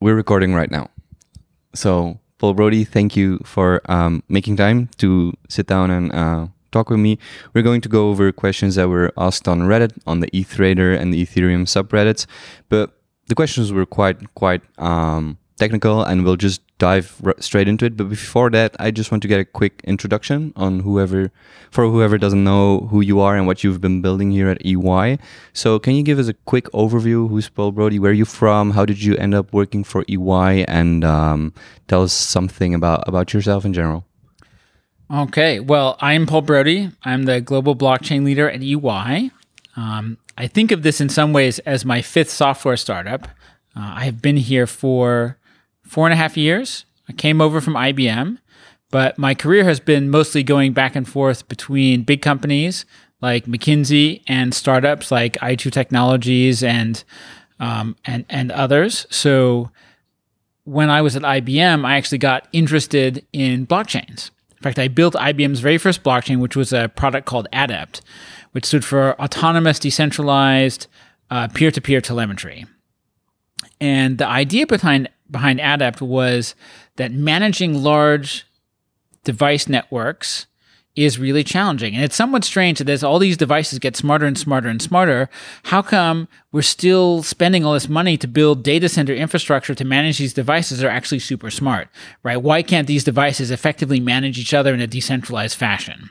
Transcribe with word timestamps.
we're 0.00 0.14
recording 0.14 0.54
right 0.54 0.70
now. 0.70 0.88
So, 1.74 2.18
Paul 2.38 2.54
Brody, 2.54 2.84
thank 2.84 3.16
you 3.16 3.38
for 3.44 3.82
um, 3.84 4.22
making 4.28 4.56
time 4.56 4.88
to 4.96 5.34
sit 5.48 5.66
down 5.66 5.90
and 5.90 6.12
uh, 6.12 6.46
talk 6.72 6.88
with 6.88 6.98
me. 6.98 7.18
We're 7.52 7.62
going 7.62 7.82
to 7.82 7.88
go 7.88 8.08
over 8.08 8.32
questions 8.32 8.76
that 8.76 8.88
were 8.88 9.12
asked 9.18 9.46
on 9.46 9.60
Reddit, 9.60 9.92
on 10.06 10.20
the 10.20 10.28
EthTrader 10.28 10.98
and 10.98 11.12
the 11.12 11.24
Ethereum 11.24 11.66
subreddits. 11.66 12.26
But 12.68 12.98
the 13.26 13.34
questions 13.34 13.72
were 13.72 13.86
quite, 13.86 14.34
quite 14.34 14.62
um, 14.78 15.38
technical, 15.60 16.02
and 16.02 16.24
we'll 16.24 16.36
just 16.36 16.60
dive 16.78 17.14
r- 17.24 17.36
straight 17.38 17.68
into 17.68 17.84
it. 17.84 17.96
But 17.96 18.08
before 18.08 18.50
that, 18.50 18.74
I 18.80 18.90
just 18.90 19.12
want 19.12 19.22
to 19.22 19.28
get 19.28 19.38
a 19.38 19.44
quick 19.44 19.80
introduction 19.84 20.52
on 20.56 20.80
whoever, 20.80 21.30
for 21.70 21.84
whoever 21.84 22.18
doesn't 22.18 22.42
know 22.42 22.88
who 22.90 23.00
you 23.00 23.20
are 23.20 23.36
and 23.36 23.46
what 23.46 23.62
you've 23.62 23.80
been 23.80 24.02
building 24.02 24.32
here 24.32 24.48
at 24.48 24.64
EY. 24.66 25.18
So, 25.52 25.78
can 25.78 25.94
you 25.94 26.02
give 26.02 26.18
us 26.18 26.26
a 26.26 26.34
quick 26.34 26.64
overview? 26.72 27.28
Who's 27.28 27.48
Paul 27.48 27.70
Brody? 27.70 28.00
Where 28.00 28.10
are 28.10 28.14
you 28.14 28.24
from? 28.24 28.72
How 28.72 28.84
did 28.84 29.02
you 29.02 29.14
end 29.16 29.34
up 29.34 29.52
working 29.52 29.84
for 29.84 30.04
EY? 30.08 30.64
And 30.64 31.04
um, 31.04 31.52
tell 31.86 32.02
us 32.02 32.12
something 32.12 32.74
about 32.74 33.06
about 33.06 33.32
yourself 33.32 33.64
in 33.64 33.72
general. 33.72 34.04
Okay, 35.12 35.60
well, 35.60 35.96
I'm 36.00 36.26
Paul 36.26 36.42
Brody. 36.42 36.90
I'm 37.02 37.24
the 37.24 37.40
global 37.40 37.76
blockchain 37.76 38.24
leader 38.24 38.48
at 38.48 38.62
EY. 38.62 39.30
Um, 39.76 40.18
I 40.38 40.46
think 40.46 40.72
of 40.72 40.82
this 40.82 41.00
in 41.00 41.08
some 41.08 41.32
ways 41.32 41.58
as 41.60 41.84
my 41.84 42.00
fifth 42.00 42.30
software 42.30 42.76
startup. 42.76 43.28
Uh, 43.76 43.92
I 43.96 44.04
have 44.04 44.22
been 44.22 44.36
here 44.36 44.66
for 44.66 45.36
four 45.90 46.06
and 46.06 46.14
a 46.14 46.16
half 46.16 46.36
years. 46.36 46.84
I 47.08 47.12
came 47.12 47.40
over 47.40 47.60
from 47.60 47.74
IBM, 47.74 48.38
but 48.92 49.18
my 49.18 49.34
career 49.34 49.64
has 49.64 49.80
been 49.80 50.08
mostly 50.08 50.44
going 50.44 50.72
back 50.72 50.94
and 50.94 51.06
forth 51.06 51.48
between 51.48 52.04
big 52.04 52.22
companies 52.22 52.84
like 53.20 53.46
McKinsey 53.46 54.22
and 54.28 54.54
startups 54.54 55.10
like 55.10 55.34
i2 55.40 55.70
Technologies 55.72 56.62
and 56.62 57.02
um, 57.58 57.96
and 58.04 58.24
and 58.30 58.52
others. 58.52 59.06
So 59.10 59.70
when 60.62 60.88
I 60.90 61.02
was 61.02 61.16
at 61.16 61.22
IBM, 61.22 61.84
I 61.84 61.96
actually 61.96 62.18
got 62.18 62.46
interested 62.52 63.26
in 63.32 63.66
blockchains. 63.66 64.30
In 64.52 64.62
fact, 64.62 64.78
I 64.78 64.86
built 64.86 65.14
IBM's 65.14 65.58
very 65.58 65.76
first 65.76 66.04
blockchain, 66.04 66.38
which 66.38 66.54
was 66.54 66.72
a 66.72 66.88
product 66.88 67.26
called 67.26 67.48
Adept, 67.52 68.00
which 68.52 68.64
stood 68.64 68.84
for 68.84 69.20
Autonomous 69.20 69.80
Decentralized 69.80 70.86
uh, 71.30 71.48
Peer-to-Peer 71.48 72.00
Telemetry. 72.00 72.66
And 73.80 74.18
the 74.18 74.26
idea 74.26 74.66
behind 74.66 75.08
behind 75.30 75.60
Adept 75.60 76.00
was 76.00 76.54
that 76.96 77.12
managing 77.12 77.82
large 77.82 78.46
device 79.24 79.68
networks 79.68 80.46
is 80.96 81.18
really 81.18 81.44
challenging. 81.44 81.94
And 81.94 82.02
it's 82.04 82.16
somewhat 82.16 82.44
strange 82.44 82.78
that 82.78 82.88
as 82.88 83.04
all 83.04 83.18
these 83.18 83.36
devices 83.36 83.78
get 83.78 83.96
smarter 83.96 84.26
and 84.26 84.36
smarter 84.36 84.68
and 84.68 84.82
smarter, 84.82 85.30
how 85.64 85.82
come 85.82 86.28
we're 86.52 86.62
still 86.62 87.22
spending 87.22 87.64
all 87.64 87.74
this 87.74 87.88
money 87.88 88.16
to 88.16 88.26
build 88.26 88.64
data 88.64 88.88
center 88.88 89.14
infrastructure 89.14 89.74
to 89.74 89.84
manage 89.84 90.18
these 90.18 90.34
devices 90.34 90.78
that 90.78 90.86
are 90.86 90.90
actually 90.90 91.20
super 91.20 91.50
smart, 91.50 91.88
right? 92.22 92.42
Why 92.42 92.62
can't 92.62 92.88
these 92.88 93.04
devices 93.04 93.50
effectively 93.50 94.00
manage 94.00 94.38
each 94.38 94.52
other 94.52 94.74
in 94.74 94.80
a 94.80 94.86
decentralized 94.86 95.56
fashion? 95.56 96.10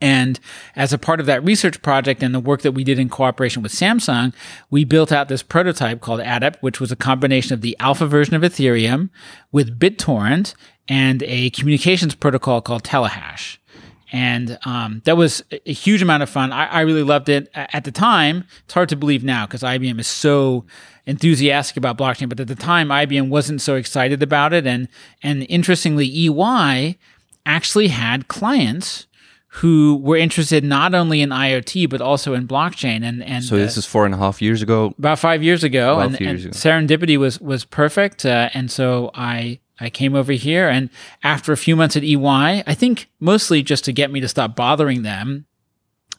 And 0.00 0.40
as 0.76 0.92
a 0.92 0.98
part 0.98 1.20
of 1.20 1.26
that 1.26 1.44
research 1.44 1.80
project 1.82 2.22
and 2.22 2.34
the 2.34 2.40
work 2.40 2.62
that 2.62 2.72
we 2.72 2.84
did 2.84 2.98
in 2.98 3.08
cooperation 3.08 3.62
with 3.62 3.72
Samsung, 3.72 4.32
we 4.70 4.84
built 4.84 5.12
out 5.12 5.28
this 5.28 5.42
prototype 5.42 6.00
called 6.00 6.20
Adept, 6.20 6.62
which 6.62 6.80
was 6.80 6.92
a 6.92 6.96
combination 6.96 7.52
of 7.52 7.60
the 7.60 7.76
alpha 7.80 8.06
version 8.06 8.34
of 8.34 8.42
Ethereum 8.42 9.10
with 9.52 9.78
BitTorrent 9.78 10.54
and 10.88 11.22
a 11.24 11.50
communications 11.50 12.14
protocol 12.14 12.60
called 12.60 12.84
Telehash. 12.84 13.58
And 14.12 14.58
um, 14.64 15.02
that 15.06 15.16
was 15.16 15.42
a 15.50 15.72
huge 15.72 16.00
amount 16.00 16.22
of 16.22 16.30
fun. 16.30 16.52
I, 16.52 16.66
I, 16.66 16.80
really 16.82 17.02
loved 17.02 17.28
it 17.28 17.50
at 17.54 17.82
the 17.82 17.90
time. 17.90 18.44
It's 18.64 18.74
hard 18.74 18.88
to 18.90 18.96
believe 18.96 19.24
now 19.24 19.44
because 19.44 19.62
IBM 19.62 19.98
is 19.98 20.06
so 20.06 20.64
enthusiastic 21.04 21.76
about 21.76 21.98
blockchain, 21.98 22.28
but 22.28 22.38
at 22.38 22.46
the 22.46 22.54
time 22.54 22.90
IBM 22.90 23.28
wasn't 23.28 23.60
so 23.60 23.74
excited 23.74 24.22
about 24.22 24.52
it. 24.52 24.68
And 24.68 24.86
and 25.24 25.44
interestingly, 25.48 26.06
EY 26.06 26.96
actually 27.44 27.88
had 27.88 28.28
clients 28.28 29.08
who 29.58 30.00
were 30.02 30.16
interested 30.16 30.64
not 30.64 30.94
only 30.94 31.20
in 31.20 31.30
IoT 31.30 31.88
but 31.88 32.00
also 32.00 32.34
in 32.34 32.46
blockchain. 32.48 33.04
And 33.04 33.22
and 33.22 33.44
so 33.44 33.56
this 33.56 33.76
uh, 33.76 33.80
is 33.80 33.86
four 33.86 34.04
and 34.04 34.14
a 34.14 34.18
half 34.18 34.42
years 34.42 34.62
ago. 34.62 34.94
About 34.98 35.18
five 35.18 35.42
years 35.44 35.62
ago, 35.62 36.00
and, 36.00 36.18
years 36.18 36.44
and 36.44 36.54
ago. 36.54 36.58
serendipity 36.58 37.16
was 37.16 37.40
was 37.40 37.64
perfect. 37.64 38.26
Uh, 38.26 38.50
and 38.52 38.70
so 38.70 39.10
I 39.14 39.60
I 39.78 39.90
came 39.90 40.14
over 40.14 40.32
here, 40.32 40.68
and 40.68 40.90
after 41.22 41.52
a 41.52 41.56
few 41.56 41.76
months 41.76 41.96
at 41.96 42.02
EY, 42.02 42.64
I 42.66 42.74
think 42.74 43.08
mostly 43.20 43.62
just 43.62 43.84
to 43.84 43.92
get 43.92 44.10
me 44.10 44.20
to 44.20 44.28
stop 44.28 44.56
bothering 44.56 45.02
them, 45.02 45.46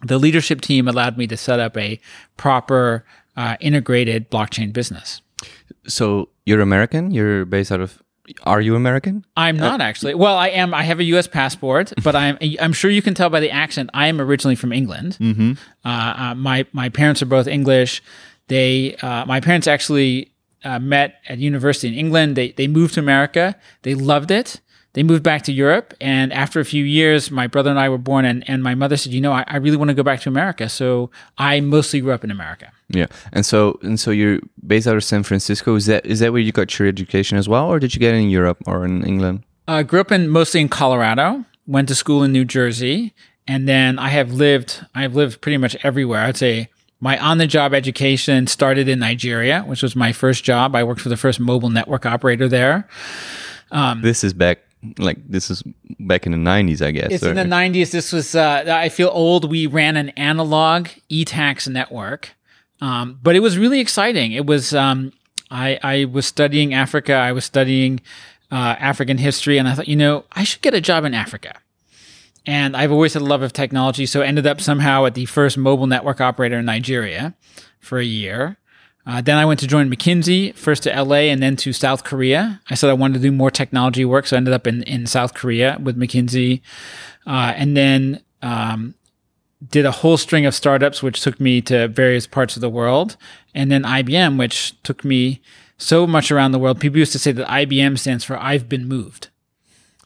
the 0.02 0.18
leadership 0.18 0.62
team 0.62 0.88
allowed 0.88 1.18
me 1.18 1.28
to 1.28 1.38
set 1.38 1.60
up 1.60 1.76
a 1.78 2.00
proper 2.38 3.06
uh, 3.36 3.58
integrated 3.60 4.32
blockchain 4.32 4.72
business. 4.72 5.22
So 5.88 6.30
you're 6.46 6.62
American. 6.62 7.12
You're 7.12 7.46
based 7.46 7.72
out 7.72 7.82
of. 7.82 8.02
Are 8.44 8.62
you 8.62 8.76
American? 8.76 9.26
I'm 9.38 9.58
not 9.58 9.82
uh, 9.82 9.84
actually. 9.84 10.16
Well, 10.16 10.36
I 10.36 10.50
am. 10.50 10.74
I 10.74 10.84
have 10.84 11.00
a 11.00 11.04
U.S. 11.06 11.28
passport, 11.28 11.94
but 12.04 12.16
I'm. 12.16 12.38
I'm 12.60 12.74
sure 12.74 12.90
you 12.90 13.02
can 13.02 13.14
tell 13.14 13.30
by 13.30 13.40
the 13.40 13.52
accent. 13.52 13.90
I 13.94 14.08
am 14.08 14.20
originally 14.20 14.56
from 14.56 14.72
England. 14.72 15.18
Mm-hmm. 15.20 15.54
Uh, 15.84 16.14
uh, 16.18 16.36
my 16.36 16.66
my 16.72 16.90
parents 16.90 17.22
are 17.22 17.28
both 17.28 17.48
English. 17.48 18.02
They. 18.48 18.96
Uh, 18.98 19.26
my 19.26 19.40
parents 19.40 19.68
actually 19.68 20.32
uh, 20.64 20.80
met 20.80 21.22
at 21.30 21.38
university 21.38 21.88
in 21.88 21.94
England. 21.94 22.36
They 22.36 22.52
they 22.52 22.68
moved 22.68 22.96
to 22.96 23.00
America. 23.00 23.56
They 23.84 23.96
loved 23.96 24.32
it. 24.32 24.62
They 24.96 25.04
moved 25.04 25.24
back 25.24 25.42
to 25.44 25.52
Europe, 25.52 25.94
and 26.00 26.32
after 26.32 26.62
a 26.62 26.66
few 26.66 26.86
years, 26.86 27.30
my 27.30 27.48
brother 27.48 27.70
and 27.70 27.78
I 27.78 27.90
were 27.90 27.98
born. 27.98 28.24
And, 28.24 28.50
and 28.50 28.64
my 28.64 28.76
mother 28.76 28.96
said, 28.96 29.12
"You 29.12 29.20
know, 29.20 29.34
I, 29.34 29.44
I 29.46 29.58
really 29.58 29.76
want 29.76 29.90
to 29.90 29.94
go 29.94 30.04
back 30.04 30.22
to 30.22 30.30
America." 30.30 30.70
So 30.70 31.12
I 31.38 31.60
mostly 31.60 32.00
grew 32.00 32.14
up 32.14 32.24
in 32.24 32.32
America. 32.32 32.72
Yeah, 32.88 33.08
and 33.34 33.46
so 33.46 33.78
and 33.84 34.00
so 34.00 34.12
you're 34.12 34.40
based 34.66 34.88
out 34.88 34.96
of 34.96 35.04
San 35.04 35.24
Francisco. 35.24 35.76
Is 35.76 35.86
that 35.88 36.06
is 36.06 36.22
that 36.22 36.32
where 36.32 36.42
you 36.42 36.54
got 36.54 36.80
your 36.80 36.88
education 36.88 37.38
as 37.38 37.50
well, 37.50 37.68
or 37.68 37.78
did 37.78 37.94
you 37.94 38.00
get 38.00 38.14
it 38.14 38.20
in 38.20 38.30
Europe 38.30 38.60
or 38.66 38.86
in 38.86 39.04
England? 39.04 39.44
I 39.68 39.80
uh, 39.80 39.84
grew 39.84 40.00
up 40.00 40.14
in 40.14 40.30
mostly 40.30 40.62
in 40.62 40.70
Colorado. 40.70 41.44
Went 41.68 41.90
to 41.90 41.96
school 41.96 42.24
in 42.24 42.32
New 42.32 42.46
Jersey, 42.46 43.14
and 43.46 43.68
then 43.68 44.00
I 44.00 44.10
have 44.10 44.32
lived. 44.32 44.86
I 44.96 45.02
have 45.02 45.14
lived 45.14 45.42
pretty 45.42 45.58
much 45.58 45.76
everywhere. 45.84 46.22
I'd 46.22 46.38
say 46.38 46.70
my 47.02 47.20
on 47.20 47.38
the 47.38 47.48
job 47.48 47.74
education 47.74 48.48
started 48.48 48.88
in 48.88 49.00
Nigeria, 49.00 49.64
which 49.64 49.84
was 49.84 49.94
my 49.94 50.14
first 50.14 50.46
job. 50.46 50.74
I 50.74 50.86
worked 50.86 51.02
for 51.02 51.10
the 51.10 51.18
first 51.18 51.42
mobile 51.42 51.70
network 51.70 52.06
operator 52.06 52.48
there. 52.48 52.88
Um, 53.72 54.02
this 54.02 54.24
is 54.24 54.34
back 54.34 54.60
like 54.98 55.18
this 55.28 55.50
is 55.50 55.64
back 56.00 56.26
in 56.26 56.32
the 56.32 56.38
90s 56.38 56.86
i 56.86 56.92
guess 56.92 57.12
it's 57.12 57.24
or? 57.24 57.30
in 57.30 57.36
the 57.36 57.44
90s 57.44 57.92
this 57.92 58.12
was 58.12 58.36
uh, 58.36 58.64
i 58.68 58.90
feel 58.90 59.10
old. 59.14 59.50
We 59.50 59.68
ran 59.68 59.98
an 59.98 60.10
analog 60.10 60.88
ETACS 61.10 61.68
network. 61.68 62.32
Um, 62.82 63.20
but 63.24 63.36
it 63.36 63.40
was 63.40 63.58
really 63.58 63.80
exciting. 63.80 64.34
It 64.34 64.46
was 64.46 64.74
um, 64.74 65.14
I, 65.50 65.80
I 65.82 66.06
was 66.06 66.26
studying 66.26 66.74
africa. 66.74 67.14
I 67.14 67.32
was 67.32 67.46
studying 67.46 68.02
uh, 68.52 68.76
african 68.80 69.18
history. 69.18 69.58
And 69.58 69.68
i 69.68 69.74
thought 69.74 69.88
you 69.88 69.96
know 69.96 70.26
i 70.34 70.44
should 70.44 70.62
get 70.62 70.74
a 70.74 70.82
job 70.82 71.06
in 71.06 71.14
africa. 71.14 71.54
And 72.48 72.78
I've 72.78 72.92
always 72.92 73.14
had 73.14 73.24
a 73.24 73.26
love 73.26 73.42
of 73.42 73.54
technology, 73.54 74.06
so 74.06 74.22
ended 74.22 74.46
up 74.46 74.62
somehow 74.62 75.06
at 75.06 75.16
the 75.16 75.26
first 75.26 75.58
mobile 75.58 75.88
network 75.88 76.22
operator 76.22 76.60
in 76.60 76.66
Nigeria 76.66 77.34
for 77.80 77.98
a 77.98 78.06
year. 78.06 78.58
Uh, 79.06 79.22
then 79.22 79.38
I 79.38 79.46
went 79.46 79.60
to 79.60 79.68
join 79.68 79.90
McKinsey, 79.90 80.56
first 80.56 80.84
to 80.84 81.04
LA 81.04 81.28
and 81.30 81.42
then 81.42 81.56
to 81.58 81.74
South 81.74 82.04
Korea. 82.04 82.60
I 82.70 82.76
said 82.76 82.90
I 82.90 82.94
wanted 82.94 83.16
to 83.16 83.20
do 83.20 83.32
more 83.32 83.52
technology 83.52 84.04
work, 84.04 84.26
so 84.26 84.36
I 84.36 84.38
ended 84.38 84.54
up 84.54 84.66
in, 84.66 84.82
in 84.84 85.06
South 85.06 85.34
Korea 85.36 85.78
with 85.82 85.98
McKinsey. 85.98 86.62
Uh, 87.28 87.54
and 87.56 87.78
then 87.78 88.22
um, 88.42 88.96
did 89.70 89.86
a 89.86 89.92
whole 89.92 90.18
string 90.18 90.46
of 90.46 90.56
startups, 90.56 91.04
which 91.04 91.22
took 91.22 91.40
me 91.40 91.62
to 91.62 91.88
various 91.88 92.26
parts 92.26 92.56
of 92.56 92.62
the 92.62 92.70
world. 92.70 93.16
And 93.54 93.72
then 93.72 93.84
IBM, 93.84 94.40
which 94.40 94.82
took 94.82 95.06
me 95.06 95.42
so 95.78 96.08
much 96.08 96.32
around 96.32 96.52
the 96.52 96.60
world. 96.60 96.80
People 96.80 97.00
used 97.00 97.12
to 97.12 97.20
say 97.20 97.32
that 97.32 97.48
IBM 97.48 98.00
stands 98.00 98.24
for 98.24 98.38
I've 98.38 98.68
been 98.68 98.88
moved. 98.88 99.30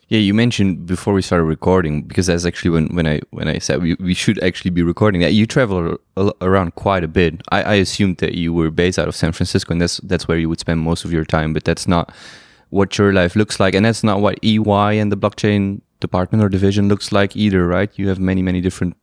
Yeah, 0.10 0.18
you 0.18 0.34
mentioned 0.34 0.88
before 0.88 1.14
we 1.14 1.22
started 1.22 1.44
recording 1.44 2.02
because 2.02 2.26
that's 2.26 2.44
actually 2.44 2.72
when, 2.72 2.88
when 2.96 3.06
I 3.06 3.22
when 3.30 3.48
I 3.48 3.60
said 3.60 3.80
we, 3.80 3.94
we 4.00 4.16
should 4.16 4.44
actually 4.44 4.72
be 4.72 4.82
recording 4.82 5.22
that 5.22 5.34
you 5.34 5.46
travel 5.46 5.98
around 6.42 6.74
quite 6.74 7.04
a 7.04 7.08
bit. 7.08 7.44
I, 7.52 7.62
I 7.62 7.74
assumed 7.76 8.18
that 8.18 8.34
you 8.34 8.52
were 8.52 8.72
based 8.72 8.98
out 8.98 9.08
of 9.08 9.16
San 9.16 9.34
Francisco 9.34 9.72
and 9.72 9.80
that's 9.80 9.98
that's 9.98 10.28
where 10.28 10.40
you 10.40 10.50
would 10.50 10.60
spend 10.60 10.80
most 10.80 11.06
of 11.06 11.14
your 11.14 11.26
time, 11.26 11.54
but 11.54 11.64
that's 11.64 11.88
not 11.88 12.12
what 12.72 12.98
your 12.98 13.14
life 13.14 13.36
looks 13.36 13.60
like, 13.60 13.76
and 13.76 13.86
that's 13.86 14.04
not 14.04 14.20
what 14.20 14.40
EY 14.44 14.98
and 14.98 15.12
the 15.12 15.18
blockchain 15.18 15.82
department 16.00 16.44
or 16.44 16.50
division 16.50 16.88
looks 16.88 17.12
like 17.12 17.36
either, 17.36 17.68
right? 17.68 17.92
You 17.96 18.08
have 18.08 18.20
many 18.20 18.42
many 18.42 18.62
different 18.62 18.98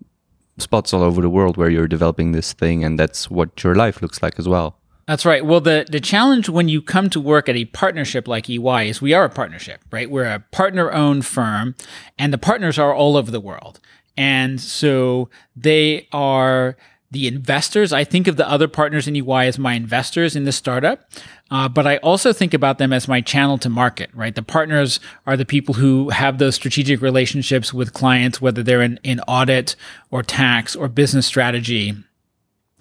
spots 0.58 0.92
all 0.92 1.02
over 1.04 1.22
the 1.22 1.30
world 1.30 1.56
where 1.56 1.70
you're 1.70 1.86
developing 1.86 2.32
this 2.32 2.52
thing, 2.52 2.82
and 2.82 2.98
that's 2.98 3.30
what 3.30 3.62
your 3.62 3.76
life 3.76 4.02
looks 4.02 4.24
like 4.24 4.40
as 4.40 4.48
well. 4.48 4.76
That's 5.06 5.24
right. 5.24 5.44
Well, 5.44 5.60
the, 5.60 5.86
the 5.88 6.00
challenge 6.00 6.48
when 6.48 6.68
you 6.68 6.82
come 6.82 7.08
to 7.10 7.20
work 7.20 7.48
at 7.48 7.54
a 7.54 7.66
partnership 7.66 8.26
like 8.26 8.50
EY 8.50 8.88
is 8.88 9.00
we 9.00 9.14
are 9.14 9.24
a 9.24 9.30
partnership, 9.30 9.80
right? 9.92 10.10
We're 10.10 10.24
a 10.24 10.40
partner 10.50 10.90
owned 10.92 11.24
firm 11.24 11.76
and 12.18 12.32
the 12.32 12.38
partners 12.38 12.76
are 12.76 12.92
all 12.92 13.16
over 13.16 13.30
the 13.30 13.40
world. 13.40 13.78
And 14.16 14.60
so 14.60 15.28
they 15.54 16.08
are 16.12 16.76
the 17.12 17.28
investors. 17.28 17.92
I 17.92 18.02
think 18.02 18.26
of 18.26 18.36
the 18.36 18.48
other 18.48 18.66
partners 18.66 19.06
in 19.06 19.14
EY 19.14 19.46
as 19.46 19.60
my 19.60 19.74
investors 19.74 20.34
in 20.34 20.44
the 20.44 20.50
startup, 20.50 21.08
uh, 21.52 21.68
but 21.68 21.86
I 21.86 21.98
also 21.98 22.32
think 22.32 22.52
about 22.52 22.78
them 22.78 22.92
as 22.92 23.06
my 23.06 23.20
channel 23.20 23.58
to 23.58 23.68
market, 23.68 24.10
right? 24.12 24.34
The 24.34 24.42
partners 24.42 24.98
are 25.24 25.36
the 25.36 25.44
people 25.44 25.74
who 25.74 26.10
have 26.10 26.38
those 26.38 26.56
strategic 26.56 27.00
relationships 27.00 27.72
with 27.72 27.92
clients, 27.92 28.40
whether 28.40 28.64
they're 28.64 28.82
in, 28.82 28.98
in 29.04 29.20
audit 29.20 29.76
or 30.10 30.24
tax 30.24 30.74
or 30.74 30.88
business 30.88 31.26
strategy 31.26 31.94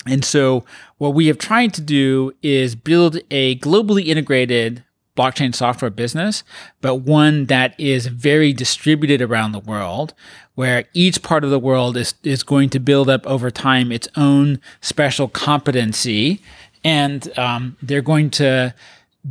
And 0.07 0.24
so, 0.24 0.63
what 0.98 1.13
we 1.13 1.28
have 1.28 1.38
tried 1.38 1.74
to 1.75 1.81
do 1.81 2.34
is 2.42 2.75
build 2.75 3.19
a 3.31 3.57
globally 3.60 4.06
integrated 4.06 4.84
blockchain 5.16 5.56
software 5.56 5.90
business, 5.90 6.44
but 6.81 6.96
one 6.96 7.46
that 7.46 7.78
is 7.80 8.07
very 8.07 8.54
distributed 8.54 9.22
around 9.22 9.54
the 9.54 9.60
world, 9.60 10.13
where 10.56 10.86
each 10.94 11.22
part 11.22 11.44
of 11.44 11.50
the 11.50 11.60
world 11.60 11.98
is, 11.98 12.16
is 12.24 12.44
going 12.44 12.69
to 12.69 12.80
build 12.80 13.10
up 13.10 13.25
over 13.25 13.50
time 13.50 13.92
its 13.92 14.07
own 14.16 14.60
special 14.81 15.28
competency. 15.28 16.42
And 16.84 17.38
um, 17.38 17.78
they're 17.81 18.02
going 18.02 18.30
to 18.31 18.75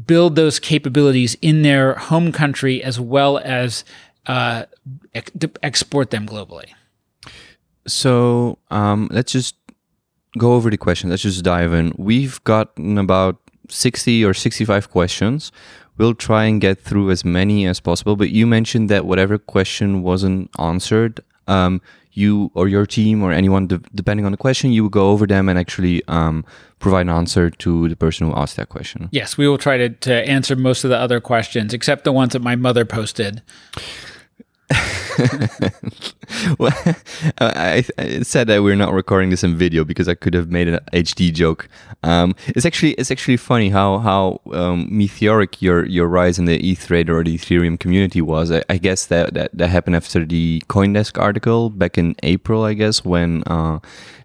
build 0.07 0.35
those 0.37 0.59
capabilities 0.59 1.37
in 1.41 1.63
their 1.63 1.95
home 1.95 2.33
country 2.33 2.83
as 2.83 2.99
well 2.99 3.39
as 3.39 3.85
uh, 4.27 4.65
ex- 5.15 5.31
export 5.63 6.11
them 6.11 6.27
globally. 6.27 6.73
So 7.87 8.59
um, 8.71 9.09
let's 9.13 9.33
just 9.33 9.57
go 10.39 10.55
over 10.55 10.71
the 10.71 10.77
question. 10.77 11.11
Let's 11.11 11.23
just 11.23 11.45
dive 11.45 11.73
in. 11.73 11.95
We've 11.97 12.43
gotten 12.45 12.99
about 12.99 13.39
60 13.69 14.25
or 14.25 14.35
65 14.35 14.91
questions. 14.91 15.53
We'll 15.97 16.15
try 16.15 16.45
and 16.45 16.61
get 16.61 16.81
through 16.81 17.11
as 17.11 17.25
many 17.25 17.67
as 17.67 17.81
possible. 17.81 18.17
But 18.17 18.31
you 18.31 18.47
mentioned 18.47 18.89
that 18.91 19.07
whatever 19.07 19.39
question 19.39 20.03
wasn't 20.03 20.51
answered, 20.59 21.21
um, 21.47 21.81
you 22.13 22.51
or 22.55 22.69
your 22.69 22.87
team 22.87 23.23
or 23.23 23.33
anyone, 23.33 23.67
de- 23.67 23.81
depending 23.95 24.25
on 24.27 24.33
the 24.33 24.39
question, 24.39 24.73
you 24.73 24.85
would 24.85 24.93
go 24.93 25.11
over 25.11 25.27
them 25.27 25.49
and 25.49 25.59
actually 25.59 26.03
um, 26.09 26.45
provide 26.79 27.03
an 27.03 27.11
answer 27.11 27.51
to 27.51 27.89
the 27.89 27.97
person 27.97 28.29
who 28.29 28.35
asked 28.35 28.57
that 28.57 28.69
question. 28.69 29.09
Yes, 29.13 29.37
we 29.37 29.49
will 29.49 29.59
try 29.59 29.77
to, 29.77 29.89
to 29.89 30.29
answer 30.29 30.57
most 30.57 30.85
of 30.85 30.91
the 30.91 30.99
other 30.99 31.21
questions, 31.21 31.75
except 31.75 32.05
the 32.05 32.13
ones 32.13 32.33
that 32.33 32.43
my 32.43 32.57
mother 32.57 32.85
posted. 32.85 33.43
well, 36.59 36.73
I, 37.39 37.85
I, 37.99 38.23
said 38.23 38.47
that 38.49 38.63
we're 38.63 38.77
not 38.77 38.93
recording 38.93 39.31
this 39.31 39.45
in 39.45 39.57
video 39.57 39.85
because 39.85 40.09
I 40.09 40.15
could 40.15 40.35
have 40.35 40.51
made 40.51 40.69
an 40.69 40.81
HD 40.93 41.33
joke. 41.33 41.69
Um, 42.03 42.35
it's 42.49 42.67
actually 42.67 42.93
it's 42.93 43.11
actually 43.11 43.37
funny 43.37 43.71
how 43.71 43.99
how 43.99 44.41
um, 44.53 44.89
meteoric 44.91 45.63
your 45.63 45.87
your 45.87 46.09
rise 46.09 46.39
in 46.39 46.47
the 46.47 46.57
ETH 46.57 46.91
or 46.91 47.23
the 47.23 47.37
Ethereum 47.37 47.79
community 47.79 48.21
was. 48.21 48.51
I, 48.51 48.63
I, 48.69 48.79
guess 48.79 49.07
that, 49.07 49.35
that 49.35 49.51
that 49.57 49.69
happened 49.69 49.97
after 49.97 50.25
the 50.25 50.63
CoinDesk 50.69 51.21
article 51.21 51.71
back 51.71 51.97
in 51.99 52.17
April. 52.23 52.65
I 52.65 52.75
guess 52.75 53.05
when 53.05 53.43
uh, 53.47 53.79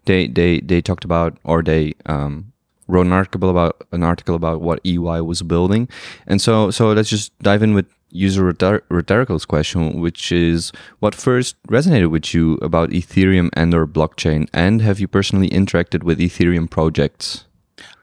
they 0.06 0.27
they 0.27 0.59
they 0.62 0.81
talked 0.81 1.06
about 1.06 1.38
or 1.44 1.62
they 1.62 1.94
um, 2.06 2.51
wrote 2.89 3.06
an 3.06 3.13
article 3.13 3.50
about 3.50 3.88
an 3.91 4.03
article 4.03 4.36
about 4.36 4.62
what 4.62 4.81
EY 4.83 5.21
was 5.21 5.41
building, 5.44 5.88
and 6.27 6.41
so 6.41 6.71
so 6.71 6.91
let's 6.91 7.09
just 7.09 7.38
dive 7.39 7.63
in 7.63 7.74
with 7.74 7.86
user 8.12 8.44
rhetorical's 8.89 9.45
question, 9.45 10.01
which 10.01 10.31
is 10.31 10.71
what 11.00 11.13
first 11.13 11.56
resonated 11.68 12.09
with 12.09 12.33
you 12.33 12.56
about 12.56 12.89
Ethereum 12.89 13.50
and 13.53 13.74
or 13.74 13.86
blockchain, 13.86 14.50
and 14.53 14.81
have 14.81 15.00
you 15.00 15.07
personally 15.07 15.50
interacted 15.50 16.03
with 16.03 16.19
Ethereum 16.19 16.69
projects? 16.69 17.45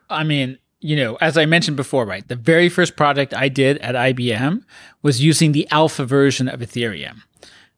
I 0.09 0.23
mean, 0.23 0.59
you 0.81 0.95
know, 0.95 1.17
as 1.21 1.37
I 1.37 1.47
mentioned 1.47 1.77
before, 1.77 2.07
right, 2.07 2.27
the 2.29 2.37
very 2.37 2.69
first 2.69 2.97
project 2.97 3.35
I 3.35 3.49
did 3.49 3.79
at 3.79 3.95
IBM 3.95 4.63
was 5.03 5.23
using 5.23 5.53
the 5.53 5.67
alpha 5.71 6.05
version 6.05 6.49
of 6.49 6.61
Ethereum. 6.61 7.23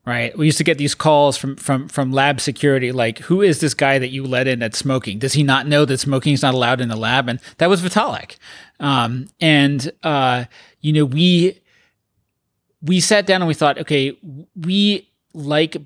Right. 0.08 0.34
We 0.38 0.46
used 0.46 0.56
to 0.56 0.64
get 0.64 0.78
these 0.78 0.94
calls 0.94 1.36
from 1.36 1.56
from 1.56 1.86
from 1.86 2.12
lab 2.12 2.40
security, 2.40 2.92
like, 2.92 3.18
who 3.18 3.42
is 3.42 3.60
this 3.60 3.74
guy 3.74 3.98
that 3.98 4.08
you 4.08 4.24
let 4.24 4.48
in 4.48 4.58
that's 4.58 4.78
smoking? 4.78 5.18
Does 5.18 5.34
he 5.34 5.42
not 5.42 5.66
know 5.66 5.84
that 5.84 5.98
smoking 5.98 6.32
is 6.32 6.40
not 6.40 6.54
allowed 6.54 6.80
in 6.80 6.88
the 6.88 6.96
lab? 6.96 7.28
And 7.28 7.38
that 7.58 7.68
was 7.68 7.82
Vitalik. 7.82 8.36
Um, 8.80 9.28
and 9.38 9.92
uh, 10.02 10.46
you 10.80 10.94
know, 10.94 11.04
we 11.04 11.60
we 12.80 13.00
sat 13.00 13.26
down 13.26 13.42
and 13.42 13.48
we 13.48 13.52
thought, 13.52 13.76
okay, 13.80 14.16
we 14.58 15.10
like 15.34 15.76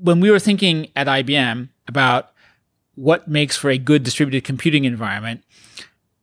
when 0.00 0.20
we 0.20 0.30
were 0.30 0.38
thinking 0.38 0.88
at 0.96 1.06
IBM 1.06 1.68
about 1.86 2.30
what 2.94 3.28
makes 3.28 3.58
for 3.58 3.68
a 3.68 3.76
good 3.76 4.04
distributed 4.04 4.42
computing 4.42 4.86
environment, 4.86 5.44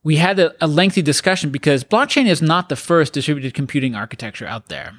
we 0.01 0.15
had 0.15 0.39
a, 0.39 0.55
a, 0.59 0.65
lengthy 0.65 1.03
discussion 1.03 1.51
because 1.51 1.83
blockchain 1.83 2.25
is 2.25 2.41
not 2.41 2.69
the 2.69 2.75
first 2.75 3.13
distributed 3.13 3.53
computing 3.53 3.93
architecture 3.93 4.47
out 4.47 4.69
there. 4.69 4.93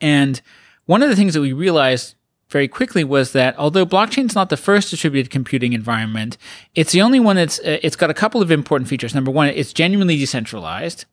And 0.00 0.40
one 0.86 1.02
of 1.02 1.08
the 1.08 1.16
things 1.16 1.34
that 1.34 1.40
we 1.40 1.52
realized 1.52 2.14
very 2.50 2.68
quickly 2.68 3.04
was 3.04 3.32
that 3.32 3.56
although 3.58 3.86
blockchain 3.86 4.26
is 4.26 4.34
not 4.34 4.48
the 4.48 4.56
first 4.56 4.90
distributed 4.90 5.30
computing 5.30 5.72
environment, 5.72 6.36
it's 6.74 6.92
the 6.92 7.02
only 7.02 7.18
one 7.18 7.36
that's 7.36 7.58
uh, 7.60 7.78
it's 7.82 7.96
got 7.96 8.10
a 8.10 8.14
couple 8.14 8.42
of 8.42 8.50
important 8.50 8.88
features. 8.88 9.14
Number 9.14 9.30
one, 9.30 9.48
it's 9.48 9.72
genuinely 9.72 10.16
decentralized, 10.16 11.04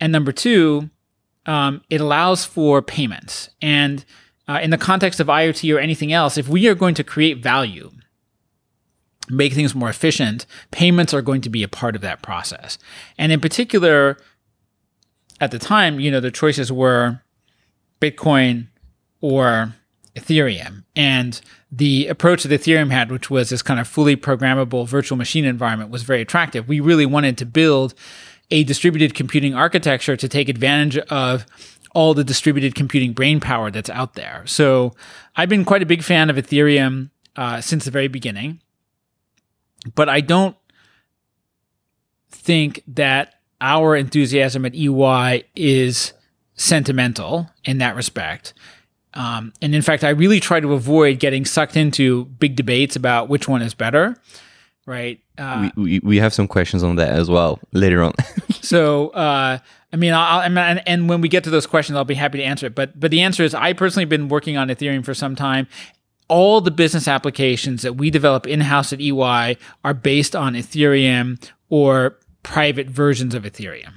and 0.00 0.10
number 0.12 0.32
two, 0.32 0.90
um, 1.46 1.82
it 1.90 2.00
allows 2.00 2.44
for 2.44 2.82
payments. 2.82 3.50
And 3.62 4.04
uh, 4.48 4.60
in 4.62 4.70
the 4.70 4.78
context 4.78 5.20
of 5.20 5.26
IoT 5.26 5.74
or 5.74 5.78
anything 5.78 6.12
else, 6.12 6.38
if 6.38 6.48
we 6.48 6.66
are 6.68 6.74
going 6.74 6.94
to 6.94 7.04
create 7.04 7.42
value, 7.42 7.90
make 9.28 9.52
things 9.52 9.74
more 9.74 9.88
efficient, 9.88 10.46
payments 10.70 11.12
are 11.12 11.22
going 11.22 11.40
to 11.42 11.50
be 11.50 11.62
a 11.62 11.68
part 11.68 11.96
of 11.96 12.02
that 12.02 12.22
process. 12.22 12.78
And 13.18 13.32
in 13.32 13.40
particular, 13.40 14.18
at 15.40 15.50
the 15.50 15.58
time, 15.58 16.00
you 16.00 16.10
know, 16.10 16.20
the 16.20 16.30
choices 16.30 16.72
were 16.72 17.20
Bitcoin 18.00 18.68
or 19.20 19.74
Ethereum. 20.14 20.84
And 20.94 21.40
the 21.70 22.06
approach 22.06 22.42
that 22.42 22.60
Ethereum 22.60 22.90
had, 22.90 23.10
which 23.10 23.30
was 23.30 23.50
this 23.50 23.62
kind 23.62 23.78
of 23.78 23.86
fully 23.86 24.16
programmable 24.16 24.86
virtual 24.88 25.18
machine 25.18 25.44
environment, 25.44 25.90
was 25.90 26.02
very 26.02 26.22
attractive. 26.22 26.68
We 26.68 26.80
really 26.80 27.06
wanted 27.06 27.36
to 27.38 27.46
build 27.46 27.94
a 28.50 28.64
distributed 28.64 29.14
computing 29.14 29.54
architecture 29.54 30.16
to 30.16 30.28
take 30.28 30.48
advantage 30.48 30.96
of 30.98 31.46
all 31.94 32.14
the 32.14 32.24
distributed 32.24 32.74
computing 32.74 33.12
brain 33.12 33.40
power 33.40 33.70
that's 33.70 33.90
out 33.90 34.14
there. 34.14 34.42
So 34.46 34.94
I've 35.34 35.48
been 35.48 35.64
quite 35.64 35.82
a 35.82 35.86
big 35.86 36.02
fan 36.02 36.30
of 36.30 36.36
Ethereum 36.36 37.10
uh, 37.34 37.60
since 37.60 37.84
the 37.84 37.90
very 37.90 38.08
beginning, 38.08 38.60
but 39.94 40.08
I 40.08 40.20
don't 40.20 40.56
think 42.30 42.82
that 42.86 43.34
our 43.60 43.96
enthusiasm 43.96 44.64
at 44.66 44.74
EY 44.74 45.44
is 45.54 46.12
sentimental 46.54 47.50
in 47.64 47.78
that 47.78 47.96
respect. 47.96 48.52
Um, 49.16 49.52
and 49.60 49.74
in 49.74 49.82
fact, 49.82 50.04
I 50.04 50.10
really 50.10 50.40
try 50.40 50.60
to 50.60 50.74
avoid 50.74 51.18
getting 51.18 51.44
sucked 51.44 51.76
into 51.76 52.26
big 52.26 52.54
debates 52.54 52.96
about 52.96 53.28
which 53.28 53.48
one 53.48 53.62
is 53.62 53.74
better 53.74 54.16
right? 54.86 55.20
Uh, 55.36 55.70
we, 55.76 55.82
we, 55.82 55.98
we 56.00 56.16
have 56.18 56.32
some 56.32 56.48
questions 56.48 56.82
on 56.82 56.96
that 56.96 57.10
as 57.10 57.28
well 57.28 57.58
later 57.72 58.02
on. 58.02 58.12
so, 58.62 59.08
uh, 59.08 59.58
I 59.92 59.96
mean, 59.96 60.14
I'll, 60.14 60.40
I 60.40 60.48
mean, 60.48 60.78
and 60.86 61.08
when 61.08 61.20
we 61.20 61.28
get 61.28 61.44
to 61.44 61.50
those 61.50 61.66
questions, 61.66 61.96
I'll 61.96 62.04
be 62.04 62.14
happy 62.14 62.38
to 62.38 62.44
answer 62.44 62.66
it. 62.66 62.74
But 62.74 62.98
but 62.98 63.10
the 63.10 63.20
answer 63.20 63.42
is, 63.42 63.54
I 63.54 63.72
personally 63.72 64.04
have 64.04 64.10
been 64.10 64.28
working 64.28 64.56
on 64.56 64.68
Ethereum 64.68 65.04
for 65.04 65.14
some 65.14 65.36
time. 65.36 65.66
All 66.28 66.60
the 66.60 66.70
business 66.70 67.06
applications 67.06 67.82
that 67.82 67.94
we 67.94 68.10
develop 68.10 68.46
in 68.46 68.60
house 68.60 68.92
at 68.92 69.00
EY 69.00 69.56
are 69.84 69.94
based 69.94 70.34
on 70.34 70.54
Ethereum 70.54 71.42
or 71.68 72.18
private 72.42 72.88
versions 72.88 73.34
of 73.34 73.44
Ethereum. 73.44 73.95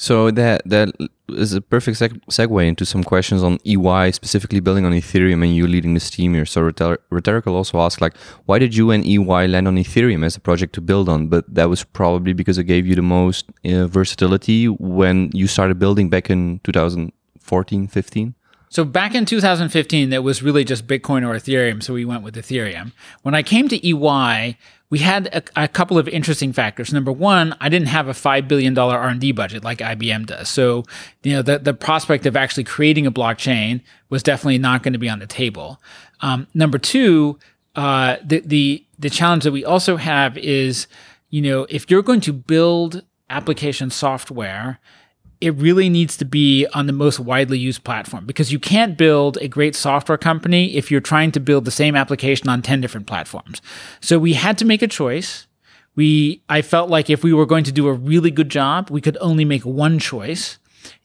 So 0.00 0.30
that 0.30 0.62
that 0.64 0.90
is 1.28 1.52
a 1.54 1.60
perfect 1.60 1.98
seg- 1.98 2.20
segue 2.30 2.66
into 2.66 2.86
some 2.86 3.02
questions 3.02 3.42
on 3.42 3.58
EY, 3.64 4.12
specifically 4.12 4.60
building 4.60 4.84
on 4.84 4.92
Ethereum 4.92 5.42
and 5.42 5.54
you 5.54 5.66
leading 5.66 5.94
this 5.94 6.08
team 6.08 6.34
here. 6.34 6.46
So 6.46 6.62
Rhetorical 7.10 7.56
also 7.56 7.80
asked, 7.80 8.00
like, 8.00 8.16
why 8.46 8.60
did 8.60 8.76
you 8.76 8.92
and 8.92 9.04
EY 9.04 9.48
land 9.48 9.66
on 9.66 9.76
Ethereum 9.76 10.24
as 10.24 10.36
a 10.36 10.40
project 10.40 10.72
to 10.76 10.80
build 10.80 11.08
on? 11.08 11.26
But 11.26 11.52
that 11.52 11.68
was 11.68 11.82
probably 11.82 12.32
because 12.32 12.58
it 12.58 12.64
gave 12.64 12.86
you 12.86 12.94
the 12.94 13.02
most 13.02 13.46
uh, 13.64 13.88
versatility 13.88 14.66
when 14.68 15.30
you 15.34 15.48
started 15.48 15.80
building 15.80 16.08
back 16.08 16.30
in 16.30 16.60
2014, 16.62 17.88
15. 17.88 18.34
So 18.70 18.84
back 18.84 19.14
in 19.14 19.24
2015, 19.24 20.12
it 20.12 20.22
was 20.22 20.42
really 20.42 20.64
just 20.64 20.86
Bitcoin 20.86 21.26
or 21.26 21.34
Ethereum. 21.34 21.82
So 21.82 21.94
we 21.94 22.04
went 22.04 22.22
with 22.22 22.34
Ethereum. 22.34 22.92
When 23.22 23.34
I 23.34 23.42
came 23.42 23.68
to 23.68 23.86
EY, 23.86 24.56
we 24.90 24.98
had 25.00 25.26
a, 25.28 25.64
a, 25.64 25.68
couple 25.68 25.98
of 25.98 26.08
interesting 26.08 26.52
factors. 26.52 26.92
Number 26.92 27.12
one, 27.12 27.54
I 27.60 27.68
didn't 27.68 27.88
have 27.88 28.08
a 28.08 28.14
five 28.14 28.48
billion 28.48 28.74
dollar 28.74 28.96
R 28.96 29.08
and 29.08 29.20
D 29.20 29.32
budget 29.32 29.62
like 29.64 29.78
IBM 29.78 30.26
does, 30.26 30.48
so 30.48 30.84
you 31.22 31.32
know 31.34 31.42
the 31.42 31.58
the 31.58 31.74
prospect 31.74 32.24
of 32.24 32.36
actually 32.36 32.64
creating 32.64 33.06
a 33.06 33.12
blockchain 33.12 33.82
was 34.08 34.22
definitely 34.22 34.58
not 34.58 34.82
going 34.82 34.94
to 34.94 34.98
be 34.98 35.08
on 35.08 35.18
the 35.18 35.26
table. 35.26 35.80
Um, 36.20 36.46
number 36.54 36.78
two, 36.78 37.38
uh, 37.76 38.16
the 38.24 38.40
the 38.40 38.84
the 38.98 39.10
challenge 39.10 39.44
that 39.44 39.52
we 39.52 39.64
also 39.64 39.96
have 39.96 40.38
is, 40.38 40.86
you 41.30 41.42
know, 41.42 41.66
if 41.68 41.90
you're 41.90 42.02
going 42.02 42.22
to 42.22 42.32
build 42.32 43.02
application 43.30 43.90
software 43.90 44.80
it 45.40 45.54
really 45.54 45.88
needs 45.88 46.16
to 46.16 46.24
be 46.24 46.66
on 46.74 46.86
the 46.86 46.92
most 46.92 47.20
widely 47.20 47.58
used 47.58 47.84
platform 47.84 48.26
because 48.26 48.52
you 48.52 48.58
can't 48.58 48.98
build 48.98 49.36
a 49.38 49.48
great 49.48 49.76
software 49.76 50.18
company 50.18 50.76
if 50.76 50.90
you're 50.90 51.00
trying 51.00 51.30
to 51.32 51.40
build 51.40 51.64
the 51.64 51.70
same 51.70 51.94
application 51.94 52.48
on 52.48 52.62
10 52.62 52.80
different 52.80 53.06
platforms. 53.06 53.62
So 54.00 54.18
we 54.18 54.34
had 54.34 54.58
to 54.58 54.64
make 54.64 54.82
a 54.82 54.88
choice. 54.88 55.46
We, 55.94 56.42
I 56.48 56.62
felt 56.62 56.90
like 56.90 57.08
if 57.08 57.22
we 57.22 57.32
were 57.32 57.46
going 57.46 57.64
to 57.64 57.72
do 57.72 57.86
a 57.88 57.92
really 57.92 58.30
good 58.30 58.48
job, 58.48 58.90
we 58.90 59.00
could 59.00 59.16
only 59.20 59.44
make 59.44 59.64
one 59.64 59.98
choice. 59.98 60.58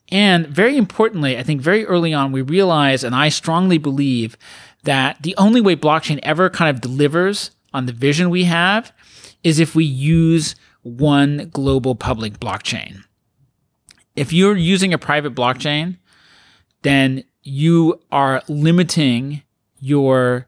And 0.10 0.48
very 0.48 0.78
importantly, 0.78 1.38
I 1.38 1.44
think 1.44 1.62
very 1.62 1.86
early 1.86 2.13
on, 2.13 2.32
we 2.32 2.42
realized, 2.42 3.04
and 3.04 3.16
I 3.16 3.30
strongly 3.30 3.78
believe 3.78 4.38
that 4.84 5.22
the 5.22 5.36
only 5.38 5.62
way 5.62 5.75
blockchain 5.75 6.20
ever 6.24 6.50
kind 6.50 6.70
of 6.75 6.82
delivers 6.82 7.52
on 7.74 7.86
the 7.86 7.94
vision 7.94 8.30
we 8.30 8.44
have 8.46 8.92
is 9.44 9.60
if 9.60 9.75
we 9.75 9.86
use 9.86 10.56
one 10.82 11.50
global 11.52 11.96
public 11.96 12.40
blockchain 12.40 13.04
if 14.15 14.32
you're 14.32 14.55
using 14.55 14.93
a 14.93 14.98
private 14.98 15.34
blockchain, 15.34 15.98
then 16.84 17.24
you 17.41 18.00
are 18.12 18.41
limiting 18.48 19.41
your 19.79 20.48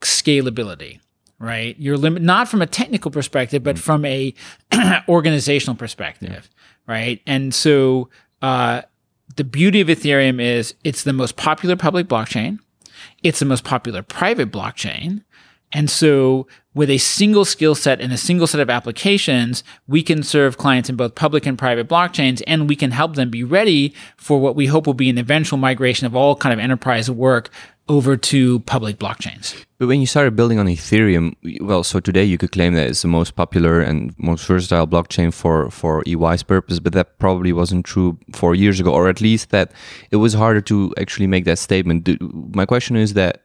scalability, 0.00 1.00
right? 1.38 1.76
You're 1.78 1.96
limit 1.96 2.22
not 2.22 2.48
from 2.48 2.62
a 2.62 2.66
technical 2.66 3.10
perspective, 3.10 3.62
but 3.62 3.78
from 3.78 4.04
a 4.04 4.34
organizational 5.08 5.76
perspective, 5.76 6.50
right? 6.86 7.20
And 7.26 7.54
so 7.54 8.08
uh, 8.42 8.82
the 9.36 9.44
beauty 9.44 9.80
of 9.80 9.88
Ethereum 9.88 10.40
is 10.40 10.74
it's 10.84 11.04
the 11.04 11.12
most 11.12 11.36
popular 11.36 11.76
public 11.76 12.08
blockchain. 12.08 12.58
It's 13.22 13.38
the 13.38 13.44
most 13.44 13.64
popular 13.64 14.02
private 14.02 14.50
blockchain. 14.50 15.24
And 15.72 15.88
so 15.88 16.46
with 16.74 16.90
a 16.90 16.98
single 16.98 17.44
skill 17.44 17.74
set 17.74 18.00
and 18.00 18.12
a 18.12 18.16
single 18.16 18.46
set 18.46 18.60
of 18.60 18.70
applications, 18.70 19.62
we 19.86 20.02
can 20.02 20.22
serve 20.22 20.56
clients 20.56 20.88
in 20.88 20.96
both 20.96 21.14
public 21.14 21.46
and 21.46 21.58
private 21.58 21.88
blockchains, 21.88 22.42
and 22.46 22.68
we 22.68 22.76
can 22.76 22.92
help 22.92 23.14
them 23.14 23.30
be 23.30 23.44
ready 23.44 23.94
for 24.16 24.40
what 24.40 24.56
we 24.56 24.66
hope 24.66 24.86
will 24.86 24.94
be 24.94 25.10
an 25.10 25.18
eventual 25.18 25.58
migration 25.58 26.06
of 26.06 26.16
all 26.16 26.34
kind 26.34 26.52
of 26.52 26.58
enterprise 26.58 27.10
work 27.10 27.50
over 27.88 28.16
to 28.16 28.60
public 28.60 28.98
blockchains. 28.98 29.64
But 29.78 29.88
when 29.88 30.00
you 30.00 30.06
started 30.06 30.36
building 30.36 30.58
on 30.58 30.66
Ethereum, 30.66 31.34
well, 31.60 31.82
so 31.82 31.98
today 31.98 32.24
you 32.24 32.38
could 32.38 32.52
claim 32.52 32.74
that 32.74 32.86
it's 32.86 33.02
the 33.02 33.08
most 33.08 33.34
popular 33.34 33.80
and 33.80 34.14
most 34.18 34.46
versatile 34.46 34.86
blockchain 34.86 35.34
for 35.34 35.70
for 35.70 36.02
EY's 36.06 36.42
purpose, 36.42 36.78
but 36.78 36.92
that 36.92 37.18
probably 37.18 37.52
wasn't 37.52 37.84
true 37.84 38.16
four 38.32 38.54
years 38.54 38.78
ago, 38.78 38.92
or 38.94 39.08
at 39.08 39.20
least 39.20 39.50
that 39.50 39.72
it 40.10 40.16
was 40.16 40.32
harder 40.32 40.60
to 40.60 40.94
actually 40.98 41.26
make 41.26 41.44
that 41.44 41.58
statement. 41.58 42.08
My 42.54 42.64
question 42.64 42.96
is 42.96 43.14
that 43.14 43.42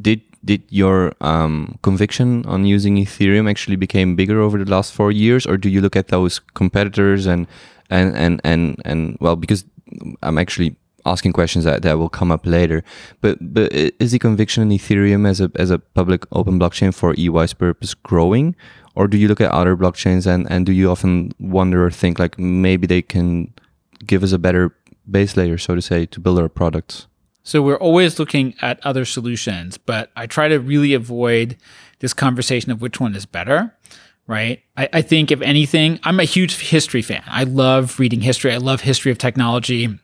did 0.00 0.20
did 0.44 0.62
your 0.68 1.14
um, 1.20 1.78
conviction 1.82 2.44
on 2.46 2.64
using 2.64 2.96
Ethereum 2.96 3.50
actually 3.50 3.76
became 3.76 4.16
bigger 4.16 4.40
over 4.40 4.62
the 4.62 4.70
last 4.70 4.92
four 4.92 5.10
years, 5.10 5.46
or 5.46 5.56
do 5.56 5.68
you 5.68 5.80
look 5.80 5.96
at 5.96 6.08
those 6.08 6.38
competitors 6.54 7.26
and 7.26 7.46
and 7.90 8.16
and 8.16 8.40
and 8.44 8.80
and 8.84 9.16
well, 9.20 9.36
because 9.36 9.64
I'm 10.22 10.38
actually 10.38 10.76
asking 11.06 11.32
questions 11.32 11.64
that, 11.64 11.82
that 11.82 11.98
will 11.98 12.08
come 12.08 12.30
up 12.30 12.46
later. 12.46 12.84
But 13.20 13.38
but 13.40 13.72
is 13.72 14.12
the 14.12 14.18
conviction 14.18 14.62
in 14.62 14.78
Ethereum 14.78 15.28
as 15.28 15.40
a 15.40 15.50
as 15.56 15.70
a 15.70 15.78
public 15.78 16.24
open 16.32 16.58
blockchain 16.58 16.94
for 16.94 17.14
EY's 17.18 17.54
purpose 17.54 17.94
growing, 17.94 18.54
or 18.94 19.08
do 19.08 19.16
you 19.16 19.28
look 19.28 19.40
at 19.40 19.50
other 19.50 19.76
blockchains 19.76 20.26
and 20.26 20.50
and 20.50 20.66
do 20.66 20.72
you 20.72 20.90
often 20.90 21.32
wonder 21.40 21.84
or 21.84 21.90
think 21.90 22.18
like 22.18 22.38
maybe 22.38 22.86
they 22.86 23.02
can 23.02 23.52
give 24.06 24.22
us 24.22 24.32
a 24.32 24.38
better 24.38 24.74
base 25.10 25.36
layer, 25.36 25.58
so 25.58 25.74
to 25.74 25.82
say, 25.82 26.06
to 26.06 26.20
build 26.20 26.38
our 26.38 26.48
products? 26.48 27.07
So 27.48 27.62
we're 27.62 27.76
always 27.76 28.18
looking 28.18 28.54
at 28.60 28.78
other 28.84 29.06
solutions, 29.06 29.78
but 29.78 30.10
I 30.14 30.26
try 30.26 30.48
to 30.48 30.58
really 30.58 30.92
avoid 30.92 31.56
this 32.00 32.12
conversation 32.12 32.70
of 32.70 32.82
which 32.82 33.00
one 33.00 33.16
is 33.16 33.24
better 33.24 33.74
right? 34.26 34.62
I, 34.76 34.90
I, 34.92 35.00
think 35.00 35.30
if 35.30 35.40
anything, 35.40 35.98
I'm 36.04 36.20
a 36.20 36.24
huge 36.24 36.54
history 36.58 37.00
fan. 37.00 37.22
I 37.26 37.44
love 37.44 37.98
reading 37.98 38.20
history. 38.20 38.52
I 38.52 38.58
love 38.58 38.82
history 38.82 39.10
of 39.10 39.16
technology. 39.16 39.98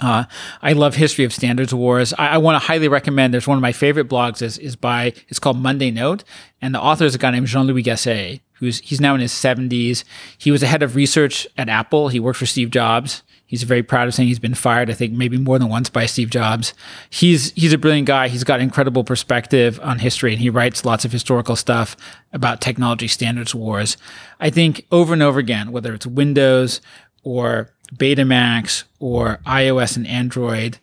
Uh, 0.00 0.24
I 0.60 0.72
love 0.72 0.96
history 0.96 1.24
of 1.24 1.32
standards 1.32 1.72
wars. 1.72 2.12
I, 2.14 2.30
I 2.30 2.38
want 2.38 2.60
to 2.60 2.66
highly 2.66 2.88
recommend. 2.88 3.32
There's 3.32 3.46
one 3.46 3.56
of 3.56 3.62
my 3.62 3.70
favorite 3.70 4.08
blogs 4.08 4.42
is 4.42 4.58
is 4.58 4.74
by 4.74 5.12
it's 5.28 5.38
called 5.38 5.58
Monday 5.58 5.92
Note, 5.92 6.24
and 6.60 6.74
the 6.74 6.80
author 6.80 7.04
is 7.04 7.14
a 7.14 7.18
guy 7.18 7.30
named 7.30 7.46
Jean 7.46 7.68
Louis 7.68 7.84
Gassée, 7.84 8.40
who's 8.54 8.80
he's 8.80 9.00
now 9.00 9.14
in 9.14 9.20
his 9.20 9.32
70s. 9.32 10.02
He 10.36 10.50
was 10.50 10.64
a 10.64 10.66
head 10.66 10.82
of 10.82 10.96
research 10.96 11.46
at 11.56 11.68
Apple. 11.68 12.08
He 12.08 12.18
worked 12.18 12.40
for 12.40 12.46
Steve 12.46 12.70
Jobs. 12.70 13.22
He's 13.50 13.64
very 13.64 13.82
proud 13.82 14.06
of 14.06 14.14
saying 14.14 14.28
he's 14.28 14.38
been 14.38 14.54
fired. 14.54 14.90
I 14.90 14.92
think 14.92 15.12
maybe 15.12 15.36
more 15.36 15.58
than 15.58 15.68
once 15.68 15.90
by 15.90 16.06
Steve 16.06 16.30
Jobs. 16.30 16.72
He's 17.10 17.50
he's 17.54 17.72
a 17.72 17.78
brilliant 17.78 18.06
guy. 18.06 18.28
He's 18.28 18.44
got 18.44 18.60
incredible 18.60 19.02
perspective 19.02 19.80
on 19.82 19.98
history, 19.98 20.30
and 20.30 20.40
he 20.40 20.48
writes 20.48 20.84
lots 20.84 21.04
of 21.04 21.10
historical 21.10 21.56
stuff 21.56 21.96
about 22.32 22.60
technology 22.60 23.08
standards 23.08 23.52
wars. 23.52 23.96
I 24.38 24.50
think 24.50 24.86
over 24.92 25.12
and 25.12 25.20
over 25.20 25.40
again, 25.40 25.72
whether 25.72 25.92
it's 25.92 26.06
Windows 26.06 26.80
or 27.24 27.72
Betamax 27.92 28.84
or 29.00 29.40
iOS 29.44 29.96
and 29.96 30.06
Android, 30.06 30.78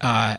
uh, 0.00 0.38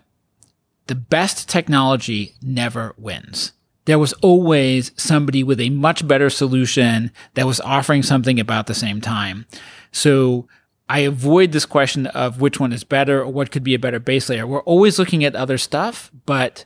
the 0.87 0.95
best 0.95 1.47
technology 1.47 2.33
never 2.41 2.93
wins. 2.97 3.53
There 3.85 3.99
was 3.99 4.11
always 4.15 4.91
somebody 4.97 5.43
with 5.43 5.61
a 5.61 5.69
much 5.69 6.05
better 6.05 6.29
solution 6.29 7.09
that 7.35 7.47
was 7.47 7.61
offering 7.61 8.03
something 8.03 8.37
about 8.37 8.67
the 8.67 8.73
same 8.73 8.99
time. 8.99 9.45
So 9.93 10.49
I 10.89 10.99
avoid 10.99 11.51
this 11.51 11.65
question 11.65 12.07
of 12.07 12.41
which 12.41 12.59
one 12.59 12.73
is 12.73 12.83
better 12.83 13.21
or 13.21 13.29
what 13.31 13.51
could 13.51 13.63
be 13.63 13.73
a 13.73 13.79
better 13.79 13.99
base 13.99 14.29
layer. 14.29 14.45
We're 14.45 14.61
always 14.63 14.99
looking 14.99 15.23
at 15.23 15.35
other 15.35 15.57
stuff, 15.57 16.11
but 16.25 16.65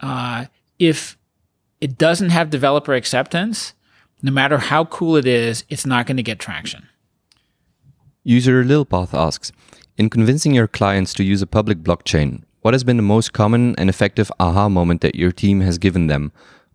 uh, 0.00 0.46
if 0.78 1.16
it 1.80 1.96
doesn't 1.96 2.30
have 2.30 2.50
developer 2.50 2.94
acceptance, 2.94 3.74
no 4.20 4.32
matter 4.32 4.58
how 4.58 4.84
cool 4.86 5.16
it 5.16 5.26
is, 5.26 5.64
it's 5.68 5.86
not 5.86 6.06
going 6.06 6.16
to 6.16 6.22
get 6.22 6.38
traction. 6.38 6.88
User 8.24 8.64
Lilpath 8.64 9.14
asks 9.14 9.52
In 9.96 10.10
convincing 10.10 10.54
your 10.54 10.68
clients 10.68 11.12
to 11.14 11.24
use 11.24 11.42
a 11.42 11.46
public 11.46 11.78
blockchain, 11.78 12.42
what 12.60 12.74
has 12.74 12.84
been 12.84 12.96
the 12.96 13.02
most 13.02 13.32
common 13.32 13.74
and 13.76 13.90
effective 13.90 14.30
aha 14.38 14.68
moment 14.68 15.00
that 15.00 15.16
your 15.16 15.32
team 15.32 15.60
has 15.60 15.78
given 15.78 16.06
them? 16.06 16.30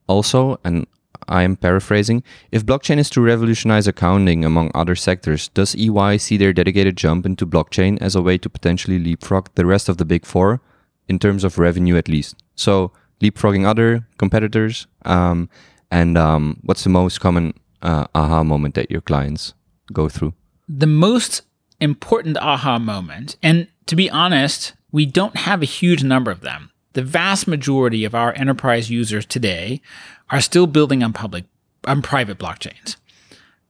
Also, 0.07 0.59
and 0.63 0.85
I 1.27 1.43
am 1.43 1.55
paraphrasing, 1.55 2.23
if 2.51 2.65
blockchain 2.65 2.97
is 2.97 3.09
to 3.11 3.21
revolutionize 3.21 3.87
accounting 3.87 4.45
among 4.45 4.71
other 4.73 4.95
sectors, 4.95 5.49
does 5.49 5.75
EY 5.75 6.17
see 6.17 6.37
their 6.37 6.53
dedicated 6.53 6.97
jump 6.97 7.25
into 7.25 7.45
blockchain 7.45 7.97
as 8.01 8.15
a 8.15 8.21
way 8.21 8.37
to 8.37 8.49
potentially 8.49 8.99
leapfrog 8.99 9.49
the 9.55 9.65
rest 9.65 9.89
of 9.89 9.97
the 9.97 10.05
big 10.05 10.25
four, 10.25 10.61
in 11.07 11.19
terms 11.19 11.43
of 11.43 11.57
revenue 11.57 11.97
at 11.97 12.07
least? 12.07 12.35
So, 12.55 12.91
leapfrogging 13.21 13.65
other 13.65 14.07
competitors, 14.17 14.87
um, 15.05 15.49
and 15.89 16.17
um, 16.17 16.59
what's 16.63 16.83
the 16.83 16.89
most 16.89 17.19
common 17.19 17.53
uh, 17.81 18.07
aha 18.13 18.43
moment 18.43 18.75
that 18.75 18.91
your 18.91 19.01
clients 19.01 19.53
go 19.93 20.09
through? 20.09 20.33
the 20.67 20.87
most 20.87 21.43
important 21.79 22.37
aha 22.37 22.79
moment, 22.79 23.37
and 23.41 23.67
to 23.85 23.95
be 23.95 24.09
honest, 24.09 24.73
we 24.91 25.05
don't 25.05 25.37
have 25.37 25.61
a 25.61 25.65
huge 25.65 26.03
number 26.03 26.31
of 26.31 26.41
them. 26.41 26.71
The 26.93 27.03
vast 27.03 27.47
majority 27.47 28.05
of 28.05 28.15
our 28.15 28.33
enterprise 28.33 28.89
users 28.89 29.25
today 29.25 29.81
are 30.29 30.41
still 30.41 30.67
building 30.67 31.03
on 31.03 31.13
public, 31.13 31.45
on 31.85 32.01
private 32.01 32.37
blockchains. 32.37 32.95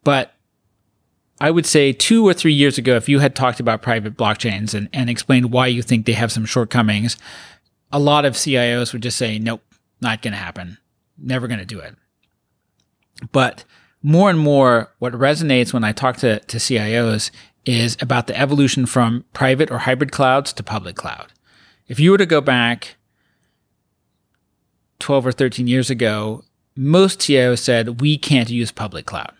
But 0.03 0.33
I 1.39 1.51
would 1.51 1.65
say 1.65 1.93
two 1.93 2.27
or 2.27 2.33
three 2.33 2.53
years 2.53 2.77
ago, 2.77 2.95
if 2.95 3.07
you 3.07 3.19
had 3.19 3.35
talked 3.35 3.59
about 3.59 3.81
private 3.81 4.17
blockchains 4.17 4.73
and, 4.73 4.89
and 4.93 5.09
explained 5.09 5.51
why 5.51 5.67
you 5.67 5.81
think 5.81 6.05
they 6.05 6.13
have 6.13 6.31
some 6.31 6.45
shortcomings, 6.45 7.17
a 7.91 7.99
lot 7.99 8.25
of 8.25 8.33
CIOs 8.33 8.93
would 8.93 9.03
just 9.03 9.17
say, 9.17 9.37
nope, 9.37 9.61
not 10.01 10.21
going 10.21 10.33
to 10.33 10.37
happen. 10.37 10.77
Never 11.17 11.47
going 11.47 11.59
to 11.59 11.65
do 11.65 11.79
it. 11.79 11.95
But 13.31 13.65
more 14.01 14.29
and 14.29 14.39
more, 14.39 14.91
what 14.99 15.13
resonates 15.13 15.73
when 15.73 15.83
I 15.83 15.91
talk 15.91 16.17
to, 16.17 16.39
to 16.39 16.57
CIOs 16.57 17.31
is 17.65 17.97
about 18.01 18.27
the 18.27 18.39
evolution 18.39 18.85
from 18.85 19.25
private 19.33 19.69
or 19.71 19.79
hybrid 19.79 20.11
clouds 20.11 20.53
to 20.53 20.63
public 20.63 20.95
cloud. 20.95 21.33
If 21.87 21.99
you 21.99 22.11
were 22.11 22.17
to 22.17 22.25
go 22.25 22.41
back 22.41 22.96
12 24.99 25.27
or 25.27 25.31
13 25.31 25.67
years 25.67 25.89
ago, 25.89 26.43
most 26.75 27.19
CIOs 27.19 27.59
said, 27.59 28.01
we 28.01 28.17
can't 28.17 28.49
use 28.49 28.71
public 28.71 29.05
cloud. 29.05 29.33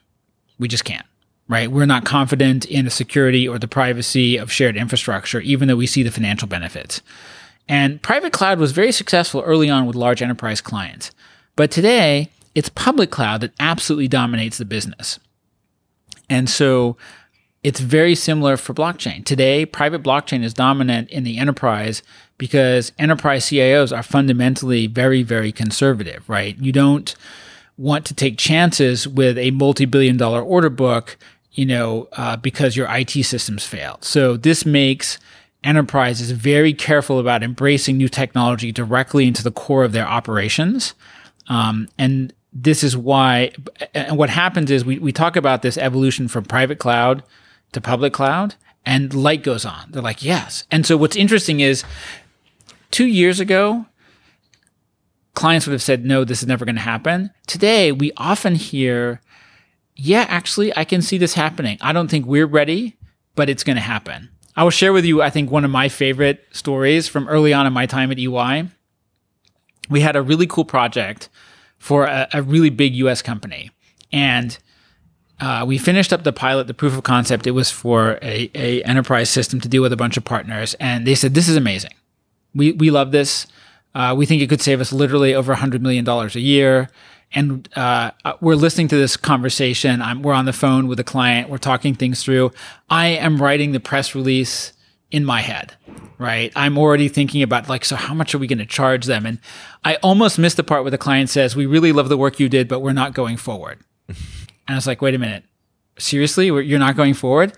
We 0.59 0.67
just 0.67 0.85
can't, 0.85 1.05
right? 1.47 1.71
We're 1.71 1.85
not 1.85 2.05
confident 2.05 2.65
in 2.65 2.85
the 2.85 2.91
security 2.91 3.47
or 3.47 3.59
the 3.59 3.67
privacy 3.67 4.37
of 4.37 4.51
shared 4.51 4.75
infrastructure, 4.75 5.39
even 5.41 5.67
though 5.67 5.75
we 5.75 5.87
see 5.87 6.03
the 6.03 6.11
financial 6.11 6.47
benefits. 6.47 7.01
And 7.69 8.01
private 8.01 8.33
cloud 8.33 8.59
was 8.59 8.71
very 8.71 8.91
successful 8.91 9.41
early 9.41 9.69
on 9.69 9.85
with 9.85 9.95
large 9.95 10.21
enterprise 10.21 10.61
clients. 10.61 11.11
But 11.55 11.69
today, 11.69 12.31
it's 12.55 12.69
public 12.69 13.11
cloud 13.11 13.41
that 13.41 13.53
absolutely 13.59 14.07
dominates 14.07 14.57
the 14.57 14.65
business. 14.65 15.19
And 16.29 16.49
so 16.49 16.97
it's 17.63 17.79
very 17.79 18.15
similar 18.15 18.55
for 18.57 18.73
blockchain. 18.73 19.25
Today, 19.25 19.65
private 19.65 20.03
blockchain 20.03 20.43
is 20.43 20.53
dominant 20.53 21.09
in 21.09 21.23
the 21.23 21.37
enterprise 21.37 22.03
because 22.37 22.91
enterprise 22.99 23.45
CIOs 23.45 23.95
are 23.95 24.03
fundamentally 24.03 24.87
very, 24.87 25.23
very 25.23 25.51
conservative, 25.51 26.27
right? 26.29 26.57
You 26.59 26.71
don't 26.71 27.15
want 27.77 28.05
to 28.05 28.13
take 28.13 28.37
chances 28.37 29.07
with 29.07 29.37
a 29.37 29.51
multi 29.51 29.85
billion 29.85 30.17
dollar 30.17 30.41
order 30.41 30.69
book, 30.69 31.17
you 31.51 31.65
know, 31.65 32.07
uh, 32.13 32.37
because 32.37 32.75
your 32.75 32.87
IT 32.89 33.11
systems 33.11 33.65
failed. 33.65 34.03
So 34.03 34.37
this 34.37 34.65
makes 34.65 35.17
enterprises 35.63 36.31
very 36.31 36.73
careful 36.73 37.19
about 37.19 37.43
embracing 37.43 37.97
new 37.97 38.07
technology 38.07 38.71
directly 38.71 39.27
into 39.27 39.43
the 39.43 39.51
core 39.51 39.83
of 39.83 39.91
their 39.91 40.07
operations. 40.07 40.93
Um, 41.49 41.89
and 41.97 42.33
this 42.53 42.83
is 42.83 42.95
why, 42.95 43.51
and 43.93 44.17
what 44.17 44.29
happens 44.29 44.71
is 44.71 44.85
we, 44.85 44.99
we 44.99 45.11
talk 45.11 45.35
about 45.35 45.63
this 45.63 45.77
evolution 45.77 46.27
from 46.27 46.45
private 46.45 46.79
cloud 46.79 47.23
to 47.71 47.81
public 47.81 48.13
cloud, 48.13 48.55
and 48.85 49.13
light 49.13 49.43
goes 49.43 49.65
on. 49.65 49.91
They're 49.91 50.01
like, 50.01 50.23
yes. 50.23 50.63
And 50.71 50.85
so 50.85 50.97
what's 50.97 51.15
interesting 51.15 51.59
is 51.59 51.83
two 52.91 53.05
years 53.05 53.39
ago, 53.39 53.85
clients 55.33 55.67
would 55.67 55.73
have 55.73 55.83
said, 55.83 56.05
no, 56.05 56.23
this 56.23 56.41
is 56.41 56.47
never 56.47 56.65
going 56.65 56.75
to 56.75 56.81
happen. 56.81 57.31
Today, 57.45 57.91
we 57.91 58.11
often 58.17 58.55
hear, 58.55 59.21
yeah, 59.95 60.25
actually, 60.29 60.75
I 60.75 60.83
can 60.83 61.01
see 61.01 61.17
this 61.17 61.33
happening. 61.33 61.77
I 61.81 61.93
don't 61.93 62.09
think 62.09 62.25
we're 62.25 62.47
ready, 62.47 62.97
but 63.35 63.49
it's 63.49 63.63
going 63.63 63.75
to 63.75 63.81
happen. 63.81 64.29
I 64.55 64.63
will 64.63 64.71
share 64.71 64.93
with 64.93 65.05
you, 65.05 65.21
I 65.21 65.29
think, 65.29 65.51
one 65.51 65.63
of 65.63 65.69
my 65.69 65.89
favorite 65.89 66.43
stories 66.51 67.07
from 67.07 67.27
early 67.27 67.53
on 67.53 67.67
in 67.67 67.73
my 67.73 67.85
time 67.85 68.11
at 68.11 68.17
EY. 68.17 68.69
We 69.89 70.01
had 70.01 70.15
a 70.15 70.21
really 70.21 70.47
cool 70.47 70.65
project 70.65 71.29
for 71.77 72.05
a, 72.05 72.27
a 72.33 72.41
really 72.41 72.71
big 72.71 72.95
US 72.95 73.21
company. 73.21 73.69
And 74.11 74.57
uh, 75.39 75.63
we 75.67 75.77
finished 75.77 76.11
up 76.11 76.23
the 76.23 76.33
pilot, 76.33 76.67
the 76.67 76.73
proof 76.73 76.97
of 76.97 77.03
concept. 77.03 77.45
It 77.45 77.51
was 77.51 77.69
for 77.69 78.17
a, 78.21 78.49
a 78.55 78.81
enterprise 78.83 79.29
system 79.29 79.59
to 79.61 79.67
deal 79.67 79.81
with 79.81 79.93
a 79.93 79.97
bunch 79.97 80.17
of 80.17 80.25
partners. 80.25 80.75
And 80.79 81.05
they 81.05 81.15
said, 81.15 81.33
this 81.33 81.47
is 81.47 81.55
amazing. 81.55 81.91
We, 82.55 82.71
we 82.71 82.89
love 82.89 83.11
this. 83.11 83.45
Uh, 83.93 84.15
we 84.17 84.25
think 84.25 84.41
it 84.41 84.49
could 84.49 84.61
save 84.61 84.81
us 84.81 84.91
literally 84.91 85.33
over 85.35 85.55
$100 85.55 85.81
million 85.81 86.07
a 86.07 86.27
year. 86.39 86.89
and 87.33 87.67
uh, 87.75 88.11
we're 88.41 88.55
listening 88.55 88.87
to 88.87 88.95
this 88.95 89.17
conversation. 89.17 90.01
I'm, 90.01 90.21
we're 90.21 90.33
on 90.33 90.45
the 90.45 90.53
phone 90.53 90.87
with 90.87 90.99
a 90.99 91.03
client. 91.03 91.49
We're 91.49 91.57
talking 91.57 91.93
things 91.93 92.23
through. 92.23 92.51
I 92.89 93.07
am 93.07 93.41
writing 93.41 93.73
the 93.73 93.79
press 93.79 94.15
release 94.15 94.73
in 95.11 95.23
my 95.23 95.41
head, 95.41 95.75
right? 96.17 96.51
I'm 96.55 96.77
already 96.77 97.09
thinking 97.09 97.41
about 97.41 97.69
like, 97.69 97.85
so 97.85 97.95
how 97.95 98.13
much 98.13 98.33
are 98.33 98.37
we 98.37 98.47
going 98.47 98.57
to 98.59 98.65
charge 98.65 99.05
them? 99.05 99.25
And 99.25 99.39
I 99.83 99.95
almost 99.95 100.37
missed 100.39 100.57
the 100.57 100.63
part 100.63 100.83
where 100.83 100.91
the 100.91 100.97
client 100.97 101.29
says, 101.29 101.55
"We 101.55 101.65
really 101.65 101.93
love 101.93 102.09
the 102.09 102.17
work 102.17 102.39
you 102.39 102.49
did, 102.49 102.67
but 102.67 102.81
we're 102.81 102.93
not 102.93 103.13
going 103.13 103.37
forward." 103.37 103.79
And 104.67 104.75
I 104.75 104.75
was 104.75 104.87
like, 104.87 105.01
"Wait 105.01 105.15
a 105.15 105.19
minute, 105.19 105.43
seriously? 105.97 106.47
You're 106.47 106.79
not 106.79 106.95
going 106.95 107.13
forward?" 107.13 107.53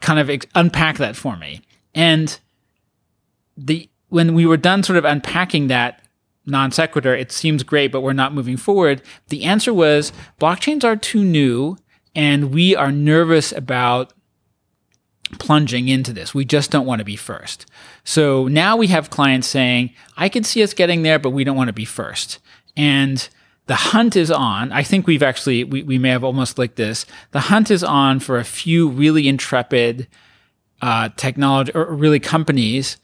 Kind 0.00 0.18
of 0.18 0.28
ex- 0.28 0.46
unpack 0.54 0.98
that 0.98 1.16
for 1.16 1.36
me. 1.36 1.62
And 1.94 2.38
the 3.56 3.88
when 4.08 4.34
we 4.34 4.44
were 4.44 4.56
done, 4.56 4.82
sort 4.82 4.98
of 4.98 5.04
unpacking 5.04 5.68
that 5.68 6.02
non 6.44 6.70
sequitur, 6.70 7.14
it 7.14 7.32
seems 7.32 7.62
great, 7.62 7.92
but 7.92 8.02
we're 8.02 8.12
not 8.12 8.34
moving 8.34 8.56
forward. 8.56 9.02
The 9.28 9.44
answer 9.44 9.72
was 9.72 10.12
blockchains 10.40 10.84
are 10.84 10.96
too 10.96 11.24
new, 11.24 11.76
and 12.14 12.52
we 12.52 12.76
are 12.76 12.92
nervous 12.92 13.52
about 13.52 14.12
plunging 15.38 15.88
into 15.88 16.12
this. 16.12 16.34
We 16.34 16.44
just 16.44 16.70
don't 16.70 16.86
want 16.86 16.98
to 16.98 17.04
be 17.04 17.16
first. 17.16 17.66
So 18.04 18.48
now 18.48 18.76
we 18.76 18.88
have 18.88 19.10
clients 19.10 19.46
saying, 19.46 19.94
I 20.16 20.28
can 20.28 20.44
see 20.44 20.62
us 20.62 20.74
getting 20.74 21.02
there, 21.02 21.18
but 21.18 21.30
we 21.30 21.44
don't 21.44 21.56
want 21.56 21.68
to 21.68 21.72
be 21.72 21.84
first. 21.84 22.38
And 22.76 23.26
the 23.66 23.74
hunt 23.74 24.16
is 24.16 24.30
on. 24.30 24.72
I 24.72 24.82
think 24.82 25.06
we've 25.06 25.22
actually, 25.22 25.64
we, 25.64 25.82
we 25.82 25.98
may 25.98 26.10
have 26.10 26.24
almost 26.24 26.58
like 26.58 26.74
this. 26.74 27.06
The 27.30 27.40
hunt 27.40 27.70
is 27.70 27.84
on 27.84 28.20
for 28.20 28.38
a 28.38 28.44
few 28.44 28.88
really 28.88 29.28
intrepid 29.28 30.08
uh, 30.80 31.10
technology 31.16 31.72
or 31.74 31.94
really 31.94 32.18
companies 32.20 32.96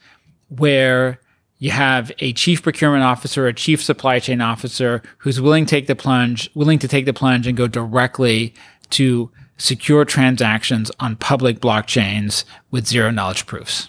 where 0.48 1.20
you 1.58 1.70
have 1.70 2.10
a 2.20 2.32
chief 2.32 2.62
procurement 2.62 3.04
officer, 3.04 3.46
a 3.46 3.52
chief 3.52 3.82
supply 3.82 4.18
chain 4.18 4.40
officer 4.40 5.02
who's 5.18 5.40
willing 5.40 5.66
to 5.66 5.70
take 5.70 5.86
the 5.86 5.96
plunge, 5.96 6.50
willing 6.54 6.78
to 6.78 6.88
take 6.88 7.04
the 7.04 7.12
plunge 7.12 7.46
and 7.46 7.56
go 7.56 7.66
directly 7.66 8.54
to 8.90 9.30
secure 9.58 10.04
transactions 10.04 10.90
on 11.00 11.16
public 11.16 11.60
blockchains 11.60 12.44
with 12.70 12.86
zero 12.86 13.10
knowledge 13.10 13.46
proofs. 13.46 13.88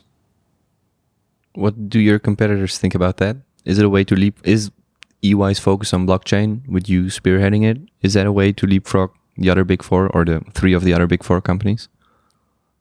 What 1.53 1.89
do 1.89 1.99
your 1.99 2.19
competitors 2.19 2.77
think 2.77 2.95
about 2.95 3.17
that? 3.17 3.38
Is 3.65 3.77
it 3.77 3.85
a 3.85 3.89
way 3.89 4.03
to 4.03 4.15
leap? 4.15 4.39
Is 4.43 4.71
EY's 5.23 5.59
focus 5.59 5.93
on 5.93 6.07
blockchain 6.07 6.67
with 6.67 6.88
you 6.88 7.05
spearheading 7.05 7.63
it? 7.63 7.77
Is 8.01 8.13
that 8.13 8.25
a 8.25 8.31
way 8.31 8.51
to 8.53 8.65
leapfrog 8.65 9.11
the 9.38 9.49
other 9.49 9.63
big 9.63 9.83
four 9.83 10.07
or 10.07 10.25
the 10.25 10.41
three 10.53 10.73
of 10.73 10.83
the 10.83 10.93
other 10.93 11.07
big 11.07 11.23
four 11.23 11.41
companies? 11.41 11.89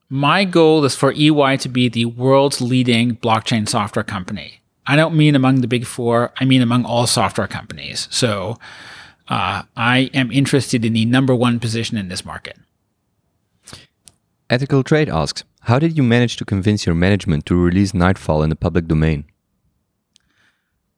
My 0.08 0.44
goal 0.44 0.84
is 0.84 0.94
for 0.94 1.12
EY 1.12 1.58
to 1.58 1.68
be 1.68 1.88
the 1.88 2.06
world's 2.06 2.60
leading 2.60 3.16
blockchain 3.16 3.68
software 3.68 4.04
company. 4.04 4.60
I 4.86 4.96
don't 4.96 5.14
mean 5.14 5.34
among 5.34 5.60
the 5.60 5.68
big 5.68 5.84
four, 5.84 6.32
I 6.40 6.46
mean 6.46 6.62
among 6.62 6.86
all 6.86 7.06
software 7.06 7.46
companies. 7.46 8.08
So 8.10 8.56
uh, 9.28 9.64
I 9.76 10.10
am 10.14 10.32
interested 10.32 10.84
in 10.84 10.94
the 10.94 11.04
number 11.04 11.34
one 11.34 11.60
position 11.60 11.98
in 11.98 12.08
this 12.08 12.24
market. 12.24 12.56
Ethical 14.48 14.82
Trade 14.82 15.10
asks 15.10 15.44
How 15.62 15.78
did 15.78 15.98
you 15.98 16.02
manage 16.02 16.36
to 16.38 16.46
convince 16.46 16.86
your 16.86 16.94
management 16.94 17.44
to 17.46 17.54
release 17.54 17.92
Nightfall 17.92 18.42
in 18.42 18.48
the 18.48 18.56
public 18.56 18.88
domain? 18.88 19.26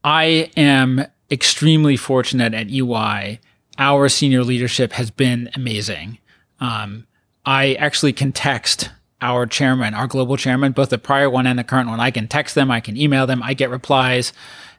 I 0.05 0.51
am 0.57 1.05
extremely 1.31 1.97
fortunate 1.97 2.55
at 2.55 2.71
EY. 2.71 3.41
Our 3.79 4.09
senior 4.09 4.45
leadership 4.45 4.93
has 4.93 5.11
been 5.11 5.51
amazing. 5.55 6.19
Um, 6.61 7.07
I 7.47 7.75
actually 7.75 8.13
can 8.13 8.33
text 8.33 8.91
our 9.23 9.47
chairman, 9.47 9.95
our 9.95 10.07
global 10.07 10.37
chairman, 10.37 10.73
both 10.73 10.91
the 10.91 10.99
prior 10.99 11.29
one 11.29 11.47
and 11.47 11.59
the 11.59 11.65
current 11.65 11.89
one. 11.89 12.01
I 12.01 12.11
can 12.11 12.27
text 12.27 12.55
them, 12.55 12.71
I 12.71 12.81
can 12.81 12.97
email 12.97 13.27
them, 13.27 13.43
I 13.43 13.55
get 13.55 13.71
replies. 13.71 14.33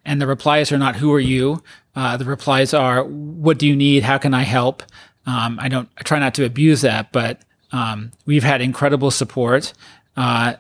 And 0.03 0.22
the 0.22 0.27
replies 0.27 0.72
are 0.72 0.77
not, 0.77 0.96
who 0.96 1.13
are 1.13 1.20
you? 1.20 1.63
Uh, 1.96 2.17
the 2.17 2.25
replies 2.25 2.74
are, 2.74 3.03
what 3.03 3.60
do 3.60 3.67
you 3.67 3.75
need? 3.75 4.03
How 4.03 4.17
can 4.17 4.34
I 4.34 4.43
help? 4.43 4.84
Um, 5.25 5.60
I 5.60 5.67
don't, 5.70 5.89
I 5.98 6.01
try 6.01 6.17
not 6.20 6.34
to 6.36 6.46
abuse 6.46 6.81
that, 6.81 7.12
but 7.12 7.41
um, 7.72 8.12
we've 8.25 8.43
had 8.43 8.62
incredible 8.62 9.12
support. 9.12 9.74
Uh, 10.17 10.55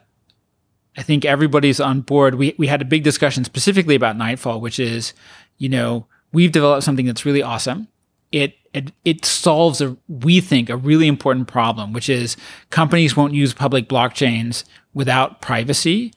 I 0.95 1.03
think 1.03 1.25
everybody's 1.25 1.79
on 1.79 2.01
board. 2.01 2.35
We, 2.35 2.53
we 2.57 2.67
had 2.67 2.81
a 2.81 2.85
big 2.85 3.03
discussion 3.03 3.43
specifically 3.43 3.95
about 3.95 4.17
Nightfall, 4.17 4.61
which 4.61 4.79
is, 4.79 5.13
you 5.61 5.69
know, 5.69 6.07
we've 6.33 6.51
developed 6.51 6.83
something 6.83 7.05
that's 7.05 7.23
really 7.23 7.43
awesome. 7.43 7.87
It 8.31 8.55
it, 8.73 8.91
it 9.05 9.25
solves 9.25 9.79
a 9.79 9.95
we 10.07 10.41
think 10.41 10.71
a 10.71 10.75
really 10.75 11.07
important 11.07 11.47
problem, 11.47 11.93
which 11.93 12.09
is 12.09 12.35
companies 12.71 13.15
won't 13.15 13.35
use 13.35 13.53
public 13.53 13.87
blockchains 13.87 14.63
without 14.95 15.39
privacy. 15.39 16.13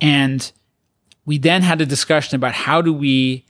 And 0.00 0.50
we 1.24 1.38
then 1.38 1.62
had 1.62 1.80
a 1.80 1.86
discussion 1.86 2.34
about 2.34 2.54
how 2.54 2.82
do 2.82 2.92
we 2.92 3.44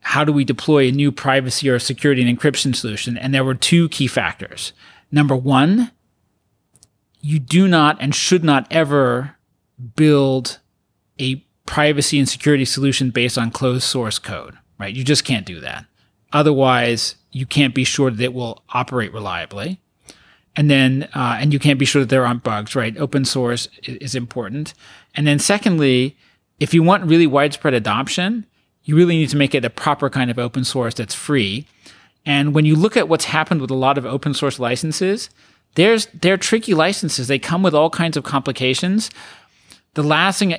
how 0.00 0.24
do 0.24 0.32
we 0.32 0.44
deploy 0.44 0.88
a 0.88 0.92
new 0.92 1.12
privacy 1.12 1.68
or 1.68 1.78
security 1.78 2.28
and 2.28 2.36
encryption 2.38 2.74
solution? 2.74 3.16
And 3.16 3.32
there 3.32 3.44
were 3.44 3.54
two 3.54 3.88
key 3.90 4.08
factors. 4.08 4.72
Number 5.12 5.36
one, 5.36 5.92
you 7.20 7.38
do 7.38 7.68
not 7.68 7.98
and 8.00 8.12
should 8.12 8.42
not 8.42 8.66
ever 8.72 9.36
build 9.94 10.58
a 11.20 11.45
privacy 11.66 12.18
and 12.18 12.28
security 12.28 12.64
solution 12.64 13.10
based 13.10 13.36
on 13.36 13.50
closed 13.50 13.84
source 13.84 14.18
code, 14.18 14.56
right? 14.78 14.94
You 14.94 15.04
just 15.04 15.24
can't 15.24 15.46
do 15.46 15.60
that. 15.60 15.84
Otherwise, 16.32 17.16
you 17.32 17.46
can't 17.46 17.74
be 17.74 17.84
sure 17.84 18.10
that 18.10 18.22
it 18.22 18.34
will 18.34 18.62
operate 18.70 19.12
reliably. 19.12 19.80
And 20.56 20.70
then, 20.70 21.08
uh, 21.14 21.36
and 21.38 21.52
you 21.52 21.58
can't 21.58 21.78
be 21.78 21.84
sure 21.84 22.00
that 22.00 22.08
there 22.08 22.26
aren't 22.26 22.42
bugs, 22.42 22.74
right? 22.74 22.96
Open 22.96 23.24
source 23.24 23.68
is, 23.82 24.14
important. 24.14 24.72
And 25.14 25.26
then, 25.26 25.38
secondly, 25.38 26.16
if 26.58 26.72
you 26.72 26.82
want 26.82 27.04
really 27.04 27.26
widespread 27.26 27.74
adoption, 27.74 28.46
you 28.84 28.96
really 28.96 29.16
need 29.16 29.28
to 29.30 29.36
make 29.36 29.54
it 29.54 29.64
a 29.64 29.70
proper 29.70 30.08
kind 30.08 30.30
of 30.30 30.38
open 30.38 30.64
source 30.64 30.94
that's 30.94 31.14
free. 31.14 31.66
And 32.24 32.54
when 32.54 32.64
you 32.64 32.74
look 32.74 32.96
at 32.96 33.08
what's 33.08 33.26
happened 33.26 33.60
with 33.60 33.70
a 33.70 33.74
lot 33.74 33.98
of 33.98 34.06
open 34.06 34.32
source 34.32 34.58
licenses, 34.58 35.28
there's 35.74 36.06
they're 36.06 36.38
tricky 36.38 36.72
licenses. 36.72 37.28
They 37.28 37.38
come 37.38 37.62
with 37.62 37.74
all 37.74 37.90
kinds 37.90 38.16
of 38.16 38.24
complications. 38.24 39.10
The 39.94 40.02
last 40.02 40.38
thing, 40.38 40.56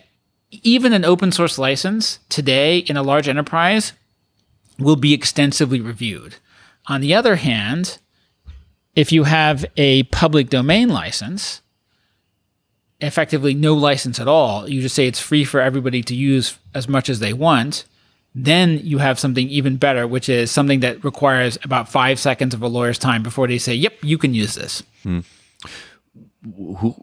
even 0.52 0.94
an 0.94 1.06
open 1.06 1.32
source 1.32 1.58
license 1.58 2.20
today 2.30 2.80
in 2.80 2.98
a 2.98 3.04
large 3.04 3.28
enterprise 3.28 3.94
will 4.80 4.96
be 4.96 5.14
extensively 5.14 5.82
reviewed. 5.82 6.36
On 6.88 7.02
the 7.02 7.14
other 7.14 7.36
hand, 7.36 7.98
if 8.96 9.12
you 9.12 9.26
have 9.26 9.66
a 9.76 10.04
public 10.04 10.50
domain 10.50 10.90
license, 10.90 11.62
effectively 13.00 13.54
no 13.54 13.74
license 13.74 14.20
at 14.20 14.28
all, 14.28 14.70
you 14.70 14.82
just 14.82 14.96
say 14.96 15.08
it's 15.08 15.20
free 15.20 15.44
for 15.44 15.60
everybody 15.60 16.02
to 16.04 16.16
use 16.16 16.58
as 16.74 16.88
much 16.88 17.10
as 17.10 17.20
they 17.20 17.34
want, 17.34 17.86
then 18.34 18.80
you 18.84 19.00
have 19.00 19.20
something 19.20 19.50
even 19.50 19.78
better, 19.78 20.08
which 20.08 20.30
is 20.30 20.52
something 20.52 20.80
that 20.82 21.04
requires 21.04 21.58
about 21.64 21.90
five 21.90 22.20
seconds 22.20 22.54
of 22.54 22.62
a 22.62 22.68
lawyer's 22.68 23.00
time 23.00 23.24
before 23.24 23.48
they 23.48 23.58
say, 23.58 23.74
yep, 23.74 23.94
you 24.02 24.18
can 24.18 24.34
use 24.34 24.56
this. 24.56 24.84
Hmm. 25.04 25.20
Who, 26.56 26.96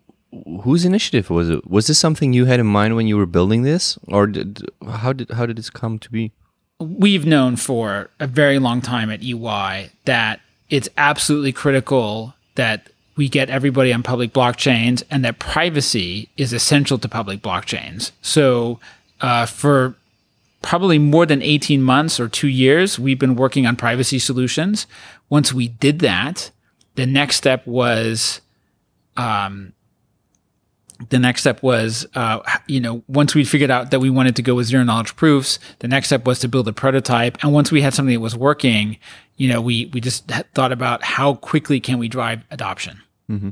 whose 0.62 0.85
initiative 0.85 1.31
was 1.31 1.51
it? 1.51 1.68
Was 1.68 1.87
this 1.87 1.99
something 1.99 2.33
you 2.33 2.44
had 2.47 2.61
in 2.61 2.66
mind 2.66 2.97
when 2.97 3.07
you 3.07 3.16
were 3.16 3.27
building 3.27 3.62
this, 3.62 3.99
or 4.09 4.27
did, 4.27 4.70
how 4.88 5.12
did 5.12 5.31
how 5.31 5.47
did 5.47 5.57
this 5.57 5.70
come 5.70 5.99
to 5.99 6.11
be? 6.11 6.33
we've 6.81 7.27
known 7.27 7.57
for 7.57 8.11
a 8.20 8.27
very 8.27 8.59
long 8.59 8.81
time 8.81 9.11
at 9.11 9.23
EY 9.23 9.90
that 10.05 10.40
it's 10.70 10.88
absolutely 10.97 11.53
critical 11.53 12.35
that 12.57 12.88
we 13.16 13.29
get 13.29 13.49
everybody 13.49 13.92
on 13.92 14.03
public 14.03 14.33
blockchains 14.33 15.03
and 15.11 15.25
that 15.25 15.38
privacy 15.38 16.29
is 16.37 16.53
essential 16.53 16.99
to 16.99 17.09
public 17.09 17.40
blockchains. 17.40 18.11
So, 18.23 18.81
uh, 19.20 19.47
for 19.47 19.94
probably 20.62 20.99
more 20.99 21.27
than 21.27 21.42
18 21.42 21.83
months 21.83 22.18
or 22.18 22.29
two 22.29 22.49
years, 22.49 22.99
we've 22.99 23.18
been 23.18 23.37
working 23.37 23.66
on 23.66 23.77
privacy 23.77 24.18
solutions. 24.18 24.87
Once 25.29 25.53
we 25.53 25.68
did 25.68 26.01
that, 26.01 26.51
the 26.97 27.07
next 27.07 27.37
step 27.37 27.64
was 27.66 28.40
um, 29.16 29.73
the 31.11 31.19
next 31.19 31.40
step 31.40 31.62
was, 31.62 32.07
uh, 32.14 32.40
you 32.67 32.81
know, 32.81 33.03
once 33.09 33.35
we 33.35 33.45
figured 33.45 33.71
out 33.71 33.90
that 33.90 34.01
we 34.01 34.11
wanted 34.11 34.37
to 34.37 34.43
go 34.43 34.55
with 34.55 34.67
zero 34.67 34.85
knowledge 34.85 35.17
proofs, 35.17 35.59
the 35.81 35.88
next 35.88 36.09
step 36.09 36.27
was 36.27 36.38
to 36.40 36.49
build 36.49 36.69
a 36.69 36.73
prototype. 36.73 37.38
And 37.43 37.53
once 37.53 37.71
we 37.73 37.83
had 37.83 37.95
something 37.95 38.14
that 38.14 38.21
was 38.21 38.37
working, 38.37 38.99
you 39.37 39.49
know, 39.49 39.61
we 39.61 39.87
we 39.87 40.01
just 40.01 40.29
thought 40.55 40.73
about 40.73 41.03
how 41.03 41.35
quickly 41.35 41.81
can 41.81 41.99
we 41.99 42.09
drive 42.09 42.43
adoption. 42.51 43.03
Mm-hmm. 43.31 43.51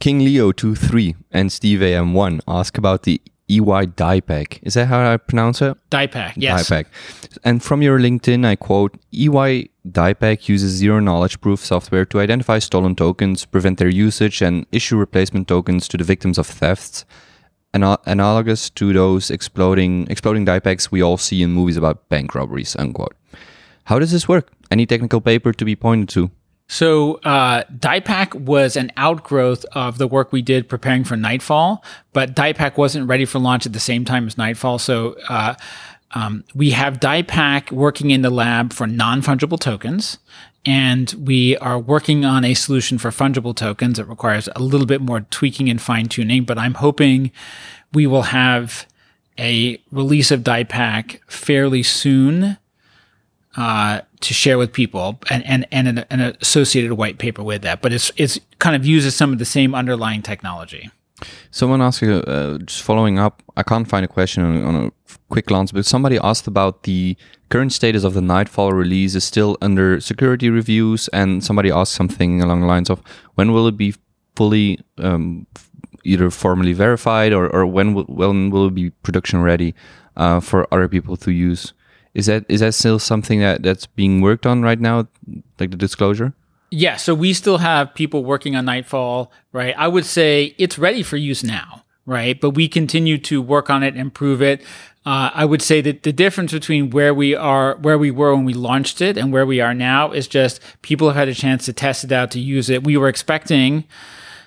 King 0.00 0.18
Leo 0.20 0.52
two 0.52 0.74
three 0.74 1.16
and 1.30 1.50
Steve 1.50 1.82
AM 1.82 2.14
one 2.14 2.40
ask 2.46 2.78
about 2.78 3.02
the 3.02 3.20
EY 3.48 3.86
DiePak. 3.96 4.58
Is 4.62 4.74
that 4.74 4.86
how 4.86 5.10
I 5.10 5.16
pronounce 5.16 5.62
it? 5.62 5.76
DiePak, 5.90 6.34
yes. 6.36 6.68
DiePak. 6.68 6.86
And 7.44 7.62
from 7.62 7.82
your 7.82 7.98
LinkedIn, 7.98 8.44
I 8.44 8.56
quote 8.56 8.94
EY 9.12 9.70
DiePak 9.90 10.48
uses 10.48 10.72
zero 10.72 11.00
knowledge 11.00 11.40
proof 11.40 11.64
software 11.64 12.04
to 12.06 12.20
identify 12.20 12.58
stolen 12.58 12.94
tokens, 12.94 13.44
prevent 13.44 13.78
their 13.78 13.88
usage, 13.88 14.42
and 14.42 14.66
issue 14.72 14.96
replacement 14.96 15.48
tokens 15.48 15.88
to 15.88 15.96
the 15.96 16.04
victims 16.04 16.38
of 16.38 16.46
thefts. 16.46 17.04
Ana- 17.74 17.98
analogous 18.06 18.70
to 18.70 18.92
those 18.92 19.30
exploding 19.30 20.06
exploding 20.08 20.46
DiePaks 20.46 20.90
we 20.90 21.02
all 21.02 21.18
see 21.18 21.42
in 21.42 21.50
movies 21.50 21.76
about 21.76 22.08
bank 22.08 22.34
robberies. 22.34 22.74
Unquote. 22.76 23.14
How 23.84 23.98
does 23.98 24.12
this 24.12 24.28
work? 24.28 24.50
Any 24.70 24.86
technical 24.86 25.20
paper 25.20 25.52
to 25.52 25.64
be 25.64 25.76
pointed 25.76 26.08
to? 26.10 26.30
So, 26.70 27.14
uh, 27.24 27.64
DiePak 27.64 28.34
was 28.34 28.76
an 28.76 28.92
outgrowth 28.98 29.64
of 29.72 29.96
the 29.96 30.06
work 30.06 30.32
we 30.32 30.42
did 30.42 30.68
preparing 30.68 31.02
for 31.02 31.16
Nightfall, 31.16 31.82
but 32.12 32.36
DiePak 32.36 32.76
wasn't 32.76 33.08
ready 33.08 33.24
for 33.24 33.38
launch 33.38 33.64
at 33.64 33.72
the 33.72 33.80
same 33.80 34.04
time 34.04 34.26
as 34.26 34.36
Nightfall. 34.36 34.78
So, 34.78 35.16
uh, 35.30 35.54
um, 36.14 36.44
we 36.54 36.70
have 36.70 37.00
DiePak 37.00 37.70
working 37.70 38.10
in 38.10 38.22
the 38.22 38.30
lab 38.30 38.72
for 38.72 38.86
non 38.86 39.22
fungible 39.22 39.58
tokens, 39.58 40.18
and 40.64 41.14
we 41.18 41.56
are 41.58 41.78
working 41.78 42.24
on 42.24 42.44
a 42.44 42.54
solution 42.54 42.98
for 42.98 43.10
fungible 43.10 43.54
tokens 43.54 43.98
It 43.98 44.06
requires 44.06 44.48
a 44.56 44.62
little 44.62 44.86
bit 44.86 45.00
more 45.00 45.20
tweaking 45.20 45.68
and 45.68 45.80
fine 45.80 46.08
tuning. 46.08 46.44
But 46.44 46.58
I'm 46.58 46.74
hoping 46.74 47.30
we 47.92 48.06
will 48.06 48.22
have 48.22 48.86
a 49.38 49.80
release 49.92 50.30
of 50.30 50.40
DiePak 50.40 51.20
fairly 51.30 51.82
soon 51.82 52.58
uh, 53.56 54.00
to 54.20 54.34
share 54.34 54.58
with 54.58 54.72
people 54.72 55.18
and, 55.30 55.44
and, 55.46 55.66
and 55.70 55.88
an, 55.88 55.98
an, 56.10 56.20
associated 56.40 56.92
white 56.92 57.18
paper 57.18 57.42
with 57.42 57.62
that. 57.62 57.80
But 57.80 57.92
it's, 57.92 58.12
it's 58.16 58.38
kind 58.58 58.76
of 58.76 58.84
uses 58.84 59.14
some 59.14 59.32
of 59.32 59.38
the 59.38 59.44
same 59.44 59.74
underlying 59.74 60.22
technology. 60.22 60.90
Someone 61.50 61.82
asked, 61.82 62.02
uh, 62.02 62.58
just 62.58 62.82
following 62.82 63.18
up, 63.18 63.42
I 63.56 63.62
can't 63.62 63.88
find 63.88 64.04
a 64.04 64.08
question 64.08 64.44
on, 64.44 64.62
on, 64.62 64.74
a 64.86 64.92
quick 65.28 65.46
glance, 65.46 65.72
but 65.72 65.84
somebody 65.84 66.18
asked 66.22 66.46
about 66.46 66.84
the 66.84 67.16
current 67.48 67.72
status 67.72 68.04
of 68.04 68.14
the 68.14 68.20
Nightfall 68.20 68.72
release 68.72 69.14
is 69.14 69.24
still 69.24 69.56
under 69.60 70.00
security 70.00 70.50
reviews, 70.50 71.08
and 71.08 71.42
somebody 71.42 71.70
asked 71.70 71.94
something 71.94 72.42
along 72.42 72.60
the 72.60 72.66
lines 72.66 72.90
of 72.90 73.02
when 73.34 73.52
will 73.52 73.66
it 73.66 73.76
be 73.76 73.94
fully 74.36 74.78
um, 74.98 75.46
either 76.04 76.30
formally 76.30 76.72
verified 76.72 77.32
or, 77.32 77.48
or 77.48 77.66
when, 77.66 77.94
will, 77.94 78.04
when 78.04 78.50
will 78.50 78.68
it 78.68 78.74
be 78.74 78.90
production 78.90 79.42
ready 79.42 79.74
uh, 80.16 80.40
for 80.40 80.72
other 80.72 80.88
people 80.88 81.16
to 81.16 81.32
use? 81.32 81.72
Is 82.14 82.26
that 82.26 82.44
is 82.48 82.60
that 82.60 82.74
still 82.74 82.98
something 82.98 83.40
that, 83.40 83.62
that's 83.62 83.86
being 83.86 84.20
worked 84.20 84.46
on 84.46 84.62
right 84.62 84.80
now, 84.80 85.08
like 85.60 85.70
the 85.70 85.76
disclosure? 85.76 86.34
Yeah, 86.70 86.96
so 86.96 87.14
we 87.14 87.32
still 87.32 87.58
have 87.58 87.94
people 87.94 88.24
working 88.24 88.54
on 88.54 88.66
Nightfall, 88.66 89.32
right? 89.52 89.74
I 89.76 89.88
would 89.88 90.04
say 90.04 90.54
it's 90.58 90.78
ready 90.78 91.02
for 91.02 91.16
use 91.16 91.42
now, 91.42 91.84
right? 92.04 92.38
But 92.38 92.50
we 92.50 92.68
continue 92.68 93.16
to 93.18 93.40
work 93.40 93.70
on 93.70 93.82
it, 93.82 93.96
improve 93.96 94.42
it. 94.42 94.62
Uh, 95.06 95.30
I 95.32 95.46
would 95.46 95.62
say 95.62 95.80
that 95.80 96.02
the 96.02 96.12
difference 96.12 96.52
between 96.52 96.90
where 96.90 97.14
we 97.14 97.34
are, 97.34 97.76
where 97.76 97.96
we 97.96 98.10
were 98.10 98.34
when 98.34 98.44
we 98.44 98.52
launched 98.52 99.00
it, 99.00 99.16
and 99.16 99.32
where 99.32 99.46
we 99.46 99.62
are 99.62 99.72
now 99.72 100.12
is 100.12 100.28
just 100.28 100.60
people 100.82 101.06
have 101.06 101.16
had 101.16 101.28
a 101.28 101.34
chance 101.34 101.64
to 101.64 101.72
test 101.72 102.04
it 102.04 102.12
out, 102.12 102.30
to 102.32 102.40
use 102.40 102.68
it. 102.68 102.84
We 102.84 102.98
were 102.98 103.08
expecting 103.08 103.84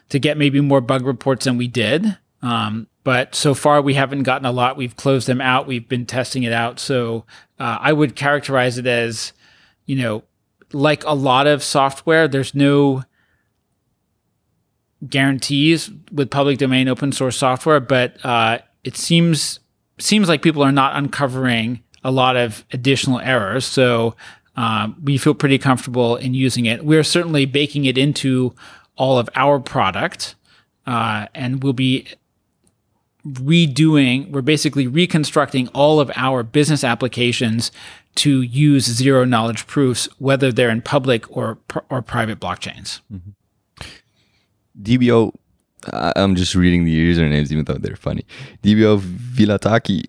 to 0.09 0.19
get 0.19 0.37
maybe 0.37 0.61
more 0.61 0.81
bug 0.81 1.03
reports 1.03 1.45
than 1.45 1.57
we 1.57 1.67
did, 1.67 2.17
um, 2.43 2.85
but 3.03 3.33
so 3.33 3.55
far 3.55 3.81
we 3.81 3.95
haven't 3.95 4.23
gotten 4.23 4.45
a 4.45 4.51
lot. 4.51 4.77
We've 4.77 4.95
closed 4.95 5.27
them 5.27 5.41
out. 5.41 5.65
We've 5.65 5.89
been 5.89 6.05
testing 6.05 6.43
it 6.43 6.53
out. 6.53 6.79
So 6.79 7.25
uh, 7.59 7.79
I 7.81 7.93
would 7.93 8.15
characterize 8.15 8.77
it 8.77 8.85
as, 8.85 9.33
you 9.87 9.95
know, 9.95 10.23
like 10.73 11.03
a 11.05 11.13
lot 11.13 11.47
of 11.47 11.63
software, 11.63 12.27
there's 12.27 12.55
no 12.55 13.03
guarantees 15.07 15.89
with 16.11 16.29
public 16.29 16.57
domain 16.57 16.87
open 16.87 17.11
source 17.11 17.37
software, 17.37 17.79
but 17.79 18.23
uh, 18.23 18.59
it 18.83 18.95
seems 18.95 19.59
seems 19.99 20.27
like 20.27 20.41
people 20.41 20.63
are 20.63 20.71
not 20.71 20.95
uncovering 20.95 21.81
a 22.03 22.11
lot 22.11 22.35
of 22.35 22.65
additional 22.71 23.19
errors. 23.19 23.65
So 23.65 24.15
um, 24.55 24.95
we 25.03 25.17
feel 25.17 25.35
pretty 25.35 25.57
comfortable 25.57 26.15
in 26.15 26.33
using 26.33 26.65
it. 26.65 26.83
We're 26.83 27.03
certainly 27.03 27.45
baking 27.45 27.85
it 27.85 27.97
into 27.97 28.53
all 28.97 29.19
of 29.19 29.29
our 29.35 29.59
product, 29.59 30.35
uh, 30.87 31.27
and 31.35 31.63
we'll 31.63 31.73
be 31.73 32.07
redoing. 33.25 34.31
We're 34.31 34.41
basically 34.41 34.87
reconstructing 34.87 35.67
all 35.69 35.99
of 35.99 36.11
our 36.15 36.43
business 36.43 36.83
applications 36.83 37.71
to 38.15 38.41
use 38.41 38.85
zero 38.85 39.25
knowledge 39.25 39.67
proofs, 39.67 40.07
whether 40.17 40.51
they're 40.51 40.69
in 40.69 40.81
public 40.81 41.35
or 41.35 41.57
or 41.89 42.01
private 42.01 42.39
blockchains. 42.39 43.01
Mm-hmm. 43.11 43.31
DBO, 44.81 45.33
I'm 45.93 46.35
just 46.35 46.55
reading 46.55 46.85
the 46.85 47.13
usernames, 47.13 47.51
even 47.51 47.65
though 47.65 47.75
they're 47.75 47.95
funny. 47.95 48.25
DBO 48.63 48.99
Vilataki, 48.99 50.05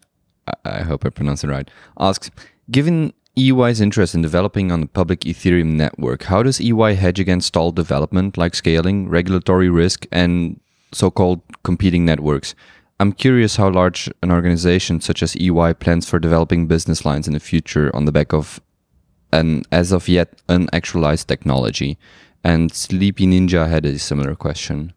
I 0.65 0.83
hope 0.83 1.05
I 1.05 1.11
pronounced 1.11 1.45
it 1.45 1.49
right, 1.49 1.71
asks, 1.99 2.31
given 2.71 3.13
EY's 3.37 3.81
interest 3.81 4.15
in 4.15 4.23
developing 4.23 4.71
on 4.71 4.81
the 4.81 4.87
public 4.87 5.21
Ethereum 5.21 5.75
network, 5.75 6.25
how 6.25 6.43
does 6.43 6.61
EY 6.61 6.95
hedge 6.95 7.19
against 7.19 7.49
stalled 7.49 7.77
development 7.77 8.37
like 8.37 8.55
scaling, 8.55 9.09
regulatory 9.09 9.71
risk, 9.71 10.07
and 10.13 10.61
so-called 10.93 11.41
competing 11.65 12.05
networks? 12.05 12.55
I'm 13.03 13.13
curious 13.13 13.57
how 13.57 13.69
large 13.69 14.09
an 14.23 14.31
organization 14.31 15.01
such 15.01 15.25
as 15.25 15.35
EY 15.35 15.75
plans 15.75 16.09
for 16.09 16.21
developing 16.21 16.69
business 16.69 17.05
lines 17.05 17.27
in 17.27 17.33
the 17.33 17.41
future 17.41 17.91
on 17.97 18.05
the 18.05 18.13
back 18.13 18.33
of 18.33 18.61
an 19.33 19.65
as 19.73 19.91
of 19.91 20.07
yet 20.07 20.41
unactualized 20.49 21.27
technology. 21.27 21.99
And 22.45 22.73
Sleepy 22.73 23.27
Ninja 23.27 23.69
had 23.69 23.85
a 23.85 23.99
similar 23.99 24.37
question. 24.37 24.93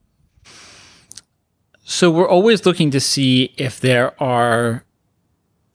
So 1.83 2.11
we're 2.11 2.29
always 2.29 2.63
looking 2.63 2.91
to 2.91 2.99
see 2.99 3.55
if 3.57 3.79
there 3.79 4.13
are 4.21 4.83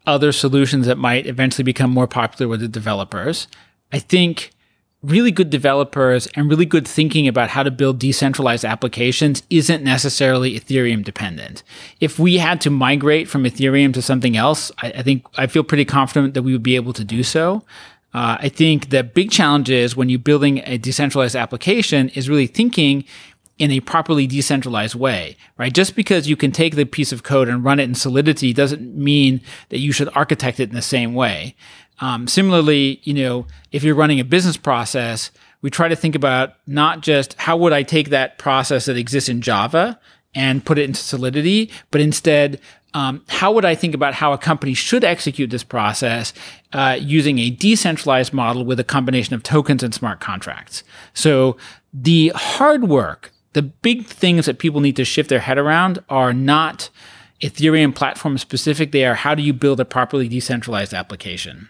other 0.06 0.30
solutions 0.30 0.86
that 0.86 0.98
might 0.98 1.26
eventually 1.26 1.64
become 1.64 1.90
more 1.90 2.06
popular 2.06 2.48
with 2.48 2.60
the 2.60 2.68
developers. 2.68 3.48
I 3.90 3.98
think 3.98 4.52
really 5.02 5.30
good 5.30 5.48
developers 5.48 6.26
and 6.34 6.50
really 6.50 6.66
good 6.66 6.86
thinking 6.86 7.26
about 7.26 7.50
how 7.50 7.62
to 7.62 7.70
build 7.70 7.98
decentralized 7.98 8.64
applications 8.64 9.42
isn't 9.48 9.82
necessarily 9.82 10.58
Ethereum 10.58 11.02
dependent. 11.02 11.62
If 12.00 12.18
we 12.18 12.38
had 12.38 12.60
to 12.62 12.70
migrate 12.70 13.28
from 13.28 13.44
Ethereum 13.44 13.94
to 13.94 14.02
something 14.02 14.36
else, 14.36 14.70
I, 14.78 14.92
I 14.92 15.02
think 15.02 15.24
I 15.36 15.46
feel 15.46 15.64
pretty 15.64 15.86
confident 15.86 16.34
that 16.34 16.42
we 16.42 16.52
would 16.52 16.62
be 16.62 16.76
able 16.76 16.92
to 16.92 17.04
do 17.04 17.22
so. 17.22 17.64
Uh, 18.12 18.36
I 18.40 18.48
think 18.48 18.90
the 18.90 19.04
big 19.04 19.30
challenge 19.30 19.70
is 19.70 19.96
when 19.96 20.08
you're 20.08 20.18
building 20.18 20.62
a 20.66 20.76
decentralized 20.78 21.36
application 21.36 22.08
is 22.10 22.28
really 22.28 22.48
thinking 22.48 23.04
in 23.58 23.70
a 23.70 23.80
properly 23.80 24.26
decentralized 24.26 24.94
way, 24.94 25.36
right? 25.58 25.72
Just 25.72 25.94
because 25.94 26.26
you 26.26 26.34
can 26.34 26.50
take 26.50 26.76
the 26.76 26.86
piece 26.86 27.12
of 27.12 27.22
code 27.22 27.48
and 27.48 27.62
run 27.62 27.78
it 27.78 27.84
in 27.84 27.94
Solidity 27.94 28.54
doesn't 28.54 28.96
mean 28.96 29.42
that 29.68 29.78
you 29.78 29.92
should 29.92 30.08
architect 30.14 30.58
it 30.60 30.70
in 30.70 30.74
the 30.74 30.82
same 30.82 31.14
way. 31.14 31.54
Um, 32.00 32.26
similarly, 32.26 33.00
you 33.04 33.14
know, 33.14 33.46
if 33.72 33.82
you're 33.82 33.94
running 33.94 34.20
a 34.20 34.24
business 34.24 34.56
process, 34.56 35.30
we 35.62 35.70
try 35.70 35.88
to 35.88 35.96
think 35.96 36.14
about 36.14 36.54
not 36.66 37.02
just 37.02 37.34
how 37.34 37.56
would 37.58 37.72
I 37.72 37.82
take 37.82 38.10
that 38.10 38.38
process 38.38 38.86
that 38.86 38.96
exists 38.96 39.28
in 39.28 39.42
Java 39.42 40.00
and 40.34 40.64
put 40.64 40.78
it 40.78 40.84
into 40.84 41.00
Solidity, 41.00 41.70
but 41.90 42.00
instead, 42.00 42.60
um, 42.94 43.22
how 43.28 43.52
would 43.52 43.64
I 43.64 43.74
think 43.74 43.94
about 43.94 44.14
how 44.14 44.32
a 44.32 44.38
company 44.38 44.74
should 44.74 45.04
execute 45.04 45.50
this 45.50 45.62
process 45.62 46.32
uh, 46.72 46.96
using 47.00 47.38
a 47.38 47.50
decentralized 47.50 48.32
model 48.32 48.64
with 48.64 48.80
a 48.80 48.84
combination 48.84 49.34
of 49.34 49.42
tokens 49.42 49.82
and 49.82 49.94
smart 49.94 50.20
contracts? 50.20 50.82
So 51.14 51.56
the 51.92 52.32
hard 52.34 52.88
work, 52.88 53.32
the 53.52 53.62
big 53.62 54.06
things 54.06 54.46
that 54.46 54.58
people 54.58 54.80
need 54.80 54.96
to 54.96 55.04
shift 55.04 55.28
their 55.28 55.40
head 55.40 55.58
around 55.58 56.00
are 56.08 56.32
not 56.32 56.88
Ethereum 57.42 57.94
platform 57.94 58.38
specific. 58.38 58.92
They 58.92 59.04
are 59.04 59.14
how 59.14 59.34
do 59.34 59.42
you 59.42 59.52
build 59.52 59.80
a 59.80 59.84
properly 59.84 60.28
decentralized 60.28 60.92
application? 60.92 61.68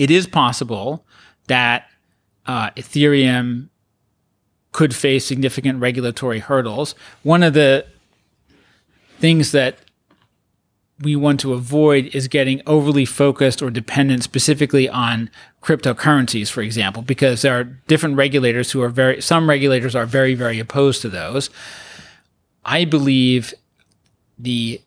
It 0.00 0.10
is 0.10 0.26
possible 0.26 1.04
that 1.46 1.86
uh, 2.46 2.70
Ethereum 2.70 3.68
could 4.72 4.94
face 4.94 5.26
significant 5.26 5.78
regulatory 5.78 6.38
hurdles. 6.38 6.94
One 7.22 7.42
of 7.42 7.52
the 7.52 7.84
things 9.18 9.52
that 9.52 9.76
we 11.02 11.16
want 11.16 11.38
to 11.40 11.52
avoid 11.52 12.14
is 12.14 12.28
getting 12.28 12.62
overly 12.66 13.04
focused 13.04 13.60
or 13.60 13.70
dependent 13.70 14.22
specifically 14.22 14.88
on 14.88 15.28
cryptocurrencies, 15.62 16.50
for 16.50 16.62
example, 16.62 17.02
because 17.02 17.42
there 17.42 17.58
are 17.60 17.64
different 17.64 18.16
regulators 18.16 18.70
who 18.70 18.80
are 18.80 18.88
very, 18.88 19.20
some 19.20 19.50
regulators 19.50 19.94
are 19.94 20.06
very, 20.06 20.34
very 20.34 20.58
opposed 20.58 21.02
to 21.02 21.10
those. 21.10 21.50
I 22.64 22.86
believe 22.86 23.52
the 24.38 24.80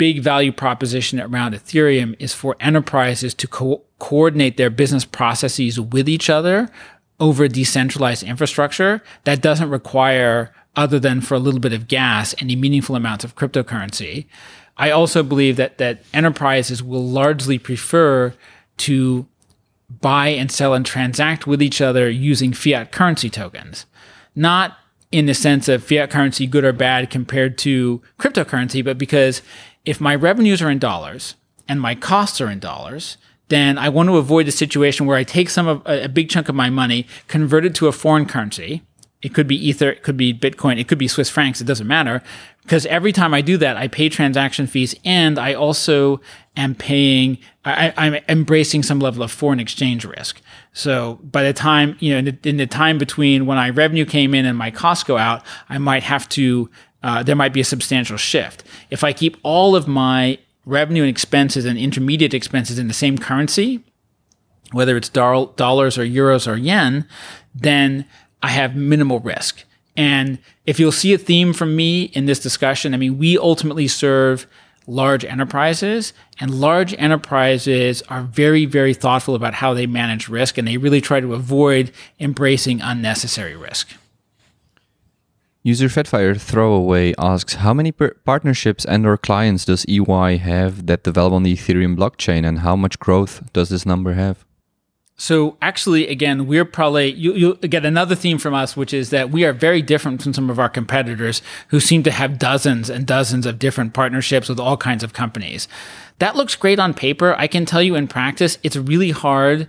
big 0.00 0.22
value 0.22 0.50
proposition 0.50 1.20
around 1.20 1.52
Ethereum 1.52 2.16
is 2.18 2.32
for 2.32 2.56
enterprises 2.58 3.34
to 3.34 3.46
co- 3.46 3.82
coordinate 3.98 4.56
their 4.56 4.70
business 4.70 5.04
processes 5.04 5.78
with 5.78 6.08
each 6.08 6.30
other 6.30 6.70
over 7.20 7.46
decentralized 7.46 8.22
infrastructure 8.22 9.02
that 9.24 9.42
doesn't 9.42 9.68
require, 9.68 10.54
other 10.74 10.98
than 10.98 11.20
for 11.20 11.34
a 11.34 11.38
little 11.38 11.60
bit 11.60 11.74
of 11.74 11.86
gas, 11.86 12.34
any 12.38 12.56
meaningful 12.56 12.96
amounts 12.96 13.24
of 13.24 13.36
cryptocurrency. 13.36 14.24
I 14.78 14.90
also 14.90 15.22
believe 15.22 15.56
that 15.56 15.76
that 15.76 16.02
enterprises 16.14 16.82
will 16.82 17.06
largely 17.06 17.58
prefer 17.58 18.32
to 18.78 19.26
buy 20.00 20.28
and 20.28 20.50
sell 20.50 20.72
and 20.72 20.86
transact 20.86 21.46
with 21.46 21.60
each 21.60 21.82
other 21.82 22.08
using 22.08 22.54
fiat 22.54 22.90
currency 22.90 23.28
tokens, 23.28 23.84
not 24.34 24.78
in 25.12 25.26
the 25.26 25.34
sense 25.34 25.68
of 25.68 25.84
fiat 25.84 26.08
currency 26.10 26.46
good 26.46 26.64
or 26.64 26.72
bad 26.72 27.10
compared 27.10 27.58
to 27.58 28.00
cryptocurrency, 28.18 28.84
but 28.84 28.96
because 28.96 29.42
if 29.84 30.00
my 30.00 30.14
revenues 30.14 30.62
are 30.62 30.70
in 30.70 30.78
dollars 30.78 31.36
and 31.68 31.80
my 31.80 31.94
costs 31.94 32.40
are 32.40 32.50
in 32.50 32.58
dollars, 32.58 33.16
then 33.48 33.78
I 33.78 33.88
want 33.88 34.08
to 34.08 34.16
avoid 34.16 34.48
a 34.48 34.52
situation 34.52 35.06
where 35.06 35.16
I 35.16 35.24
take 35.24 35.50
some 35.50 35.66
of 35.66 35.82
a, 35.84 36.08
big 36.08 36.30
chunk 36.30 36.48
of 36.48 36.54
my 36.54 36.70
money, 36.70 37.06
convert 37.26 37.64
it 37.64 37.74
to 37.76 37.88
a 37.88 37.92
foreign 37.92 38.26
currency. 38.26 38.82
It 39.22 39.34
could 39.34 39.46
be 39.46 39.56
Ether, 39.68 39.90
it 39.90 40.02
could 40.02 40.16
be 40.16 40.32
Bitcoin, 40.32 40.78
it 40.78 40.88
could 40.88 40.96
be 40.96 41.08
Swiss 41.08 41.28
francs, 41.28 41.60
it 41.60 41.66
doesn't 41.66 41.86
matter. 41.86 42.22
Because 42.62 42.86
every 42.86 43.12
time 43.12 43.34
I 43.34 43.40
do 43.40 43.56
that, 43.58 43.76
I 43.76 43.88
pay 43.88 44.08
transaction 44.08 44.66
fees 44.66 44.94
and 45.04 45.38
I 45.38 45.52
also 45.54 46.20
am 46.56 46.74
paying, 46.74 47.38
I, 47.64 47.92
am 47.96 48.14
embracing 48.28 48.82
some 48.82 49.00
level 49.00 49.22
of 49.22 49.30
foreign 49.30 49.60
exchange 49.60 50.04
risk. 50.04 50.40
So 50.72 51.18
by 51.22 51.42
the 51.42 51.52
time, 51.52 51.96
you 52.00 52.12
know, 52.12 52.18
in 52.18 52.24
the, 52.26 52.38
in 52.48 52.56
the 52.56 52.66
time 52.66 52.96
between 52.96 53.44
when 53.44 53.56
my 53.56 53.70
revenue 53.70 54.06
came 54.06 54.34
in 54.34 54.46
and 54.46 54.56
my 54.56 54.70
costs 54.70 55.04
go 55.04 55.18
out, 55.18 55.44
I 55.68 55.78
might 55.78 56.04
have 56.04 56.28
to 56.30 56.70
uh, 57.02 57.22
there 57.22 57.36
might 57.36 57.52
be 57.52 57.60
a 57.60 57.64
substantial 57.64 58.16
shift. 58.16 58.64
If 58.90 59.02
I 59.04 59.12
keep 59.12 59.36
all 59.42 59.74
of 59.74 59.88
my 59.88 60.38
revenue 60.66 61.02
and 61.02 61.10
expenses 61.10 61.64
and 61.64 61.78
intermediate 61.78 62.34
expenses 62.34 62.78
in 62.78 62.88
the 62.88 62.94
same 62.94 63.18
currency, 63.18 63.82
whether 64.72 64.96
it's 64.96 65.08
dollars 65.08 65.98
or 65.98 66.04
euros 66.04 66.46
or 66.46 66.56
yen, 66.56 67.06
then 67.54 68.06
I 68.42 68.48
have 68.48 68.76
minimal 68.76 69.20
risk. 69.20 69.64
And 69.96 70.38
if 70.66 70.78
you'll 70.78 70.92
see 70.92 71.12
a 71.12 71.18
theme 71.18 71.52
from 71.52 71.74
me 71.74 72.04
in 72.04 72.26
this 72.26 72.38
discussion, 72.38 72.94
I 72.94 72.96
mean, 72.96 73.18
we 73.18 73.36
ultimately 73.36 73.88
serve 73.88 74.46
large 74.86 75.24
enterprises, 75.24 76.12
and 76.40 76.60
large 76.60 76.94
enterprises 76.94 78.02
are 78.08 78.22
very, 78.22 78.64
very 78.64 78.94
thoughtful 78.94 79.34
about 79.34 79.54
how 79.54 79.74
they 79.74 79.86
manage 79.86 80.28
risk, 80.28 80.58
and 80.58 80.66
they 80.66 80.76
really 80.76 81.00
try 81.00 81.20
to 81.20 81.34
avoid 81.34 81.92
embracing 82.18 82.80
unnecessary 82.80 83.56
risk. 83.56 83.88
User 85.62 85.88
Fedfire 85.88 86.40
Throwaway 86.40 87.14
asks, 87.18 87.54
how 87.54 87.74
many 87.74 87.92
partnerships 87.92 88.86
and 88.86 89.06
or 89.06 89.18
clients 89.18 89.66
does 89.66 89.84
EY 89.86 90.38
have 90.38 90.86
that 90.86 91.04
develop 91.04 91.34
on 91.34 91.42
the 91.42 91.54
Ethereum 91.54 91.96
blockchain, 91.96 92.46
and 92.46 92.60
how 92.60 92.74
much 92.74 92.98
growth 92.98 93.52
does 93.52 93.68
this 93.68 93.84
number 93.84 94.14
have? 94.14 94.46
So 95.18 95.58
actually, 95.60 96.08
again, 96.08 96.46
we're 96.46 96.64
probably 96.64 97.12
you 97.12 97.34
you 97.34 97.54
get 97.56 97.84
another 97.84 98.14
theme 98.14 98.38
from 98.38 98.54
us, 98.54 98.74
which 98.74 98.94
is 98.94 99.10
that 99.10 99.30
we 99.30 99.44
are 99.44 99.52
very 99.52 99.82
different 99.82 100.22
from 100.22 100.32
some 100.32 100.48
of 100.48 100.58
our 100.58 100.70
competitors 100.70 101.42
who 101.68 101.78
seem 101.78 102.02
to 102.04 102.10
have 102.10 102.38
dozens 102.38 102.88
and 102.88 103.06
dozens 103.06 103.44
of 103.44 103.58
different 103.58 103.92
partnerships 103.92 104.48
with 104.48 104.58
all 104.58 104.78
kinds 104.78 105.04
of 105.04 105.12
companies. 105.12 105.68
That 106.20 106.36
looks 106.36 106.56
great 106.56 106.78
on 106.78 106.94
paper. 106.94 107.34
I 107.36 107.48
can 107.48 107.66
tell 107.66 107.82
you 107.82 107.96
in 107.96 108.08
practice, 108.08 108.56
it's 108.62 108.76
really 108.76 109.10
hard. 109.10 109.68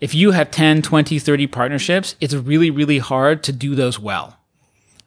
If 0.00 0.14
you 0.14 0.32
have 0.32 0.50
10, 0.50 0.82
20, 0.82 1.18
30 1.18 1.46
partnerships, 1.46 2.14
it's 2.20 2.34
really, 2.34 2.70
really 2.70 2.98
hard 2.98 3.42
to 3.44 3.52
do 3.52 3.74
those 3.74 3.98
well. 3.98 4.36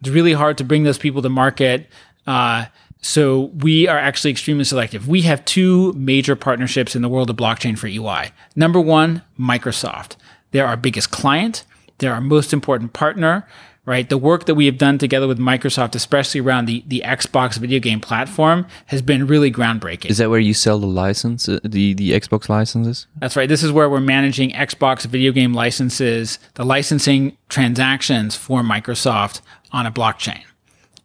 It's 0.03 0.09
really 0.09 0.33
hard 0.33 0.57
to 0.57 0.65
bring 0.65 0.83
those 0.83 0.97
people 0.97 1.21
to 1.21 1.29
market. 1.29 1.87
Uh, 2.27 2.65
so 3.01 3.51
we 3.55 3.87
are 3.87 3.97
actually 3.97 4.31
extremely 4.31 4.65
selective. 4.65 5.07
We 5.07 5.21
have 5.21 5.45
two 5.45 5.93
major 5.93 6.35
partnerships 6.35 6.93
in 6.93 7.01
the 7.01 7.07
world 7.07 7.29
of 7.29 7.37
blockchain 7.37 7.77
for 7.77 7.87
EY. 7.87 8.33
Number 8.53 8.81
one, 8.81 9.21
Microsoft. 9.39 10.17
They're 10.51 10.67
our 10.67 10.75
biggest 10.75 11.09
client. 11.09 11.63
They're 11.99 12.13
our 12.13 12.19
most 12.19 12.51
important 12.51 12.91
partner, 12.91 13.47
right? 13.85 14.07
The 14.07 14.17
work 14.17 14.45
that 14.45 14.55
we 14.55 14.65
have 14.65 14.77
done 14.77 14.97
together 14.97 15.27
with 15.27 15.39
Microsoft, 15.39 15.95
especially 15.95 16.39
around 16.39 16.65
the, 16.65 16.83
the 16.87 17.01
Xbox 17.05 17.57
video 17.57 17.79
game 17.79 17.99
platform, 17.99 18.65
has 18.87 19.01
been 19.01 19.27
really 19.27 19.51
groundbreaking. 19.51 20.05
Is 20.05 20.17
that 20.19 20.29
where 20.29 20.39
you 20.39 20.53
sell 20.53 20.79
the 20.79 20.87
license, 20.87 21.49
uh, 21.49 21.59
the, 21.63 21.93
the 21.93 22.11
Xbox 22.11 22.49
licenses? 22.49 23.07
That's 23.17 23.35
right. 23.35 23.49
This 23.49 23.63
is 23.63 23.71
where 23.71 23.89
we're 23.89 23.99
managing 23.99 24.51
Xbox 24.51 25.05
video 25.05 25.31
game 25.31 25.53
licenses, 25.53 26.39
the 26.53 26.65
licensing 26.65 27.37
transactions 27.49 28.35
for 28.35 28.61
Microsoft 28.61 29.41
on 29.71 29.85
a 29.85 29.91
blockchain. 29.91 30.43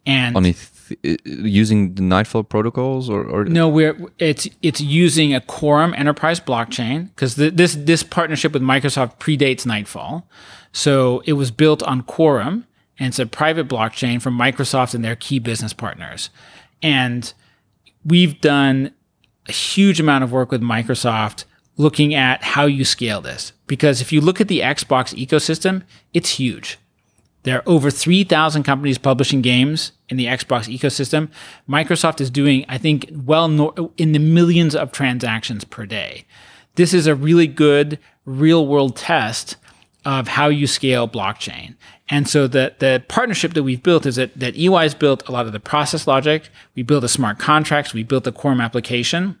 And 0.05 0.35
on 0.35 0.45
a 0.45 0.55
using 1.23 1.93
the 1.93 2.01
Nightfall 2.01 2.43
protocols 2.43 3.09
or, 3.09 3.23
or 3.23 3.45
no, 3.45 3.67
we're 3.67 3.95
it's 4.17 4.47
it's 4.61 4.81
using 4.81 5.35
a 5.35 5.41
Quorum 5.41 5.93
enterprise 5.93 6.39
blockchain 6.39 7.09
because 7.09 7.35
this 7.35 7.75
this 7.75 8.03
partnership 8.03 8.53
with 8.53 8.61
Microsoft 8.61 9.19
predates 9.19 9.65
Nightfall, 9.65 10.27
so 10.71 11.21
it 11.25 11.33
was 11.33 11.51
built 11.51 11.83
on 11.83 12.01
Quorum 12.01 12.65
and 12.99 13.09
it's 13.09 13.19
a 13.19 13.25
private 13.25 13.67
blockchain 13.67 14.21
from 14.21 14.37
Microsoft 14.37 14.93
and 14.93 15.03
their 15.03 15.15
key 15.15 15.39
business 15.39 15.73
partners, 15.73 16.29
and 16.81 17.33
we've 18.05 18.39
done 18.41 18.91
a 19.47 19.51
huge 19.51 19.99
amount 19.99 20.23
of 20.23 20.31
work 20.31 20.51
with 20.51 20.61
Microsoft 20.61 21.45
looking 21.77 22.13
at 22.13 22.43
how 22.43 22.65
you 22.65 22.83
scale 22.83 23.21
this 23.21 23.53
because 23.65 24.01
if 24.01 24.11
you 24.11 24.19
look 24.19 24.41
at 24.41 24.47
the 24.47 24.59
Xbox 24.59 25.15
ecosystem, 25.15 25.83
it's 26.13 26.31
huge 26.31 26.77
there 27.43 27.57
are 27.57 27.63
over 27.65 27.89
3,000 27.89 28.63
companies 28.63 28.97
publishing 28.97 29.41
games 29.41 29.93
in 30.09 30.17
the 30.17 30.25
Xbox 30.25 30.67
ecosystem. 30.73 31.29
Microsoft 31.67 32.19
is 32.19 32.29
doing, 32.29 32.65
I 32.67 32.77
think, 32.77 33.09
well 33.11 33.45
in 33.97 34.11
the 34.11 34.19
millions 34.19 34.75
of 34.75 34.91
transactions 34.91 35.63
per 35.63 35.85
day. 35.85 36.25
This 36.75 36.93
is 36.93 37.07
a 37.07 37.15
really 37.15 37.47
good 37.47 37.97
real 38.25 38.67
world 38.67 38.95
test 38.95 39.55
of 40.05 40.27
how 40.27 40.47
you 40.47 40.67
scale 40.67 41.07
blockchain. 41.07 41.75
And 42.09 42.27
so 42.27 42.47
the, 42.47 42.73
the 42.79 43.03
partnership 43.07 43.53
that 43.53 43.63
we've 43.63 43.83
built 43.83 44.05
is 44.05 44.15
that, 44.15 44.37
that 44.39 44.55
EY 44.55 44.81
has 44.81 44.95
built 44.95 45.27
a 45.27 45.31
lot 45.31 45.45
of 45.45 45.53
the 45.53 45.59
process 45.59 46.07
logic. 46.07 46.49
We 46.75 46.81
built 46.81 47.01
the 47.01 47.09
smart 47.09 47.37
contracts. 47.37 47.93
We 47.93 48.03
built 48.03 48.23
the 48.23 48.31
Quorum 48.31 48.59
application. 48.59 49.39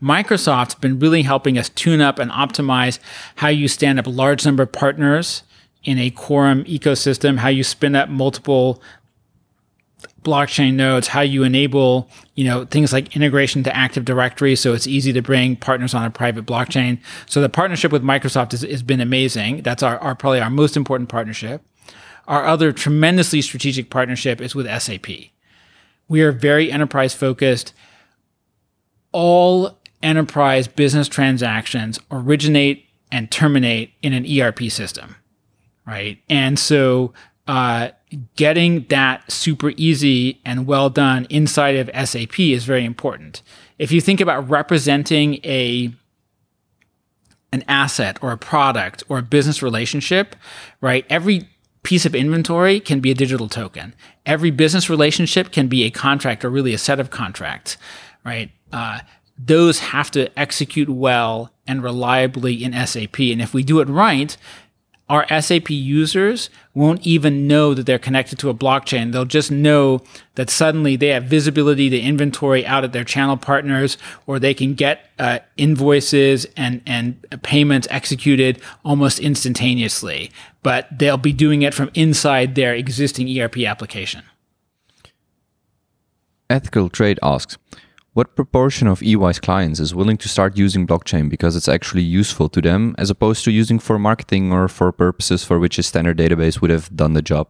Microsoft's 0.00 0.74
been 0.74 0.98
really 0.98 1.22
helping 1.22 1.58
us 1.58 1.70
tune 1.70 2.00
up 2.00 2.18
and 2.18 2.30
optimize 2.30 2.98
how 3.36 3.48
you 3.48 3.66
stand 3.66 3.98
up 3.98 4.06
a 4.06 4.10
large 4.10 4.44
number 4.44 4.62
of 4.62 4.70
partners 4.70 5.42
in 5.84 5.98
a 5.98 6.10
quorum 6.10 6.64
ecosystem, 6.64 7.38
how 7.38 7.48
you 7.48 7.64
spin 7.64 7.94
up 7.94 8.08
multiple 8.08 8.82
blockchain 10.26 10.74
nodes, 10.74 11.08
how 11.08 11.22
you 11.22 11.42
enable, 11.42 12.10
you 12.34 12.44
know, 12.44 12.64
things 12.64 12.92
like 12.92 13.14
integration 13.16 13.62
to 13.62 13.74
Active 13.74 14.04
Directory, 14.04 14.56
so 14.56 14.74
it's 14.74 14.86
easy 14.86 15.12
to 15.12 15.22
bring 15.22 15.56
partners 15.56 15.94
on 15.94 16.04
a 16.04 16.10
private 16.10 16.44
blockchain. 16.44 16.98
So 17.26 17.40
the 17.40 17.48
partnership 17.48 17.92
with 17.92 18.02
Microsoft 18.02 18.50
has, 18.50 18.62
has 18.62 18.82
been 18.82 19.00
amazing. 19.00 19.62
That's 19.62 19.82
our, 19.82 19.98
our 19.98 20.14
probably 20.14 20.40
our 20.40 20.50
most 20.50 20.76
important 20.76 21.08
partnership. 21.08 21.62
Our 22.26 22.44
other 22.44 22.72
tremendously 22.72 23.40
strategic 23.40 23.88
partnership 23.88 24.40
is 24.40 24.54
with 24.54 24.66
SAP. 24.82 25.06
We 26.08 26.22
are 26.22 26.32
very 26.32 26.70
enterprise 26.70 27.14
focused. 27.14 27.72
All 29.12 29.78
enterprise 30.02 30.68
business 30.68 31.08
transactions 31.08 31.98
originate 32.10 32.84
and 33.10 33.30
terminate 33.30 33.92
in 34.02 34.12
an 34.12 34.26
ERP 34.26 34.64
system 34.64 35.16
right? 35.86 36.18
And 36.28 36.58
so 36.58 37.14
uh, 37.46 37.90
getting 38.34 38.84
that 38.88 39.30
super 39.30 39.72
easy 39.76 40.40
and 40.44 40.66
well 40.66 40.90
done 40.90 41.26
inside 41.30 41.76
of 41.76 42.08
SAP 42.08 42.38
is 42.40 42.64
very 42.64 42.84
important. 42.84 43.42
If 43.78 43.92
you 43.92 44.00
think 44.00 44.20
about 44.20 44.48
representing 44.48 45.34
a 45.44 45.92
an 47.52 47.64
asset 47.68 48.18
or 48.22 48.32
a 48.32 48.36
product 48.36 49.02
or 49.08 49.18
a 49.18 49.22
business 49.22 49.62
relationship, 49.62 50.34
right? 50.80 51.06
Every 51.08 51.48
piece 51.84 52.04
of 52.04 52.14
inventory 52.14 52.80
can 52.80 53.00
be 53.00 53.12
a 53.12 53.14
digital 53.14 53.48
token. 53.48 53.94
Every 54.26 54.50
business 54.50 54.90
relationship 54.90 55.52
can 55.52 55.68
be 55.68 55.84
a 55.84 55.90
contract 55.90 56.44
or 56.44 56.50
really 56.50 56.74
a 56.74 56.78
set 56.78 56.98
of 56.98 57.10
contracts, 57.10 57.76
right? 58.24 58.50
Uh, 58.72 59.00
those 59.38 59.78
have 59.78 60.10
to 60.10 60.36
execute 60.38 60.88
well 60.88 61.52
and 61.66 61.82
reliably 61.82 62.64
in 62.64 62.72
SAP. 62.86 63.20
And 63.20 63.40
if 63.40 63.54
we 63.54 63.62
do 63.62 63.80
it 63.80 63.88
right, 63.88 64.36
our 65.08 65.26
SAP 65.40 65.70
users 65.70 66.50
won't 66.74 67.06
even 67.06 67.46
know 67.46 67.74
that 67.74 67.86
they're 67.86 67.98
connected 67.98 68.38
to 68.40 68.50
a 68.50 68.54
blockchain. 68.54 69.12
They'll 69.12 69.24
just 69.24 69.52
know 69.52 70.02
that 70.34 70.50
suddenly 70.50 70.96
they 70.96 71.08
have 71.08 71.24
visibility 71.24 71.88
to 71.90 71.98
inventory 71.98 72.66
out 72.66 72.82
at 72.82 72.92
their 72.92 73.04
channel 73.04 73.36
partners, 73.36 73.96
or 74.26 74.38
they 74.38 74.52
can 74.52 74.74
get 74.74 75.08
uh, 75.18 75.38
invoices 75.56 76.44
and, 76.56 76.82
and 76.86 77.24
payments 77.42 77.86
executed 77.90 78.60
almost 78.84 79.20
instantaneously. 79.20 80.32
But 80.64 80.88
they'll 80.98 81.16
be 81.16 81.32
doing 81.32 81.62
it 81.62 81.72
from 81.72 81.90
inside 81.94 82.56
their 82.56 82.74
existing 82.74 83.28
ERP 83.38 83.58
application. 83.58 84.24
Ethical 86.50 86.88
Trade 86.88 87.20
asks, 87.22 87.58
what 88.16 88.34
proportion 88.34 88.88
of 88.88 89.02
EY's 89.02 89.38
clients 89.38 89.78
is 89.78 89.94
willing 89.94 90.16
to 90.16 90.26
start 90.26 90.56
using 90.56 90.86
blockchain 90.86 91.28
because 91.28 91.54
it's 91.54 91.68
actually 91.68 92.00
useful 92.00 92.48
to 92.48 92.62
them 92.62 92.94
as 92.96 93.10
opposed 93.10 93.44
to 93.44 93.50
using 93.50 93.78
for 93.78 93.98
marketing 93.98 94.50
or 94.50 94.68
for 94.68 94.90
purposes 94.90 95.44
for 95.44 95.58
which 95.58 95.78
a 95.78 95.82
standard 95.82 96.16
database 96.16 96.62
would 96.62 96.70
have 96.70 96.88
done 96.96 97.12
the 97.12 97.20
job? 97.20 97.46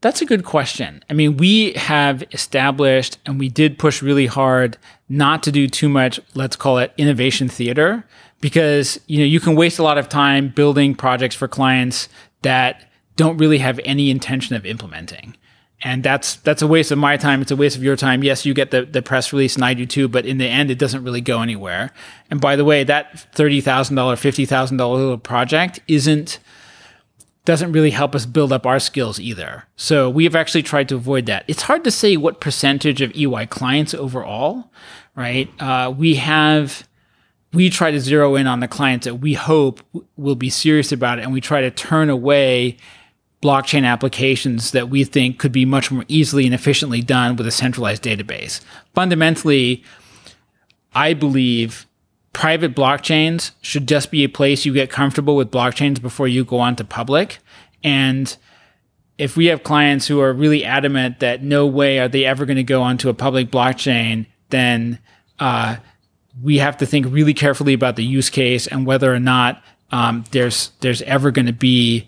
That's 0.00 0.20
a 0.22 0.26
good 0.26 0.44
question. 0.44 1.04
I 1.08 1.12
mean, 1.12 1.36
we 1.36 1.72
have 1.74 2.24
established 2.32 3.18
and 3.24 3.38
we 3.38 3.48
did 3.48 3.78
push 3.78 4.02
really 4.02 4.26
hard 4.26 4.76
not 5.08 5.44
to 5.44 5.52
do 5.52 5.68
too 5.68 5.88
much, 5.88 6.18
let's 6.34 6.56
call 6.56 6.78
it 6.78 6.92
innovation 6.98 7.48
theater, 7.48 8.04
because 8.40 8.98
you 9.06 9.20
know, 9.20 9.24
you 9.24 9.38
can 9.38 9.54
waste 9.54 9.78
a 9.78 9.84
lot 9.84 9.98
of 9.98 10.08
time 10.08 10.48
building 10.48 10.96
projects 10.96 11.36
for 11.36 11.46
clients 11.46 12.08
that 12.42 12.90
don't 13.14 13.38
really 13.38 13.58
have 13.58 13.78
any 13.84 14.10
intention 14.10 14.56
of 14.56 14.66
implementing 14.66 15.36
and 15.82 16.02
that's 16.02 16.36
that's 16.36 16.62
a 16.62 16.66
waste 16.66 16.90
of 16.90 16.98
my 16.98 17.16
time. 17.16 17.40
It's 17.40 17.50
a 17.50 17.56
waste 17.56 17.76
of 17.76 17.84
your 17.84 17.96
time. 17.96 18.24
Yes, 18.24 18.44
you 18.44 18.52
get 18.52 18.70
the, 18.70 18.84
the 18.84 19.02
press 19.02 19.32
release, 19.32 19.54
and 19.54 19.64
I 19.64 19.74
do 19.74 19.86
too. 19.86 20.08
But 20.08 20.26
in 20.26 20.38
the 20.38 20.46
end, 20.46 20.70
it 20.70 20.78
doesn't 20.78 21.04
really 21.04 21.20
go 21.20 21.40
anywhere. 21.40 21.92
And 22.30 22.40
by 22.40 22.56
the 22.56 22.64
way, 22.64 22.82
that 22.84 23.32
thirty 23.32 23.60
thousand 23.60 23.96
dollar, 23.96 24.16
fifty 24.16 24.44
thousand 24.44 24.78
dollar 24.78 24.98
little 24.98 25.18
project 25.18 25.80
isn't 25.86 26.40
doesn't 27.44 27.72
really 27.72 27.92
help 27.92 28.14
us 28.14 28.26
build 28.26 28.52
up 28.52 28.66
our 28.66 28.78
skills 28.78 29.18
either. 29.18 29.64
So 29.76 30.10
we 30.10 30.24
have 30.24 30.34
actually 30.34 30.64
tried 30.64 30.88
to 30.90 30.96
avoid 30.96 31.26
that. 31.26 31.44
It's 31.48 31.62
hard 31.62 31.82
to 31.84 31.90
say 31.90 32.16
what 32.16 32.40
percentage 32.40 33.00
of 33.00 33.10
EY 33.16 33.46
clients 33.46 33.94
overall, 33.94 34.70
right? 35.16 35.48
Uh, 35.58 35.94
we 35.96 36.16
have 36.16 36.86
we 37.52 37.70
try 37.70 37.90
to 37.90 38.00
zero 38.00 38.34
in 38.34 38.46
on 38.46 38.60
the 38.60 38.68
clients 38.68 39.04
that 39.04 39.16
we 39.16 39.34
hope 39.34 39.80
will 40.16 40.34
be 40.34 40.50
serious 40.50 40.90
about 40.90 41.20
it, 41.20 41.22
and 41.22 41.32
we 41.32 41.40
try 41.40 41.60
to 41.60 41.70
turn 41.70 42.10
away 42.10 42.76
blockchain 43.42 43.84
applications 43.84 44.72
that 44.72 44.88
we 44.88 45.04
think 45.04 45.38
could 45.38 45.52
be 45.52 45.64
much 45.64 45.90
more 45.90 46.04
easily 46.08 46.44
and 46.44 46.54
efficiently 46.54 47.00
done 47.00 47.36
with 47.36 47.46
a 47.46 47.52
centralized 47.52 48.02
database. 48.02 48.60
Fundamentally, 48.94 49.84
I 50.94 51.14
believe 51.14 51.86
private 52.32 52.74
blockchains 52.74 53.52
should 53.60 53.86
just 53.88 54.10
be 54.10 54.24
a 54.24 54.28
place 54.28 54.64
you 54.64 54.72
get 54.72 54.90
comfortable 54.90 55.36
with 55.36 55.50
blockchains 55.50 56.00
before 56.00 56.28
you 56.28 56.44
go 56.44 56.58
on 56.58 56.76
to 56.76 56.84
public. 56.84 57.38
And 57.84 58.36
if 59.18 59.36
we 59.36 59.46
have 59.46 59.62
clients 59.62 60.06
who 60.06 60.20
are 60.20 60.32
really 60.32 60.64
adamant 60.64 61.20
that 61.20 61.42
no 61.42 61.66
way 61.66 61.98
are 61.98 62.08
they 62.08 62.24
ever 62.24 62.46
going 62.46 62.56
to 62.56 62.62
go 62.62 62.82
onto 62.82 63.08
a 63.08 63.14
public 63.14 63.50
blockchain, 63.50 64.26
then 64.50 64.98
uh, 65.38 65.76
we 66.42 66.58
have 66.58 66.76
to 66.78 66.86
think 66.86 67.06
really 67.08 67.34
carefully 67.34 67.72
about 67.72 67.96
the 67.96 68.04
use 68.04 68.30
case 68.30 68.66
and 68.66 68.86
whether 68.86 69.12
or 69.12 69.20
not 69.20 69.62
um, 69.90 70.24
there's 70.30 70.70
there's 70.80 71.02
ever 71.02 71.30
going 71.30 71.46
to 71.46 71.52
be, 71.52 72.06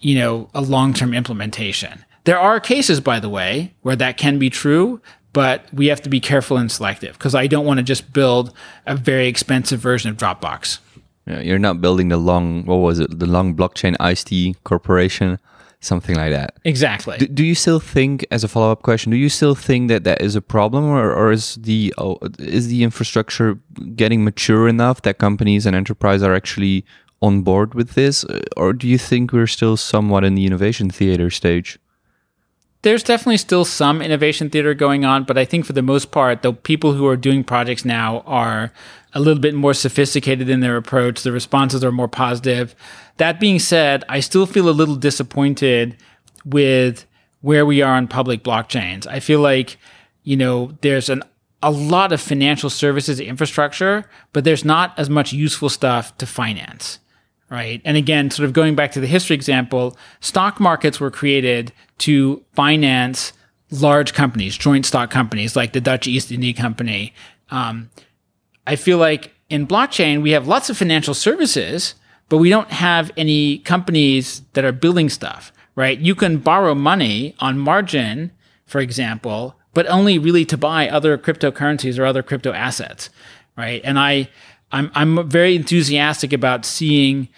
you 0.00 0.18
know, 0.18 0.48
a 0.54 0.60
long 0.60 0.94
term 0.94 1.14
implementation. 1.14 2.04
There 2.24 2.38
are 2.38 2.60
cases, 2.60 3.00
by 3.00 3.20
the 3.20 3.28
way, 3.28 3.74
where 3.82 3.96
that 3.96 4.18
can 4.18 4.38
be 4.38 4.50
true, 4.50 5.00
but 5.32 5.72
we 5.72 5.86
have 5.86 6.02
to 6.02 6.08
be 6.08 6.20
careful 6.20 6.56
and 6.56 6.70
selective 6.70 7.14
because 7.14 7.34
I 7.34 7.46
don't 7.46 7.64
want 7.64 7.78
to 7.78 7.84
just 7.84 8.12
build 8.12 8.52
a 8.86 8.96
very 8.96 9.28
expensive 9.28 9.80
version 9.80 10.10
of 10.10 10.16
Dropbox. 10.16 10.78
Yeah, 11.26 11.40
you're 11.40 11.58
not 11.58 11.80
building 11.80 12.08
the 12.08 12.16
long, 12.16 12.64
what 12.64 12.76
was 12.76 12.98
it, 12.98 13.18
the 13.18 13.26
long 13.26 13.54
blockchain 13.54 13.96
Iced 14.00 14.28
Tea 14.28 14.56
corporation, 14.64 15.38
something 15.80 16.16
like 16.16 16.32
that. 16.32 16.56
Exactly. 16.64 17.18
Do, 17.18 17.26
do 17.26 17.44
you 17.44 17.54
still 17.54 17.80
think, 17.80 18.26
as 18.30 18.44
a 18.44 18.48
follow 18.48 18.72
up 18.72 18.82
question, 18.82 19.10
do 19.10 19.18
you 19.18 19.28
still 19.28 19.54
think 19.54 19.88
that 19.88 20.04
that 20.04 20.22
is 20.22 20.34
a 20.36 20.42
problem, 20.42 20.84
or, 20.84 21.12
or 21.12 21.30
is 21.30 21.56
the 21.56 21.94
oh, 21.98 22.18
is 22.38 22.68
the 22.68 22.82
infrastructure 22.82 23.58
getting 23.94 24.24
mature 24.24 24.68
enough 24.68 25.02
that 25.02 25.18
companies 25.18 25.66
and 25.66 25.76
enterprise 25.76 26.22
are 26.22 26.34
actually 26.34 26.84
on 27.20 27.42
board 27.42 27.74
with 27.74 27.90
this, 27.90 28.24
uh, 28.24 28.40
or 28.56 28.72
do 28.72 28.86
you 28.86 28.98
think 28.98 29.32
we're 29.32 29.46
still 29.46 29.76
somewhat 29.76 30.24
in 30.24 30.34
the 30.34 30.46
innovation 30.46 30.90
theater 30.90 31.30
stage? 31.30 31.78
there's 32.82 33.02
definitely 33.02 33.36
still 33.36 33.64
some 33.64 34.00
innovation 34.00 34.50
theater 34.50 34.72
going 34.72 35.04
on, 35.04 35.24
but 35.24 35.36
I 35.36 35.44
think 35.44 35.64
for 35.64 35.72
the 35.72 35.82
most 35.82 36.10
part, 36.10 36.42
the 36.42 36.52
people 36.52 36.92
who 36.92 37.06
are 37.06 37.16
doing 37.16 37.42
projects 37.42 37.84
now 37.84 38.20
are 38.20 38.72
a 39.14 39.20
little 39.20 39.40
bit 39.40 39.54
more 39.54 39.74
sophisticated 39.74 40.48
in 40.48 40.60
their 40.60 40.76
approach. 40.76 41.22
The 41.22 41.32
responses 41.32 41.82
are 41.82 41.90
more 41.90 42.08
positive. 42.08 42.76
That 43.16 43.40
being 43.40 43.58
said, 43.58 44.04
I 44.08 44.20
still 44.20 44.46
feel 44.46 44.68
a 44.68 44.70
little 44.70 44.96
disappointed 44.96 45.96
with 46.44 47.04
where 47.40 47.66
we 47.66 47.82
are 47.82 47.94
on 47.94 48.06
public 48.06 48.44
blockchains. 48.44 49.06
I 49.06 49.18
feel 49.20 49.40
like, 49.40 49.76
you 50.22 50.36
know, 50.36 50.76
there's 50.82 51.08
an 51.08 51.22
a 51.60 51.72
lot 51.72 52.12
of 52.12 52.20
financial 52.20 52.70
services 52.70 53.18
infrastructure, 53.18 54.08
but 54.32 54.44
there's 54.44 54.64
not 54.64 54.96
as 54.96 55.10
much 55.10 55.32
useful 55.32 55.68
stuff 55.68 56.16
to 56.18 56.24
finance 56.24 57.00
right? 57.50 57.80
And 57.84 57.96
again, 57.96 58.30
sort 58.30 58.46
of 58.46 58.52
going 58.52 58.74
back 58.74 58.92
to 58.92 59.00
the 59.00 59.06
history 59.06 59.34
example, 59.34 59.96
stock 60.20 60.60
markets 60.60 61.00
were 61.00 61.10
created 61.10 61.72
to 61.98 62.44
finance 62.52 63.32
large 63.70 64.14
companies, 64.14 64.56
joint 64.56 64.86
stock 64.86 65.10
companies 65.10 65.56
like 65.56 65.72
the 65.72 65.80
Dutch 65.80 66.06
East 66.06 66.32
India 66.32 66.52
Company. 66.54 67.12
Um, 67.50 67.90
I 68.66 68.76
feel 68.76 68.98
like 68.98 69.32
in 69.48 69.66
blockchain, 69.66 70.22
we 70.22 70.32
have 70.32 70.46
lots 70.46 70.68
of 70.70 70.76
financial 70.76 71.14
services, 71.14 71.94
but 72.28 72.38
we 72.38 72.50
don't 72.50 72.70
have 72.70 73.10
any 73.16 73.58
companies 73.58 74.42
that 74.52 74.64
are 74.64 74.72
building 74.72 75.08
stuff, 75.08 75.52
right? 75.74 75.98
You 75.98 76.14
can 76.14 76.38
borrow 76.38 76.74
money 76.74 77.34
on 77.40 77.58
margin, 77.58 78.30
for 78.66 78.80
example, 78.80 79.54
but 79.72 79.86
only 79.86 80.18
really 80.18 80.44
to 80.46 80.58
buy 80.58 80.88
other 80.88 81.16
cryptocurrencies 81.16 81.98
or 81.98 82.04
other 82.04 82.22
crypto 82.22 82.52
assets, 82.52 83.10
right? 83.56 83.80
And 83.84 83.98
I, 83.98 84.28
I'm 84.72 84.90
I'm 84.94 85.28
very 85.28 85.56
enthusiastic 85.56 86.32
about 86.32 86.64
seeing 86.64 87.28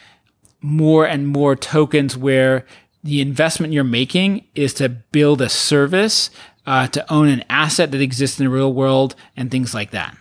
more 0.61 1.07
and 1.07 1.29
more 1.29 1.57
tokens 1.57 2.16
where 2.16 2.66
the 3.03 3.21
investment 3.21 3.73
you're 3.73 3.85
making 3.85 4.45
is 4.55 4.75
to 4.75 4.88
build 4.88 5.40
a 5.40 5.49
service, 5.49 6.31
uh, 6.66 6.87
to 6.88 7.12
own 7.12 7.29
an 7.29 7.45
asset 7.49 7.93
that 7.93 8.01
exists 8.01 8.38
in 8.38 8.45
the 8.45 8.51
real 8.51 8.73
world, 8.73 9.14
and 9.37 9.51
things 9.51 9.73
like 9.73 9.90
that. 9.93 10.16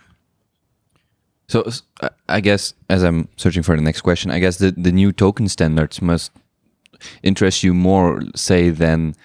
So 1.48 1.68
I 2.28 2.40
guess 2.40 2.74
as 2.88 3.02
I'm 3.02 3.28
searching 3.36 3.64
for 3.64 3.74
the 3.74 3.82
next 3.82 4.02
question, 4.02 4.30
I 4.30 4.38
guess 4.38 4.58
the, 4.58 4.70
the 4.70 4.92
new 4.92 5.10
token 5.10 5.48
standards 5.48 6.00
must 6.00 6.30
interest 7.22 7.64
you 7.64 7.74
more, 7.74 8.22
say, 8.36 8.70
than 8.70 9.16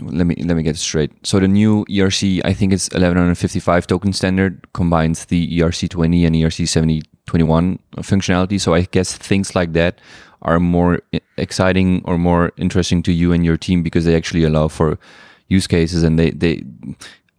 let 0.00 0.26
me 0.26 0.34
let 0.36 0.56
me 0.56 0.62
get 0.62 0.76
straight. 0.76 1.12
So 1.26 1.38
the 1.38 1.48
new 1.48 1.84
ERC, 1.86 2.40
I 2.44 2.54
think 2.54 2.72
it's 2.72 2.88
1155 2.90 3.86
token 3.86 4.12
standard, 4.12 4.72
combines 4.72 5.26
the 5.26 5.58
ERC 5.58 5.88
20 5.90 6.24
and 6.24 6.34
ERC 6.34 6.66
7021 6.66 7.78
functionality. 7.98 8.60
So 8.60 8.74
I 8.74 8.82
guess 8.82 9.16
things 9.16 9.54
like 9.54 9.72
that 9.74 10.00
are 10.42 10.58
more 10.58 11.00
exciting 11.36 12.02
or 12.04 12.18
more 12.18 12.52
interesting 12.56 13.02
to 13.02 13.12
you 13.12 13.32
and 13.32 13.44
your 13.44 13.56
team 13.56 13.82
because 13.82 14.04
they 14.04 14.16
actually 14.16 14.44
allow 14.44 14.68
for 14.68 14.98
use 15.48 15.66
cases 15.66 16.02
and 16.02 16.18
they 16.18 16.30
they 16.30 16.64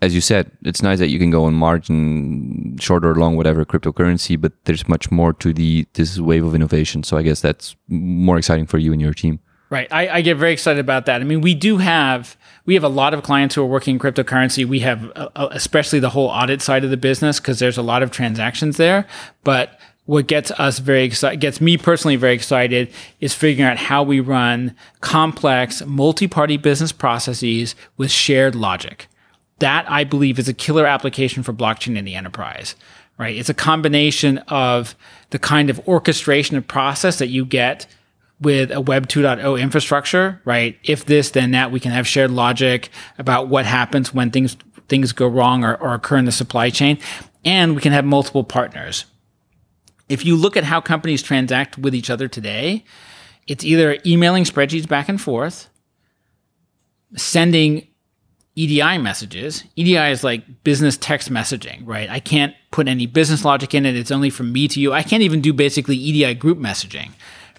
as 0.04 0.14
you 0.14 0.20
said, 0.20 0.52
it's 0.66 0.84
nice 0.84 1.00
that 1.00 1.08
you 1.08 1.18
can 1.18 1.32
go 1.32 1.46
on 1.46 1.54
margin, 1.54 2.78
short 2.78 3.06
or 3.06 3.16
long, 3.16 3.38
whatever 3.38 3.64
cryptocurrency, 3.64 4.40
but 4.40 4.52
there's 4.66 4.86
much 4.90 5.10
more 5.12 5.32
to 5.32 5.54
the 5.54 5.88
this 5.94 6.20
wave 6.20 6.44
of 6.44 6.54
innovation. 6.54 7.04
So 7.04 7.16
I 7.16 7.24
guess 7.24 7.40
that's 7.40 7.78
more 7.88 8.38
exciting 8.38 8.66
for 8.66 8.78
you 8.78 8.92
and 8.92 9.02
your 9.02 9.14
team. 9.14 9.40
Right. 9.74 9.88
I, 9.90 10.08
I, 10.08 10.22
get 10.22 10.38
very 10.38 10.54
excited 10.54 10.80
about 10.80 11.08
that. 11.08 11.20
I 11.20 11.24
mean, 11.24 11.42
we 11.42 11.56
do 11.56 11.78
have 11.78 12.38
we 12.68 12.76
have 12.76 12.84
a 12.84 12.90
lot 12.90 13.16
of 13.16 13.24
clients 13.24 13.56
who 13.56 13.64
are 13.64 13.66
working 13.66 13.96
in 13.96 14.00
cryptocurrency. 14.00 14.66
We 14.66 14.82
have 14.82 15.12
uh, 15.16 15.30
uh 15.36 15.48
especially 15.50 16.00
the 16.00 16.12
whole 16.12 16.28
audit 16.28 16.62
side 16.62 16.84
of 16.84 16.92
the 16.92 16.96
business 16.96 17.40
because 17.40 17.58
there's 17.58 17.80
a 17.80 17.82
lot 17.82 18.04
of 18.04 18.12
transactions 18.12 18.78
there. 18.78 19.08
But 19.44 19.80
what 20.06 20.28
gets 20.28 20.52
us 20.52 20.78
very 20.78 21.06
excited, 21.06 21.40
gets 21.40 21.60
me 21.60 21.80
personally 21.80 22.18
very 22.18 22.36
excited, 22.36 22.94
is 23.20 23.34
figuring 23.34 23.68
out 23.68 23.78
how 23.78 24.04
we 24.04 24.20
run 24.20 24.76
complex 25.02 25.84
multi-party 25.84 26.58
business 26.58 26.92
processes 26.92 27.74
with 27.98 28.12
shared 28.12 28.54
logic. 28.54 29.08
That 29.58 29.90
I 29.90 30.04
believe 30.04 30.38
is 30.38 30.48
a 30.48 30.54
killer 30.54 30.86
application 30.86 31.42
for 31.42 31.52
blockchain 31.52 31.98
in 31.98 32.06
the 32.06 32.14
enterprise. 32.14 32.76
Right. 33.18 33.36
It's 33.36 33.50
a 33.50 33.56
combination 33.56 34.38
of 34.50 34.94
the 35.32 35.40
kind 35.40 35.72
of 35.72 35.80
orchestration 35.88 36.58
of 36.58 36.68
process 36.68 37.18
that 37.18 37.30
you 37.30 37.44
get 37.44 37.88
with 38.44 38.72
a 38.72 38.82
Web 38.82 39.08
2.0 39.08 39.60
infrastructure, 39.60 40.42
right? 40.46 40.78
If 40.84 41.06
this, 41.06 41.32
then 41.32 41.52
that, 41.52 41.72
we 41.72 41.80
can 41.80 41.92
have 41.92 42.08
shared 42.08 42.32
logic 42.32 42.90
about 43.18 43.48
what 43.48 43.66
happens 43.66 44.14
when 44.14 44.32
things 44.32 44.56
things 44.90 45.14
go 45.14 45.28
wrong 45.28 45.64
or, 45.64 45.76
or 45.76 45.94
occur 45.94 46.18
in 46.18 46.26
the 46.26 46.32
supply 46.32 46.70
chain, 46.70 47.00
and 47.46 47.76
we 47.76 47.82
can 47.82 47.94
have 47.94 48.06
multiple 48.06 48.44
partners. 48.44 49.06
If 50.10 50.26
you 50.26 50.36
look 50.36 50.58
at 50.58 50.66
how 50.66 50.82
companies 50.82 51.24
transact 51.24 51.78
with 51.78 51.96
each 51.96 52.10
other 52.10 52.28
today, 52.28 52.84
it's 53.48 53.64
either 53.64 53.98
emailing 54.06 54.44
spreadsheets 54.44 54.88
back 54.88 55.10
and 55.10 55.20
forth, 55.20 55.70
sending 57.16 57.88
EDI 58.56 58.98
messages. 59.00 59.64
EDI 59.76 60.12
is 60.12 60.24
like 60.24 60.64
business 60.64 60.98
text 60.98 61.32
messaging, 61.32 61.82
right? 61.86 62.10
I 62.10 62.20
can't 62.20 62.54
put 62.72 62.88
any 62.88 63.08
business 63.08 63.44
logic 63.44 63.74
in 63.74 63.86
it. 63.86 63.96
It's 63.96 64.12
only 64.12 64.30
from 64.30 64.52
me 64.54 64.68
to 64.68 64.80
you. 64.80 64.94
I 64.94 65.02
can't 65.02 65.24
even 65.24 65.42
do 65.42 65.54
basically 65.54 65.96
EDI 65.96 66.36
group 66.36 66.60
messaging 66.60 67.14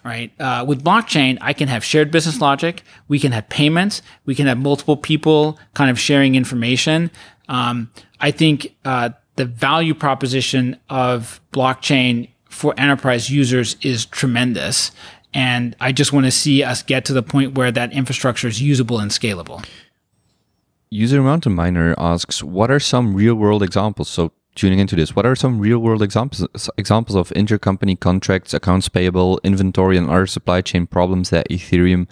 right? 0.05 0.33
Uh, 0.39 0.65
with 0.67 0.85
blockchain, 0.85 1.39
I 1.41 1.53
can 1.53 1.69
have 1.69 1.83
shared 1.85 2.11
business 2.11 2.41
logic. 2.41 2.83
We 3.09 3.19
can 3.19 3.33
have 3.33 3.49
payments. 3.49 4.03
We 4.27 4.35
can 4.35 4.47
have 4.47 4.59
multiple 4.59 4.97
people 4.97 5.59
kind 5.73 5.91
of 5.91 5.99
sharing 5.99 6.35
information. 6.35 7.11
Um, 7.49 7.91
I 8.21 8.31
think 8.31 8.77
uh, 8.85 9.11
the 9.37 9.47
value 9.47 9.95
proposition 9.95 10.79
of 10.91 11.41
blockchain 11.53 12.29
for 12.49 12.75
enterprise 12.79 13.31
users 13.31 13.77
is 13.83 14.07
tremendous. 14.07 14.93
And 15.33 15.75
I 15.81 15.91
just 15.91 16.13
want 16.13 16.27
to 16.27 16.31
see 16.31 16.63
us 16.63 16.83
get 16.83 17.05
to 17.07 17.13
the 17.13 17.23
point 17.23 17.55
where 17.55 17.73
that 17.73 17.93
infrastructure 17.93 18.47
is 18.47 18.63
usable 18.63 19.01
and 19.01 19.11
scalable. 19.11 19.67
User 20.91 21.23
Mountain 21.23 21.55
Miner 21.55 21.95
asks, 21.99 22.41
what 22.41 22.71
are 22.71 22.79
some 22.79 23.15
real 23.15 23.35
world 23.35 23.63
examples? 23.63 24.09
So 24.09 24.31
tuning 24.55 24.79
into 24.79 24.97
this, 24.97 25.17
what 25.17 25.27
are 25.27 25.35
some 25.35 25.59
real 25.59 25.79
world 25.79 26.03
examples 26.03 26.69
examples 26.79 27.17
of 27.17 27.31
intercompany 27.31 27.99
contracts, 27.99 28.55
accounts 28.55 28.89
payable, 28.89 29.41
inventory, 29.45 29.97
and 29.97 30.09
other 30.09 30.27
supply 30.27 30.61
chain 30.61 30.87
problems 30.87 31.31
that 31.31 31.49
Ethereum 31.49 32.07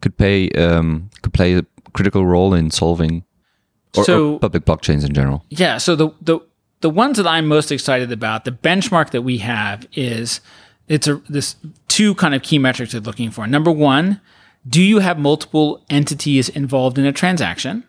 could 0.00 0.16
pay 0.16 0.50
um, 0.50 1.10
could 1.22 1.32
play 1.32 1.54
a 1.54 1.64
critical 1.92 2.26
role 2.26 2.54
in 2.54 2.70
solving, 2.70 3.24
or, 3.96 4.04
so, 4.04 4.34
or 4.34 4.40
public 4.40 4.64
blockchains 4.64 5.04
in 5.04 5.12
general? 5.12 5.44
Yeah. 5.50 5.78
So 5.78 5.96
the 5.96 6.10
the 6.20 6.40
the 6.80 6.90
ones 6.90 7.16
that 7.16 7.26
I'm 7.26 7.46
most 7.46 7.70
excited 7.70 8.10
about, 8.12 8.44
the 8.44 8.52
benchmark 8.52 9.10
that 9.10 9.22
we 9.22 9.38
have 9.38 9.86
is 9.92 10.40
it's 10.88 11.06
a 11.06 11.16
this 11.28 11.56
two 11.88 12.14
kind 12.14 12.34
of 12.34 12.42
key 12.42 12.58
metrics 12.58 12.94
we're 12.94 13.00
looking 13.00 13.30
for. 13.30 13.46
Number 13.46 13.70
one, 13.70 14.20
do 14.68 14.82
you 14.82 14.98
have 14.98 15.18
multiple 15.18 15.84
entities 15.90 16.48
involved 16.48 16.98
in 16.98 17.06
a 17.06 17.12
transaction? 17.12 17.84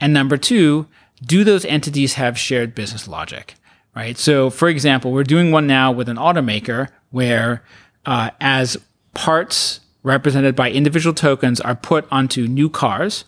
And 0.00 0.12
number 0.12 0.36
two, 0.36 0.86
do 1.22 1.44
those 1.44 1.64
entities 1.64 2.14
have 2.14 2.38
shared 2.38 2.74
business 2.74 3.08
logic? 3.08 3.54
Right. 3.94 4.16
So, 4.16 4.48
for 4.48 4.68
example, 4.68 5.10
we're 5.10 5.24
doing 5.24 5.50
one 5.50 5.66
now 5.66 5.90
with 5.90 6.08
an 6.08 6.16
automaker 6.16 6.88
where, 7.10 7.64
uh, 8.06 8.30
as 8.40 8.76
parts 9.14 9.80
represented 10.04 10.54
by 10.54 10.70
individual 10.70 11.14
tokens 11.14 11.60
are 11.60 11.74
put 11.74 12.06
onto 12.10 12.46
new 12.46 12.70
cars, 12.70 13.24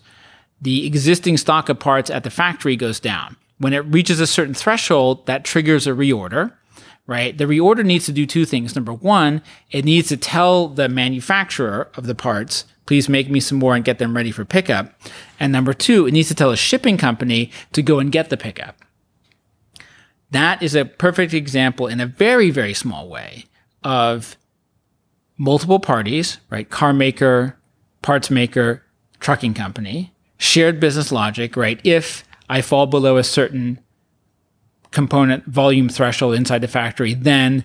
the 0.61 0.85
existing 0.87 1.37
stock 1.37 1.67
of 1.67 1.79
parts 1.79 2.09
at 2.09 2.23
the 2.23 2.29
factory 2.29 2.75
goes 2.75 2.99
down. 2.99 3.35
When 3.57 3.73
it 3.73 3.79
reaches 3.79 4.19
a 4.19 4.27
certain 4.27 4.53
threshold, 4.53 5.25
that 5.25 5.43
triggers 5.43 5.87
a 5.87 5.91
reorder, 5.91 6.53
right? 7.05 7.37
The 7.37 7.45
reorder 7.45 7.83
needs 7.83 8.05
to 8.05 8.11
do 8.11 8.25
two 8.25 8.45
things. 8.45 8.75
Number 8.75 8.93
one, 8.93 9.41
it 9.71 9.83
needs 9.83 10.07
to 10.09 10.17
tell 10.17 10.67
the 10.67 10.87
manufacturer 10.87 11.89
of 11.95 12.05
the 12.05 12.15
parts 12.15 12.65
please 12.91 13.07
make 13.07 13.29
me 13.29 13.39
some 13.39 13.57
more 13.57 13.73
and 13.73 13.85
get 13.85 13.99
them 13.99 14.17
ready 14.17 14.31
for 14.31 14.43
pickup. 14.43 14.93
And 15.39 15.49
number 15.53 15.73
two, 15.73 16.07
it 16.07 16.11
needs 16.11 16.27
to 16.27 16.35
tell 16.35 16.51
a 16.51 16.57
shipping 16.57 16.97
company 16.97 17.49
to 17.71 17.81
go 17.81 17.99
and 17.99 18.11
get 18.11 18.29
the 18.29 18.35
pickup. 18.35 18.83
That 20.31 20.61
is 20.61 20.75
a 20.75 20.83
perfect 20.83 21.33
example 21.33 21.87
in 21.87 22.01
a 22.01 22.05
very, 22.05 22.49
very 22.49 22.73
small 22.73 23.07
way 23.07 23.45
of 23.81 24.35
multiple 25.37 25.79
parties, 25.79 26.39
right? 26.49 26.69
Car 26.69 26.91
maker, 26.91 27.57
parts 28.01 28.29
maker, 28.29 28.83
trucking 29.21 29.53
company, 29.53 30.13
shared 30.37 30.81
business 30.81 31.13
logic, 31.13 31.55
right? 31.55 31.79
If 31.85 32.25
I 32.49 32.61
fall 32.61 32.87
below 32.87 33.15
a 33.15 33.23
certain 33.23 33.79
component 34.91 35.45
volume 35.45 35.87
threshold 35.87 36.35
inside 36.35 36.59
the 36.59 36.67
factory, 36.67 37.13
then 37.13 37.63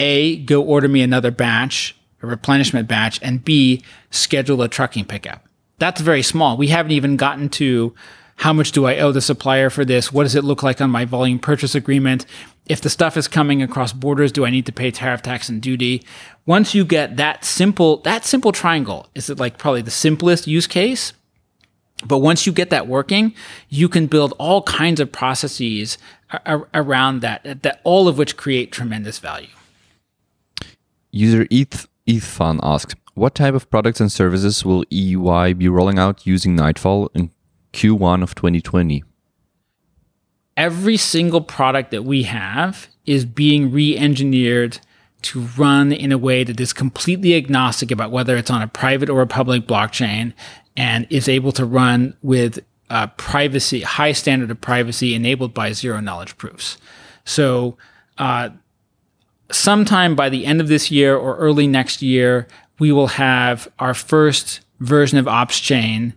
A, 0.00 0.38
go 0.38 0.60
order 0.60 0.88
me 0.88 1.02
another 1.02 1.30
batch, 1.30 1.94
a 2.22 2.26
replenishment 2.26 2.88
batch, 2.88 3.20
and 3.22 3.44
B, 3.44 3.82
schedule 4.10 4.62
a 4.62 4.68
trucking 4.68 5.06
pickup. 5.06 5.44
That's 5.78 6.00
very 6.00 6.22
small. 6.22 6.56
We 6.56 6.68
haven't 6.68 6.92
even 6.92 7.16
gotten 7.16 7.48
to 7.50 7.94
how 8.38 8.52
much 8.52 8.70
do 8.70 8.86
I 8.86 8.98
owe 8.98 9.10
the 9.10 9.20
supplier 9.20 9.68
for 9.68 9.84
this? 9.84 10.12
What 10.12 10.22
does 10.22 10.36
it 10.36 10.44
look 10.44 10.62
like 10.62 10.80
on 10.80 10.90
my 10.90 11.04
volume 11.04 11.40
purchase 11.40 11.74
agreement? 11.74 12.24
If 12.68 12.80
the 12.80 12.90
stuff 12.90 13.16
is 13.16 13.26
coming 13.26 13.62
across 13.62 13.92
borders, 13.92 14.30
do 14.30 14.46
I 14.46 14.50
need 14.50 14.66
to 14.66 14.72
pay 14.72 14.92
tariff, 14.92 15.22
tax, 15.22 15.48
and 15.48 15.60
duty? 15.60 16.04
Once 16.46 16.72
you 16.72 16.84
get 16.84 17.16
that 17.16 17.44
simple, 17.44 17.96
that 17.98 18.24
simple 18.24 18.52
triangle 18.52 19.08
is 19.14 19.28
it 19.28 19.40
like 19.40 19.58
probably 19.58 19.82
the 19.82 19.90
simplest 19.90 20.46
use 20.46 20.68
case. 20.68 21.12
But 22.06 22.18
once 22.18 22.46
you 22.46 22.52
get 22.52 22.70
that 22.70 22.86
working, 22.86 23.34
you 23.68 23.88
can 23.88 24.06
build 24.06 24.32
all 24.38 24.62
kinds 24.62 25.00
of 25.00 25.10
processes 25.10 25.98
around 26.72 27.22
that, 27.22 27.62
that 27.62 27.80
all 27.82 28.06
of 28.06 28.18
which 28.18 28.36
create 28.36 28.70
tremendous 28.70 29.18
value. 29.18 29.48
User 31.10 31.48
ETH, 31.50 31.88
ETHFun 32.08 32.58
asks, 32.62 32.94
what 33.14 33.34
type 33.34 33.54
of 33.54 33.70
products 33.70 34.00
and 34.00 34.10
services 34.10 34.64
will 34.64 34.84
EY 34.90 35.52
be 35.52 35.68
rolling 35.68 35.98
out 35.98 36.26
using 36.26 36.56
Nightfall 36.56 37.10
in 37.14 37.30
Q1 37.72 38.22
of 38.22 38.34
2020? 38.34 39.04
Every 40.56 40.96
single 40.96 41.40
product 41.40 41.90
that 41.90 42.04
we 42.04 42.24
have 42.24 42.88
is 43.04 43.24
being 43.24 43.70
re 43.70 43.96
engineered 43.96 44.80
to 45.22 45.40
run 45.56 45.92
in 45.92 46.12
a 46.12 46.18
way 46.18 46.44
that 46.44 46.60
is 46.60 46.72
completely 46.72 47.34
agnostic 47.34 47.90
about 47.90 48.10
whether 48.10 48.36
it's 48.36 48.50
on 48.50 48.62
a 48.62 48.68
private 48.68 49.10
or 49.10 49.20
a 49.20 49.26
public 49.26 49.66
blockchain 49.66 50.32
and 50.76 51.06
is 51.10 51.28
able 51.28 51.52
to 51.52 51.64
run 51.64 52.16
with 52.22 52.60
uh, 52.88 53.08
privacy, 53.08 53.80
high 53.80 54.12
standard 54.12 54.50
of 54.50 54.60
privacy 54.60 55.14
enabled 55.14 55.52
by 55.52 55.72
zero 55.72 56.00
knowledge 56.00 56.36
proofs. 56.38 56.78
So, 57.24 57.76
uh, 58.16 58.50
sometime 59.50 60.14
by 60.14 60.28
the 60.28 60.46
end 60.46 60.60
of 60.60 60.68
this 60.68 60.90
year 60.90 61.16
or 61.16 61.36
early 61.36 61.66
next 61.66 62.02
year, 62.02 62.46
we 62.78 62.92
will 62.92 63.08
have 63.08 63.68
our 63.78 63.94
first 63.94 64.60
version 64.80 65.18
of 65.18 65.26
OpsChain 65.26 66.12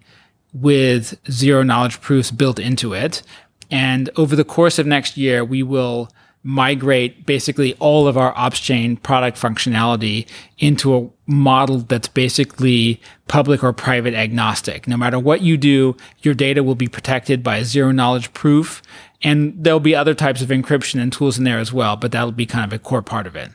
with 0.54 1.18
zero 1.30 1.64
knowledge 1.64 2.02
proofs 2.02 2.32
built 2.32 2.60
into 2.60 2.94
it. 2.94 3.24
And 3.70 4.10
over 4.18 4.36
the 4.36 4.44
course 4.44 4.78
of 4.78 4.86
next 4.86 5.18
year, 5.18 5.46
we 5.46 5.64
will 5.64 6.10
migrate 6.44 7.26
basically 7.26 7.76
all 7.76 8.08
of 8.08 8.18
our 8.18 8.34
OpsChain 8.34 9.02
product 9.04 9.38
functionality 9.38 10.28
into 10.58 10.96
a 10.96 11.10
model 11.28 11.80
that's 11.80 12.08
basically 12.08 13.00
public 13.28 13.64
or 13.64 13.72
private 13.72 14.14
agnostic. 14.14 14.88
No 14.88 14.98
matter 14.98 15.20
what 15.20 15.42
you 15.42 15.56
do, 15.56 15.96
your 16.22 16.34
data 16.34 16.64
will 16.64 16.76
be 16.76 16.88
protected 16.88 17.44
by 17.44 17.58
a 17.58 17.66
zero 17.66 17.92
knowledge 17.92 18.34
proof. 18.34 18.82
And 19.24 19.54
there'll 19.64 19.80
be 19.80 19.96
other 19.96 20.14
types 20.14 20.42
of 20.42 20.50
encryption 20.50 21.00
and 21.00 21.14
tools 21.14 21.38
in 21.38 21.44
there 21.44 21.60
as 21.60 21.72
well, 21.72 21.96
but 21.96 22.12
that'll 22.12 22.32
be 22.32 22.46
kind 22.46 22.66
of 22.66 22.74
a 22.74 22.80
core 22.80 23.02
part 23.02 23.28
of 23.28 23.36
it. 23.36 23.52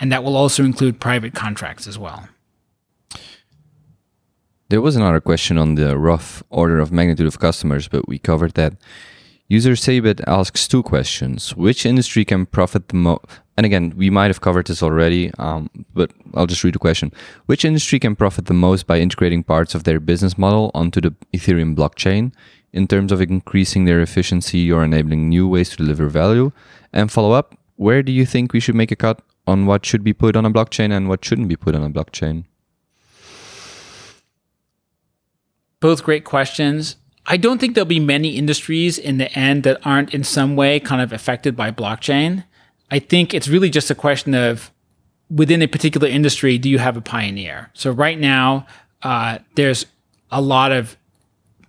And 0.00 0.10
that 0.12 0.24
will 0.24 0.36
also 0.36 0.64
include 0.64 1.00
private 1.00 1.34
contracts 1.34 1.86
as 1.86 1.98
well. 1.98 2.28
There 4.68 4.80
was 4.80 4.96
another 4.96 5.20
question 5.20 5.58
on 5.58 5.76
the 5.76 5.96
rough 5.96 6.42
order 6.50 6.80
of 6.80 6.90
magnitude 6.90 7.26
of 7.26 7.38
customers, 7.38 7.88
but 7.88 8.08
we 8.08 8.18
covered 8.18 8.54
that. 8.54 8.74
User 9.48 9.76
Sabit 9.76 10.20
asks 10.26 10.66
two 10.66 10.82
questions. 10.82 11.54
Which 11.54 11.86
industry 11.86 12.24
can 12.24 12.46
profit 12.46 12.88
the 12.88 12.96
most? 12.96 13.24
And 13.56 13.64
again, 13.64 13.94
we 13.96 14.10
might 14.10 14.26
have 14.26 14.40
covered 14.40 14.66
this 14.66 14.82
already, 14.82 15.30
um, 15.38 15.70
but 15.94 16.10
I'll 16.34 16.48
just 16.48 16.64
read 16.64 16.74
the 16.74 16.80
question. 16.80 17.12
Which 17.46 17.64
industry 17.64 18.00
can 18.00 18.16
profit 18.16 18.46
the 18.46 18.54
most 18.54 18.88
by 18.88 18.98
integrating 18.98 19.44
parts 19.44 19.74
of 19.74 19.84
their 19.84 20.00
business 20.00 20.36
model 20.36 20.72
onto 20.74 21.00
the 21.00 21.14
Ethereum 21.32 21.76
blockchain 21.76 22.32
in 22.76 22.86
terms 22.86 23.10
of 23.10 23.20
increasing 23.20 23.84
their 23.84 24.00
efficiency 24.00 24.70
or 24.70 24.84
enabling 24.84 25.28
new 25.28 25.48
ways 25.48 25.70
to 25.70 25.76
deliver 25.76 26.08
value? 26.08 26.52
And 26.92 27.10
follow 27.10 27.32
up, 27.32 27.56
where 27.76 28.02
do 28.02 28.12
you 28.12 28.26
think 28.26 28.52
we 28.52 28.60
should 28.60 28.74
make 28.74 28.92
a 28.92 28.96
cut 28.96 29.20
on 29.46 29.66
what 29.66 29.86
should 29.86 30.04
be 30.04 30.12
put 30.12 30.36
on 30.36 30.44
a 30.44 30.50
blockchain 30.50 30.92
and 30.92 31.08
what 31.08 31.24
shouldn't 31.24 31.48
be 31.48 31.56
put 31.56 31.74
on 31.74 31.82
a 31.82 31.90
blockchain? 31.90 32.44
Both 35.80 36.04
great 36.04 36.24
questions. 36.24 36.96
I 37.26 37.36
don't 37.36 37.58
think 37.58 37.74
there'll 37.74 37.86
be 37.86 38.00
many 38.00 38.36
industries 38.36 38.98
in 38.98 39.18
the 39.18 39.32
end 39.36 39.64
that 39.64 39.80
aren't 39.84 40.14
in 40.14 40.24
some 40.24 40.56
way 40.56 40.78
kind 40.78 41.02
of 41.02 41.12
affected 41.12 41.56
by 41.56 41.70
blockchain. 41.70 42.44
I 42.90 42.98
think 42.98 43.34
it's 43.34 43.48
really 43.48 43.70
just 43.70 43.90
a 43.90 43.94
question 43.94 44.34
of 44.34 44.70
within 45.28 45.60
a 45.60 45.66
particular 45.66 46.08
industry, 46.08 46.56
do 46.56 46.70
you 46.70 46.78
have 46.78 46.96
a 46.96 47.00
pioneer? 47.00 47.70
So 47.74 47.90
right 47.90 48.18
now, 48.18 48.66
uh, 49.02 49.38
there's 49.56 49.86
a 50.30 50.40
lot 50.40 50.72
of 50.72 50.96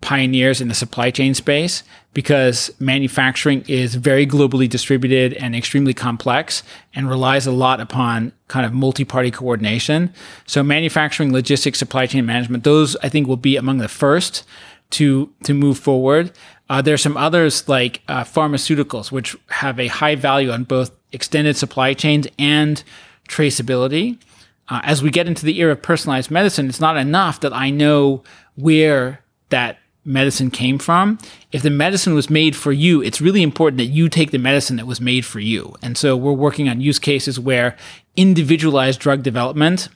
pioneers 0.02 0.62
in 0.62 0.68
the 0.68 0.74
supply 0.74 1.12
chain 1.12 1.34
space 1.34 1.84
because 2.14 2.72
manufacturing 2.80 3.64
is 3.68 3.96
very 3.96 4.26
globally 4.26 4.70
distributed 4.70 5.34
and 5.34 5.56
extremely 5.56 5.94
complex 5.94 6.64
and 6.94 7.10
relies 7.10 7.46
a 7.46 7.52
lot 7.52 7.80
upon 7.80 8.32
kind 8.48 8.66
of 8.66 8.74
multi-party 8.74 9.32
coordination. 9.32 10.14
So 10.46 10.64
manufacturing, 10.64 11.32
logistics, 11.32 11.80
supply 11.80 12.06
chain 12.06 12.26
management, 12.26 12.64
those 12.64 12.96
I 12.98 13.10
think 13.10 13.28
will 13.28 13.38
be 13.38 13.56
among 13.56 13.78
the 13.80 13.88
first 13.88 14.44
to 14.92 15.32
to 15.44 15.54
move 15.54 15.78
forward. 15.78 16.32
Uh, 16.70 16.82
there's 16.82 17.02
some 17.02 17.18
others 17.18 17.68
like 17.68 18.02
uh, 18.08 18.24
pharmaceuticals, 18.24 19.12
which 19.12 19.36
have 19.50 19.80
a 19.80 19.88
high 19.88 20.16
value 20.16 20.52
on 20.52 20.64
both 20.64 20.92
extended 21.12 21.56
supply 21.56 21.94
chains 21.94 22.28
and 22.38 22.84
traceability. 23.30 24.18
Uh, 24.70 24.82
as 24.84 25.02
we 25.02 25.10
get 25.10 25.28
into 25.28 25.46
the 25.46 25.60
era 25.60 25.72
of 25.72 25.82
personalized 25.82 26.30
medicine, 26.30 26.68
it's 26.68 26.80
not 26.80 26.98
enough 26.98 27.40
that 27.40 27.54
I 27.54 27.70
know 27.70 28.24
where 28.56 29.24
that 29.50 29.78
medicine 30.08 30.50
came 30.50 30.80
from. 30.80 31.20
If 31.52 31.62
the 31.62 31.70
medicine 31.70 32.16
was 32.16 32.30
made 32.30 32.56
for 32.56 32.72
you, 32.72 33.02
it's 33.02 33.22
really 33.22 33.44
important 33.44 33.78
that 33.78 33.86
you 33.86 34.10
take 34.10 34.32
the 34.32 34.40
medicine 34.40 34.78
that 34.78 34.88
was 34.88 35.02
made 35.02 35.26
for 35.26 35.40
you. 35.40 35.76
And 35.82 35.98
so 35.98 36.16
we're 36.16 36.32
working 36.32 36.70
on 36.70 36.82
use 36.82 36.98
cases 36.98 37.40
where 37.40 37.76
individualized 38.16 39.00
drug 39.00 39.22
development 39.22 39.90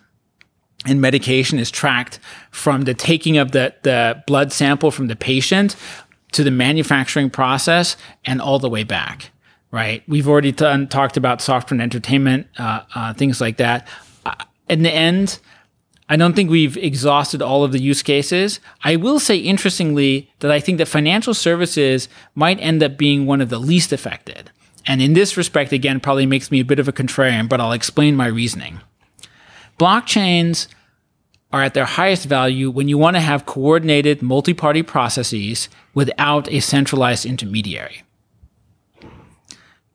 and 0.86 1.00
medication 1.00 1.60
is 1.60 1.72
tracked 1.72 2.20
from 2.52 2.82
the 2.82 2.94
taking 2.94 3.38
of 3.38 3.52
the, 3.52 3.74
the 3.84 4.22
blood 4.28 4.52
sample 4.52 4.92
from 4.92 5.08
the 5.08 5.16
patient 5.16 5.76
to 6.34 6.44
the 6.44 6.52
manufacturing 6.52 7.30
process 7.30 7.96
and 8.26 8.42
all 8.42 8.60
the 8.60 8.70
way 8.70 8.84
back, 8.84 9.32
right? 9.72 10.04
We've 10.08 10.28
already 10.28 10.52
t- 10.52 10.86
talked 10.88 11.18
about 11.18 11.42
software 11.42 11.76
and 11.76 11.82
entertainment, 11.82 12.48
uh, 12.58 12.82
uh, 12.96 13.14
things 13.14 13.40
like 13.40 13.58
that. 13.58 13.88
Uh, 14.26 14.36
in 14.70 14.84
the 14.84 14.92
end, 14.92 15.40
I 16.12 16.18
don't 16.18 16.36
think 16.36 16.50
we've 16.50 16.76
exhausted 16.76 17.42
all 17.42 17.64
of 17.64 17.72
the 17.72 17.82
use 17.82 18.04
cases. 18.04 18.60
I 18.84 18.98
will 18.98 19.18
say, 19.18 19.38
interestingly, 19.38 20.30
that 20.40 20.52
I 20.52 20.60
think 20.60 20.78
that 20.80 20.90
financial 20.90 21.34
services 21.34 22.10
might 22.36 22.60
end 22.60 22.84
up 22.84 22.98
being 22.98 23.26
one 23.26 23.40
of 23.40 23.48
the 23.48 23.58
least 23.58 23.94
affected. 23.94 24.52
And 24.86 25.02
in 25.02 25.14
this 25.14 25.38
respect, 25.38 25.72
again, 25.72 26.02
probably 26.02 26.26
makes 26.26 26.52
me 26.52 26.60
a 26.60 26.66
bit 26.66 26.80
of 26.80 26.90
a 26.90 26.92
contrarian, 26.92 27.48
but 27.48 27.62
I'll 27.62 27.72
explain 27.72 28.18
my 28.18 28.28
reasoning. 28.28 28.82
Blockchains 29.80 30.68
are 31.54 31.64
at 31.64 31.76
their 31.76 31.86
highest 31.86 32.26
value 32.26 32.70
when 32.70 32.90
you 32.90 32.98
want 32.98 33.16
to 33.16 33.22
have 33.22 33.46
coordinated 33.46 34.22
multi 34.22 34.54
party 34.54 34.84
processes 34.84 35.70
without 35.94 36.52
a 36.52 36.60
centralized 36.60 37.26
intermediary. 37.26 38.04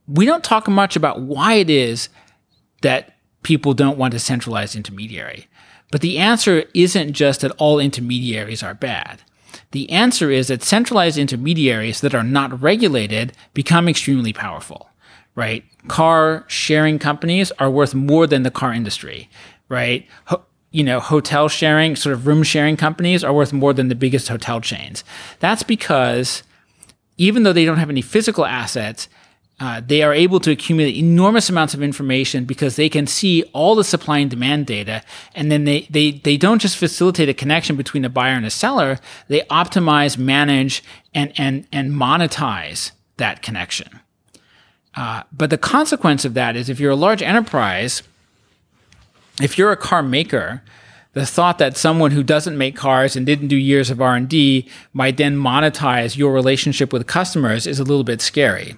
We 0.09 0.25
don't 0.25 0.43
talk 0.43 0.67
much 0.67 0.97
about 0.97 1.21
why 1.21 1.57
it 1.57 1.69
is 1.69 2.09
that 2.81 3.19
people 3.43 3.75
don't 3.75 3.99
want 3.99 4.15
a 4.15 4.19
centralized 4.19 4.75
intermediary. 4.75 5.47
But 5.91 6.01
the 6.01 6.19
answer 6.19 6.65
isn't 6.75 7.13
just 7.13 7.41
that 7.41 7.53
all 7.59 7.79
intermediaries 7.79 8.63
are 8.63 8.75
bad. 8.75 9.23
The 9.71 9.91
answer 9.91 10.31
is 10.31 10.49
that 10.49 10.63
centralized 10.63 11.19
intermediaries 11.19 12.01
that 12.01 12.15
are 12.15 12.23
not 12.23 12.61
regulated 12.61 13.33
become 13.55 13.89
extremely 13.89 14.33
powerful, 14.33 14.91
right? 15.35 15.65
Car 15.89 16.45
sharing 16.49 16.99
companies 16.99 17.53
are 17.53 17.71
worth 17.71 17.95
more 17.95 18.27
than 18.27 18.43
the 18.43 18.51
car 18.51 18.73
industry, 18.73 19.29
right? 19.69 20.07
Ho- 20.27 20.45
you 20.71 20.85
know, 20.85 21.01
hotel 21.01 21.49
sharing, 21.49 21.97
sort 21.97 22.13
of 22.13 22.27
room 22.27 22.43
sharing 22.43 22.77
companies 22.77 23.25
are 23.25 23.33
worth 23.33 23.53
more 23.53 23.73
than 23.73 23.89
the 23.89 23.95
biggest 23.95 24.29
hotel 24.29 24.61
chains. 24.61 25.05
That's 25.41 25.63
because 25.63 26.43
even 27.17 27.45
though 27.45 27.53
they 27.53 27.65
don't 27.65 27.79
have 27.79 27.91
any 27.91 28.03
physical 28.03 28.45
assets, 28.45 29.09
uh, 29.59 29.81
they 29.85 30.03
are 30.03 30.13
able 30.13 30.39
to 30.41 30.51
accumulate 30.51 30.97
enormous 30.97 31.49
amounts 31.49 31.73
of 31.73 31.83
information 31.83 32.45
because 32.45 32.77
they 32.77 32.91
can 32.91 33.07
see 33.07 33.43
all 33.55 33.75
the 33.75 33.85
supply 33.85 34.19
and 34.19 34.31
demand 34.31 34.67
data. 34.67 35.03
And 35.35 35.51
then 35.51 35.65
they, 35.65 35.87
they, 35.89 36.13
they 36.13 36.37
don't 36.37 36.61
just 36.61 36.77
facilitate 36.77 37.31
a 37.31 37.35
connection 37.35 37.75
between 37.75 38.05
a 38.05 38.11
buyer 38.11 38.35
and 38.35 38.45
a 38.45 38.51
seller, 38.51 38.99
they 39.29 39.41
optimize, 39.43 40.19
manage, 40.19 40.85
and, 41.15 41.33
and, 41.39 41.67
and 41.73 41.93
monetize 41.93 42.91
that 43.17 43.41
connection. 43.41 44.01
Uh, 44.95 45.23
but 45.33 45.49
the 45.49 45.59
consequence 45.59 46.27
of 46.27 46.35
that 46.35 46.55
is 46.55 46.69
if 46.69 46.79
you're 46.79 46.93
a 46.93 46.97
large 46.97 47.23
enterprise, 47.23 48.03
if 49.41 49.57
you're 49.57 49.73
a 49.73 49.77
car 49.77 50.03
maker, 50.03 50.63
the 51.15 51.25
thought 51.25 51.57
that 51.59 51.79
someone 51.79 52.11
who 52.11 52.23
doesn't 52.23 52.59
make 52.59 52.77
cars 52.77 53.17
and 53.17 53.25
didn't 53.25 53.49
do 53.49 53.57
years 53.57 53.89
of 53.89 54.03
R&D 54.03 54.69
might 54.93 55.17
then 55.17 55.35
monetize 55.35 56.19
your 56.19 56.35
relationship 56.35 56.93
with 56.93 57.07
customers 57.07 57.67
is 57.67 57.79
a 57.79 57.85
little 57.85 58.05
bit 58.05 58.21
scary. 58.21 58.77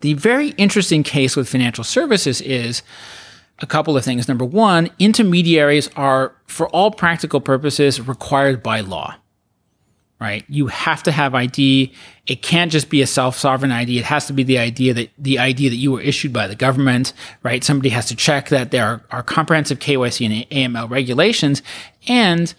The 0.00 0.14
very 0.14 0.50
interesting 0.50 1.02
case 1.02 1.36
with 1.36 1.48
financial 1.48 1.84
services 1.84 2.40
is 2.40 2.82
a 3.60 3.66
couple 3.66 3.96
of 3.96 4.04
things. 4.04 4.28
Number 4.28 4.44
one, 4.44 4.90
intermediaries 4.98 5.88
are, 5.96 6.34
for 6.46 6.68
all 6.68 6.90
practical 6.90 7.40
purposes, 7.40 8.00
required 8.00 8.62
by 8.62 8.80
law. 8.80 9.16
Right? 10.20 10.44
You 10.48 10.68
have 10.68 11.02
to 11.02 11.12
have 11.12 11.34
ID. 11.34 11.92
It 12.26 12.40
can't 12.40 12.72
just 12.72 12.88
be 12.88 13.02
a 13.02 13.06
self-sovereign 13.06 13.72
ID. 13.72 13.98
It 13.98 14.04
has 14.06 14.26
to 14.28 14.32
be 14.32 14.42
the 14.42 14.58
idea 14.58 14.94
that 14.94 15.10
the 15.18 15.38
ID 15.38 15.68
that 15.68 15.76
you 15.76 15.92
were 15.92 16.00
issued 16.00 16.32
by 16.32 16.46
the 16.46 16.54
government. 16.54 17.12
Right? 17.42 17.62
Somebody 17.62 17.90
has 17.90 18.06
to 18.06 18.16
check 18.16 18.48
that 18.48 18.70
there 18.70 18.86
are, 18.86 19.02
are 19.10 19.22
comprehensive 19.22 19.80
KYC 19.80 20.26
and 20.50 20.74
AML 20.74 20.88
regulations, 20.88 21.62
and 22.08 22.54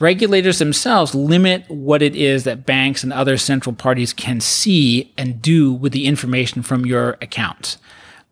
regulators 0.00 0.58
themselves 0.58 1.14
limit 1.14 1.64
what 1.68 2.02
it 2.02 2.14
is 2.14 2.44
that 2.44 2.66
banks 2.66 3.02
and 3.02 3.12
other 3.12 3.36
central 3.36 3.74
parties 3.74 4.12
can 4.12 4.40
see 4.40 5.12
and 5.16 5.42
do 5.42 5.72
with 5.72 5.92
the 5.92 6.06
information 6.06 6.62
from 6.62 6.86
your 6.86 7.16
accounts. 7.20 7.78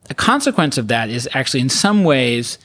A 0.09 0.15
consequence 0.15 0.79
of 0.79 0.89
that 0.89 1.11
is 1.11 1.29
actually, 1.33 1.61
in 1.61 1.69
some 1.69 2.05
ways, 2.05 2.59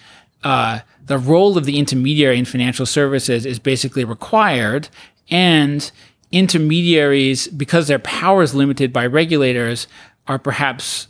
uh, 0.43 0.79
the 1.03 1.17
role 1.17 1.57
of 1.57 1.65
the 1.65 1.79
intermediary 1.79 2.37
in 2.37 2.45
financial 2.45 2.85
services 2.85 3.45
is 3.45 3.59
basically 3.59 4.03
required, 4.03 4.89
and 5.29 5.91
intermediaries, 6.31 7.47
because 7.47 7.87
their 7.87 7.99
power 7.99 8.43
is 8.43 8.53
limited 8.53 8.93
by 8.93 9.05
regulators, 9.05 9.87
are 10.27 10.39
perhaps 10.39 11.07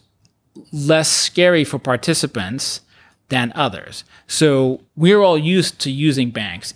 less 0.72 1.12
scary 1.12 1.64
for 1.64 1.80
participants 1.80 2.82
than 3.30 3.52
others. 3.56 4.04
So 4.28 4.82
we're 4.96 5.22
all 5.22 5.38
used 5.38 5.80
to 5.82 5.92
using 5.92 6.32
banks, 6.32 6.74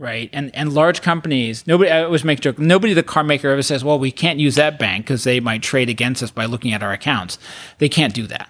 right? 0.00 0.30
And 0.32 0.52
and 0.56 0.72
large 0.72 1.02
companies, 1.02 1.66
nobody 1.66 1.90
I 1.90 2.02
always 2.02 2.24
make 2.24 2.38
a 2.38 2.42
joke. 2.42 2.58
Nobody 2.58 2.94
the 2.94 3.02
car 3.02 3.22
maker 3.22 3.50
ever 3.50 3.62
says, 3.62 3.84
"Well, 3.84 3.98
we 3.98 4.10
can't 4.10 4.40
use 4.40 4.56
that 4.56 4.78
bank 4.78 5.04
because 5.04 5.24
they 5.24 5.38
might 5.38 5.62
trade 5.62 5.88
against 5.88 6.22
us 6.22 6.30
by 6.30 6.46
looking 6.46 6.72
at 6.72 6.82
our 6.82 6.92
accounts." 6.92 7.38
They 7.78 7.88
can't 7.88 8.14
do 8.14 8.26
that. 8.26 8.48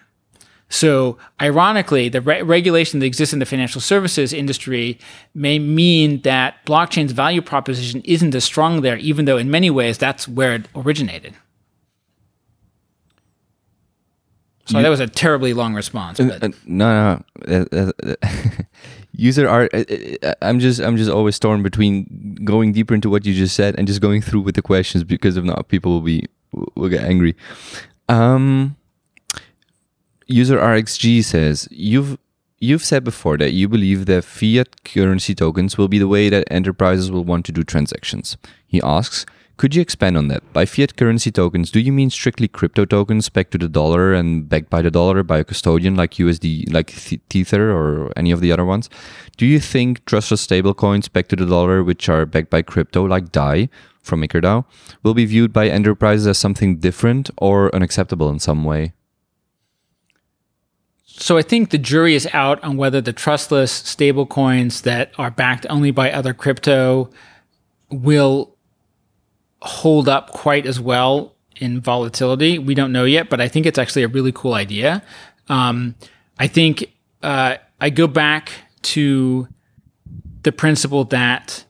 So, 0.73 1.19
ironically, 1.43 2.09
the 2.09 2.21
re- 2.21 2.43
regulation 2.43 3.01
that 3.01 3.07
exists 3.07 3.33
in 3.33 3.41
the 3.41 3.47
financial 3.47 3.81
services 3.81 4.33
industry 4.33 5.01
may 5.35 5.59
mean 5.59 6.21
that 6.21 6.65
blockchain's 6.65 7.11
value 7.11 7.43
proposition 7.43 8.03
isn't 8.05 8.37
as 8.37 8.45
strong 8.45 8.83
there, 8.83 8.97
even 8.97 9.25
though 9.25 9.37
in 9.37 9.51
many 9.51 9.69
ways 9.69 9.99
that's 9.99 10.29
where 10.29 10.55
it 10.55 10.69
originated. 10.77 11.35
So 14.67 14.79
you, 14.79 14.85
that 14.85 14.89
was 14.91 15.01
a 15.01 15.09
terribly 15.09 15.53
long 15.53 15.75
response. 15.75 16.21
Uh, 16.21 16.39
uh, 16.41 16.49
no, 16.65 17.25
no. 17.49 17.65
Uh, 17.73 17.91
uh, 17.91 17.93
uh 18.07 18.15
user 19.21 19.47
art. 19.49 19.71
I'm 20.41 20.59
just, 20.59 20.81
I'm 20.81 20.97
just 20.97 21.11
always 21.11 21.39
torn 21.39 21.63
between 21.63 22.39
going 22.43 22.73
deeper 22.73 22.95
into 22.95 23.11
what 23.11 23.27
you 23.27 23.35
just 23.35 23.55
said 23.55 23.75
and 23.79 23.87
just 23.87 24.01
going 24.01 24.23
through 24.23 24.41
with 24.41 24.55
the 24.55 24.63
questions 24.63 25.05
because 25.05 25.37
if 25.37 25.45
not, 25.45 25.69
people 25.69 25.93
will 25.93 26.01
be 26.01 26.25
will 26.75 26.89
get 26.89 27.05
angry. 27.05 27.37
Um, 28.09 28.77
user 30.27 30.59
RXG 30.59 31.23
says 31.23 31.69
you've 31.71 32.19
you've 32.59 32.85
said 32.85 33.05
before 33.05 33.37
that 33.39 33.53
you 33.53 33.69
believe 33.69 34.07
that 34.07 34.25
fiat 34.25 34.85
currency 34.85 35.35
tokens 35.35 35.79
will 35.79 35.89
be 35.89 35.99
the 35.99 36.09
way 36.09 36.29
that 36.29 36.45
enterprises 36.51 37.11
will 37.11 37.25
want 37.25 37.45
to 37.47 37.53
do 37.53 37.63
transactions. 37.63 38.37
He 38.67 38.81
asks, 38.83 39.27
could 39.61 39.75
you 39.75 39.83
expand 39.83 40.17
on 40.17 40.29
that? 40.29 40.43
By 40.55 40.65
fiat 40.65 40.97
currency 40.97 41.31
tokens, 41.31 41.71
do 41.71 41.81
you 41.81 41.93
mean 41.93 42.09
strictly 42.09 42.49
crypto 42.49 42.87
tokens 42.87 43.29
backed 43.29 43.51
to 43.51 43.59
the 43.59 43.69
dollar 43.69 44.15
and 44.15 44.49
backed 44.49 44.71
by 44.71 44.81
the 44.81 44.91
dollar 44.91 45.23
by 45.23 45.37
a 45.37 45.45
custodian 45.45 45.97
like 45.97 46.13
USD, 46.13 46.73
like 46.73 46.95
Tether 47.29 47.71
or 47.71 48.11
any 48.17 48.31
of 48.31 48.41
the 48.41 48.53
other 48.53 48.65
ones? 48.65 48.89
Do 49.37 49.45
you 49.45 49.61
think 49.61 50.03
trustless 50.07 50.47
stablecoins 50.47 51.13
backed 51.13 51.29
to 51.29 51.37
the 51.37 51.45
dollar, 51.45 51.85
which 51.85 52.09
are 52.09 52.25
backed 52.25 52.49
by 52.49 52.63
crypto 52.63 53.05
like 53.05 53.33
DAI 53.33 53.69
from 54.01 54.23
MakerDAO, 54.23 54.65
will 55.03 55.13
be 55.13 55.27
viewed 55.27 55.53
by 55.53 55.69
enterprises 55.69 56.27
as 56.27 56.39
something 56.39 56.79
different 56.79 57.29
or 57.37 57.75
unacceptable 57.75 58.31
in 58.31 58.39
some 58.39 58.65
way? 58.65 58.95
So 61.05 61.37
I 61.37 61.43
think 61.43 61.69
the 61.69 61.77
jury 61.77 62.15
is 62.15 62.27
out 62.33 62.65
on 62.65 62.79
whether 62.79 63.03
the 63.03 63.13
trustless 63.13 63.83
stablecoins 63.83 64.85
that 64.85 65.13
are 65.19 65.31
backed 65.31 65.67
only 65.69 65.91
by 65.91 66.11
other 66.11 66.33
crypto 66.33 67.11
will 67.91 68.57
hold 69.63 70.09
up 70.09 70.31
quite 70.31 70.67
as 70.67 70.81
well 70.81 71.35
in 71.57 71.81
volatility. 71.81 72.59
We 72.59 72.75
don't 72.75 72.93
know 72.93 73.05
yet, 73.05 73.29
but 73.29 73.41
I 73.41 73.49
think 73.49 73.67
it's 73.67 73.79
actually 73.79 74.03
a 74.03 74.09
really 74.09 74.33
cool 74.33 74.55
idea. 74.55 75.03
Um, 75.49 75.95
I 76.39 76.47
think 76.47 76.93
uh, 77.23 77.57
I 77.81 77.91
go 77.91 78.07
back 78.07 78.53
to 78.83 79.47
the 80.43 80.53
principle 80.53 81.05
that 81.05 81.65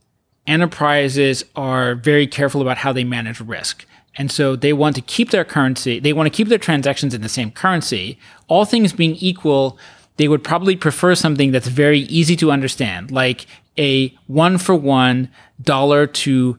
enterprises 0.47 1.45
are 1.57 1.97
very 1.97 2.27
careful 2.27 2.63
about 2.63 2.79
how 2.79 2.93
they 2.93 3.05
manage 3.05 3.41
risk. 3.41 3.85
And 4.17 4.31
so 4.31 4.57
they 4.57 4.73
want 4.73 4.97
to 4.97 5.03
keep 5.03 5.31
their 5.31 5.45
currency, 5.45 5.99
they 5.99 6.13
want 6.13 6.27
to 6.27 6.37
keep 6.37 6.49
their 6.49 6.59
transactions 6.59 7.15
in 7.15 7.23
the 7.23 7.29
same 7.29 7.51
currency. 7.51 8.19
All 8.49 8.65
things 8.65 8.93
being 8.93 9.17
equal, 9.17 9.79
they 10.17 10.29
would 10.29 10.45
probably 10.45 10.77
prefer 10.77 11.15
something 11.15 11.53
that's 11.53 11.69
very 11.69 12.01
easy 12.01 12.37
to 12.37 12.51
understand, 12.51 13.11
like 13.11 13.47
a 13.79 14.09
one 14.27 14.59
for 14.59 14.75
one 14.75 15.31
dollar 15.63 16.07
to 16.07 16.59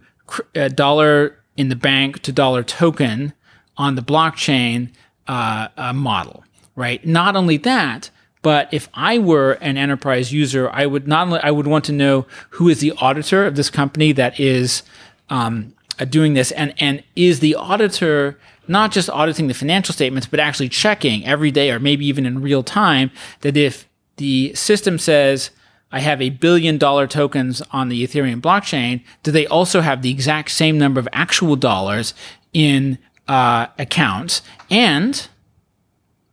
a 0.55 0.69
dollar 0.69 1.37
in 1.57 1.69
the 1.69 1.75
bank 1.75 2.19
to 2.23 2.31
dollar 2.31 2.63
token 2.63 3.33
on 3.77 3.95
the 3.95 4.01
blockchain 4.01 4.89
uh, 5.27 5.67
uh, 5.77 5.93
model, 5.93 6.43
right? 6.75 7.05
Not 7.05 7.35
only 7.35 7.57
that, 7.57 8.09
but 8.41 8.73
if 8.73 8.89
I 8.93 9.17
were 9.17 9.53
an 9.53 9.77
enterprise 9.77 10.33
user, 10.33 10.69
I 10.71 10.85
would 10.85 11.07
not 11.07 11.27
only 11.27 11.39
I 11.41 11.51
would 11.51 11.67
want 11.67 11.85
to 11.85 11.91
know 11.91 12.25
who 12.51 12.69
is 12.69 12.79
the 12.79 12.93
auditor 12.97 13.45
of 13.45 13.55
this 13.55 13.69
company 13.69 14.11
that 14.13 14.39
is 14.39 14.83
um, 15.29 15.73
uh, 15.99 16.05
doing 16.05 16.33
this, 16.33 16.51
and 16.51 16.73
and 16.79 17.03
is 17.15 17.39
the 17.39 17.55
auditor 17.55 18.39
not 18.67 18.91
just 18.91 19.09
auditing 19.09 19.47
the 19.47 19.53
financial 19.53 19.93
statements, 19.93 20.27
but 20.27 20.39
actually 20.39 20.69
checking 20.69 21.25
every 21.25 21.51
day 21.51 21.71
or 21.71 21.79
maybe 21.79 22.05
even 22.05 22.25
in 22.25 22.41
real 22.41 22.63
time 22.63 23.11
that 23.41 23.57
if 23.57 23.87
the 24.17 24.53
system 24.53 24.97
says 24.97 25.49
I 25.91 25.99
have 25.99 26.21
a 26.21 26.29
billion 26.29 26.77
dollar 26.77 27.07
tokens 27.07 27.61
on 27.71 27.89
the 27.89 28.05
Ethereum 28.05 28.41
blockchain, 28.41 29.03
do 29.23 29.31
they 29.31 29.45
also 29.47 29.81
have 29.81 30.01
the 30.01 30.09
exact 30.11 30.51
same 30.51 30.77
number 30.77 30.99
of 30.99 31.09
actual 31.11 31.55
dollars 31.55 32.13
in 32.53 32.97
uh, 33.27 33.67
accounts? 33.77 34.41
And 34.69 35.27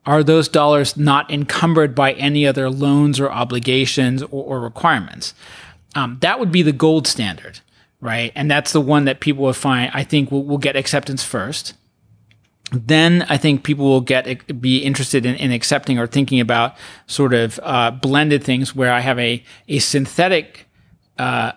are 0.06 0.22
those 0.22 0.48
dollars 0.48 0.96
not 0.96 1.30
encumbered 1.30 1.94
by 1.94 2.12
any 2.12 2.46
other 2.46 2.70
loans 2.70 3.20
or 3.20 3.30
obligations 3.30 4.22
or, 4.22 4.44
or 4.44 4.60
requirements? 4.60 5.34
Um, 5.94 6.18
that 6.20 6.38
would 6.38 6.52
be 6.52 6.62
the 6.62 6.72
gold 6.72 7.06
standard, 7.06 7.60
right? 8.00 8.32
And 8.34 8.50
that's 8.50 8.72
the 8.72 8.80
one 8.80 9.06
that 9.06 9.20
people 9.20 9.44
will 9.44 9.52
find, 9.52 9.90
I 9.92 10.04
think, 10.04 10.30
will, 10.30 10.44
will 10.44 10.58
get 10.58 10.76
acceptance 10.76 11.24
first 11.24 11.74
then 12.72 13.24
I 13.28 13.36
think 13.36 13.64
people 13.64 13.86
will 13.86 14.00
get 14.00 14.60
be 14.60 14.78
interested 14.78 15.24
in, 15.24 15.34
in 15.36 15.52
accepting 15.52 15.98
or 15.98 16.06
thinking 16.06 16.40
about 16.40 16.76
sort 17.06 17.34
of 17.34 17.58
uh, 17.62 17.90
blended 17.90 18.44
things 18.44 18.74
where 18.74 18.92
I 18.92 19.00
have 19.00 19.18
a 19.18 19.42
a 19.68 19.78
synthetic 19.78 20.66
uh, 21.18 21.52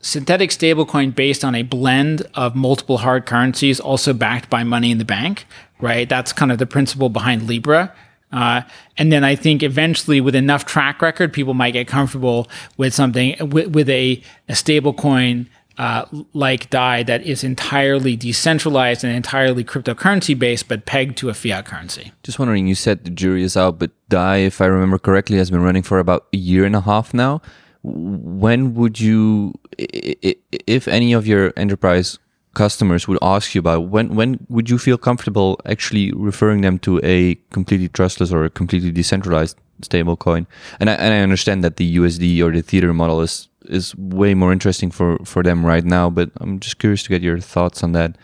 synthetic 0.00 0.50
stablecoin 0.50 1.14
based 1.14 1.44
on 1.44 1.54
a 1.54 1.62
blend 1.62 2.22
of 2.34 2.54
multiple 2.54 2.98
hard 2.98 3.26
currencies, 3.26 3.80
also 3.80 4.12
backed 4.12 4.48
by 4.48 4.62
money 4.62 4.90
in 4.90 4.98
the 4.98 5.04
bank. 5.04 5.46
Right, 5.80 6.08
that's 6.08 6.32
kind 6.32 6.52
of 6.52 6.58
the 6.58 6.66
principle 6.66 7.08
behind 7.08 7.42
Libra. 7.42 7.92
Uh, 8.32 8.62
and 8.96 9.12
then 9.12 9.24
I 9.24 9.36
think 9.36 9.62
eventually, 9.62 10.20
with 10.20 10.34
enough 10.34 10.64
track 10.64 11.00
record, 11.02 11.32
people 11.32 11.54
might 11.54 11.72
get 11.72 11.86
comfortable 11.86 12.48
with 12.76 12.94
something 12.94 13.36
with, 13.50 13.68
with 13.68 13.88
a, 13.88 14.22
a 14.48 14.56
stable 14.56 14.92
coin 14.92 15.48
uh, 15.78 16.06
like 16.32 16.70
DAI 16.70 17.02
that 17.04 17.22
is 17.22 17.44
entirely 17.44 18.16
decentralized 18.16 19.04
and 19.04 19.14
entirely 19.14 19.64
cryptocurrency 19.64 20.38
based, 20.38 20.68
but 20.68 20.86
pegged 20.86 21.18
to 21.18 21.28
a 21.28 21.34
fiat 21.34 21.66
currency. 21.66 22.12
Just 22.22 22.38
wondering, 22.38 22.66
you 22.66 22.74
said 22.74 23.04
the 23.04 23.10
jury 23.10 23.42
is 23.42 23.56
out, 23.56 23.78
but 23.78 23.90
DAI, 24.08 24.38
if 24.38 24.60
I 24.60 24.66
remember 24.66 24.98
correctly, 24.98 25.38
has 25.38 25.50
been 25.50 25.62
running 25.62 25.82
for 25.82 25.98
about 25.98 26.26
a 26.32 26.36
year 26.36 26.64
and 26.64 26.74
a 26.74 26.80
half 26.80 27.12
now. 27.12 27.42
When 27.82 28.74
would 28.74 28.98
you, 28.98 29.54
if 29.78 30.88
any 30.88 31.12
of 31.12 31.26
your 31.26 31.52
enterprise 31.56 32.18
customers 32.56 33.06
would 33.06 33.18
ask 33.20 33.54
you 33.54 33.58
about 33.58 33.88
when 33.94 34.14
when 34.16 34.30
would 34.48 34.70
you 34.70 34.78
feel 34.78 34.96
comfortable 34.96 35.60
actually 35.66 36.10
referring 36.12 36.62
them 36.62 36.78
to 36.78 36.98
a 37.04 37.36
completely 37.50 37.88
trustless 37.88 38.32
or 38.32 38.44
a 38.44 38.50
completely 38.50 38.90
decentralized 38.90 39.56
stablecoin? 39.82 40.46
And 40.80 40.88
I, 40.88 40.94
and 40.94 41.12
I 41.12 41.20
understand 41.20 41.62
that 41.64 41.76
the 41.76 41.96
USD 41.98 42.40
or 42.42 42.50
the 42.50 42.62
Tether 42.62 42.94
model 42.94 43.20
is 43.20 43.48
is 43.66 43.94
way 43.96 44.34
more 44.34 44.52
interesting 44.52 44.90
for 44.90 45.18
for 45.24 45.42
them 45.42 45.66
right 45.66 45.84
now. 45.84 46.10
But 46.10 46.30
I'm 46.40 46.58
just 46.58 46.78
curious 46.78 47.02
to 47.02 47.10
get 47.10 47.22
your 47.22 47.38
thoughts 47.40 47.84
on 47.84 47.92
that, 47.92 48.16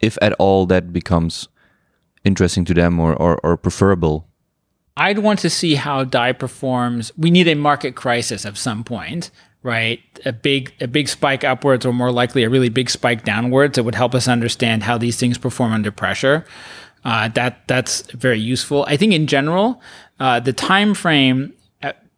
if 0.00 0.18
at 0.20 0.32
all 0.38 0.66
that 0.66 0.92
becomes 0.92 1.48
interesting 2.24 2.64
to 2.66 2.74
them 2.74 2.98
or 2.98 3.14
or, 3.14 3.38
or 3.44 3.56
preferable. 3.56 4.26
I'd 4.96 5.20
want 5.20 5.38
to 5.40 5.50
see 5.50 5.76
how 5.76 6.04
DAI 6.04 6.32
performs. 6.32 7.12
We 7.16 7.30
need 7.30 7.48
a 7.48 7.54
market 7.54 7.94
crisis 7.94 8.44
of 8.44 8.58
some 8.58 8.82
point, 8.84 9.30
right? 9.62 10.00
A 10.24 10.32
big 10.32 10.72
a 10.80 10.88
big 10.88 11.08
spike 11.08 11.44
upwards, 11.44 11.84
or 11.84 11.92
more 11.92 12.12
likely 12.12 12.44
a 12.44 12.50
really 12.50 12.68
big 12.68 12.90
spike 12.90 13.24
downwards. 13.24 13.76
That 13.76 13.84
would 13.84 13.94
help 13.94 14.14
us 14.14 14.28
understand 14.28 14.82
how 14.82 14.98
these 14.98 15.18
things 15.18 15.38
perform 15.38 15.72
under 15.72 15.90
pressure. 15.90 16.44
Uh, 17.04 17.28
that 17.28 17.66
that's 17.66 18.02
very 18.12 18.40
useful. 18.40 18.84
I 18.88 18.96
think 18.96 19.12
in 19.12 19.26
general, 19.26 19.80
uh, 20.18 20.40
the 20.40 20.52
time 20.52 20.94
frame 20.94 21.54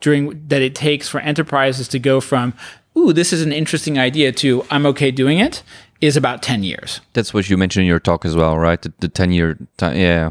during 0.03 0.47
that 0.49 0.61
it 0.61 0.75
takes 0.75 1.09
for 1.09 1.21
enterprises 1.21 1.89
to 1.89 1.99
go 1.99 2.21
from 2.21 2.53
ooh 2.99 3.15
this 3.15 3.33
is 3.33 3.41
an 3.41 3.53
interesting 3.53 3.99
idea 3.99 4.31
to 4.31 4.67
i'm 4.71 4.85
okay 4.85 5.11
doing 5.11 5.39
it 5.39 5.63
is 6.03 6.17
about 6.17 6.43
10 6.43 6.63
years 6.63 7.01
that's 7.15 7.33
what 7.33 7.49
you 7.49 7.57
mentioned 7.57 7.85
in 7.85 7.89
your 7.89 8.01
talk 8.01 8.27
as 8.27 8.37
well 8.37 8.59
right 8.59 8.83
the, 8.83 8.93
the 8.99 9.09
10 9.09 9.33
year 9.33 9.57
time 9.79 9.97
yeah 9.97 10.31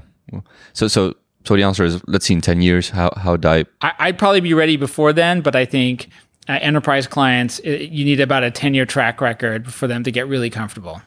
so 0.73 0.87
so 0.87 1.15
so 1.43 1.55
the 1.55 1.63
answer 1.63 1.83
is 1.83 1.99
let's 2.07 2.25
see 2.25 2.35
in 2.35 2.41
10 2.41 2.61
years 2.61 2.89
how, 2.89 3.11
how 3.17 3.35
DAI. 3.35 3.65
I, 3.81 4.09
would 4.09 4.19
probably 4.19 4.41
be 4.41 4.53
ready 4.53 4.77
before 4.77 5.11
then, 5.11 5.41
but 5.41 5.55
I 5.55 5.65
think 5.65 6.07
uh, 6.49 6.53
enterprise 6.61 7.07
clients, 7.07 7.59
it, 7.59 7.89
you 7.89 8.05
need 8.05 8.19
about 8.19 8.43
a 8.43 8.51
10 8.51 8.73
year 8.73 8.85
track 8.85 9.21
record 9.21 9.73
for 9.73 9.87
them 9.87 10.03
to 10.03 10.11
get 10.11 10.27
really 10.27 10.49
comfortable. 10.49 11.01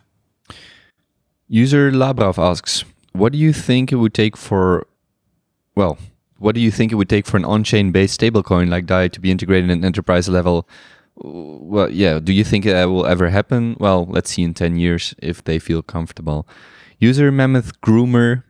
User 1.49 1.91
Labrav 1.91 2.39
asks, 2.39 2.85
what 3.12 3.32
do 3.32 3.39
you 3.39 3.53
think 3.53 3.93
it 3.93 3.97
would 3.97 4.14
take 4.14 4.37
for, 4.37 4.87
well, 5.74 5.99
what 6.39 6.55
do 6.55 6.61
you 6.61 6.70
think 6.70 6.93
it 6.93 6.97
would 6.97 7.09
take 7.09 7.26
for 7.26 7.37
an 7.37 7.45
on-chain 7.45 7.93
based 7.93 8.20
stablecoin 8.20 8.68
like 8.68 8.87
DAI 8.87 9.09
to 9.09 9.20
be 9.20 9.30
integrated 9.30 9.70
at 9.70 9.76
an 9.78 9.85
enterprise 9.85 10.28
level? 10.28 10.68
Well, 11.16 11.91
yeah. 11.91 12.18
Do 12.18 12.32
you 12.32 12.43
think 12.43 12.64
that 12.64 12.87
will 12.87 13.07
ever 13.07 13.30
happen? 13.30 13.76
Well, 13.78 14.05
let's 14.07 14.32
see 14.32 14.43
in 14.43 14.53
ten 14.53 14.76
years 14.76 15.14
if 15.18 15.45
they 15.45 15.61
feel 15.61 15.80
comfortable. 15.80 16.47
User 16.99 17.30
Mammoth 17.30 17.80
Groomer 17.82 18.43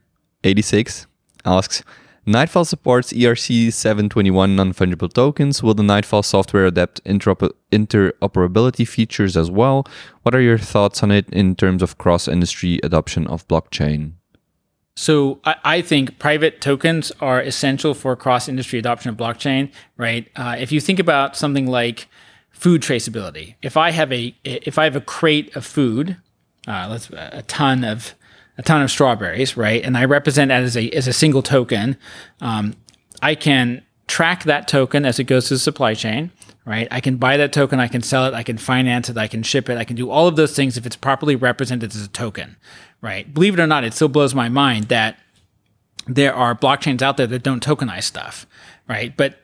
86 0.45 1.07
asks, 1.45 1.82
Nightfall 2.27 2.64
supports 2.64 3.12
ERC 3.12 3.70
721 3.72 4.57
non 4.57 4.72
fungible 4.72 5.12
tokens. 5.12 5.62
Will 5.62 5.75
the 5.75 5.83
Nightfall 5.83 6.22
software 6.22 6.64
adapt 6.66 7.05
interoper- 7.05 7.53
interoperability 7.70 8.89
features 8.89 9.37
as 9.37 9.51
well? 9.51 9.87
What 10.22 10.35
are 10.35 10.41
your 10.41 10.57
thoughts 10.57 11.03
on 11.03 11.11
it 11.11 11.29
in 11.31 11.55
terms 11.55 11.83
of 11.83 11.99
cross 11.99 12.27
industry 12.27 12.81
adoption 12.83 13.27
of 13.27 13.47
blockchain? 13.47 14.12
So 14.97 15.41
I, 15.45 15.57
I, 15.64 15.83
think 15.83 16.18
private 16.18 16.61
tokens 16.61 17.12
are 17.20 17.41
essential 17.41 17.95
for 17.95 18.14
cross 18.14 18.49
industry 18.49 18.79
adoption 18.79 19.11
of 19.11 19.16
blockchain, 19.16 19.70
right? 19.97 20.31
Uh, 20.37 20.57
if 20.59 20.70
you 20.70 20.81
think 20.81 21.01
about 21.01 21.37
something 21.37 21.66
like 21.66 22.07
food 22.51 22.81
traceability, 22.81 23.57
if 23.61 23.77
I 23.77 23.91
have 23.91 24.12
a 24.12 24.35
if 24.45 24.79
I 24.79 24.85
have 24.85 24.97
a 24.97 25.01
crate 25.01 25.55
of 25.57 25.66
food, 25.66 26.16
uh, 26.68 26.87
let's 26.89 27.11
a 27.11 27.43
ton 27.49 27.83
of 27.83 28.14
a 28.57 28.62
ton 28.62 28.82
of 28.82 28.90
strawberries, 28.90 29.57
right? 29.57 29.82
And 29.84 29.96
I 29.96 30.05
represent 30.05 30.48
that 30.48 30.62
as 30.62 30.76
a 30.76 30.90
as 30.90 31.09
a 31.09 31.12
single 31.12 31.42
token. 31.42 31.96
Um, 32.40 32.74
I 33.22 33.34
can 33.34 33.82
track 34.07 34.44
that 34.44 34.68
token 34.68 35.05
as 35.05 35.18
it 35.18 35.24
goes 35.24 35.48
through 35.48 35.57
the 35.57 35.61
supply 35.61 35.94
chain, 35.94 36.30
right? 36.64 36.86
I 36.90 37.00
can 37.00 37.16
buy 37.16 37.36
that 37.36 37.52
token, 37.52 37.80
I 37.80 37.88
can 37.88 38.02
sell 38.02 38.26
it, 38.26 38.34
I 38.34 38.42
can 38.42 38.59
finance 38.59 39.09
it, 39.09 39.16
I 39.16 39.28
can 39.28 39.42
ship 39.42 39.68
it, 39.68 39.78
I 39.78 39.84
can 39.84 39.96
do 39.96 40.11
all 40.11 40.28
of 40.28 40.36
those 40.36 40.55
things 40.55 40.76
if 40.76 40.84
it's 40.84 40.96
properly 40.96 41.36
represented 41.36 41.94
as 41.94 42.05
a 42.05 42.09
token, 42.09 42.57
right? 43.00 43.32
Believe 43.32 43.59
it 43.59 43.62
or 43.62 43.66
not, 43.66 43.82
it 43.84 43.94
still 43.94 44.09
blows 44.09 44.34
my 44.34 44.48
mind 44.48 44.84
that 44.88 45.18
there 46.07 46.34
are 46.34 46.55
blockchains 46.55 47.00
out 47.00 47.16
there 47.16 47.26
that 47.26 47.42
don't 47.42 47.64
tokenize 47.64 48.02
stuff, 48.02 48.46
right? 48.88 49.16
But 49.16 49.38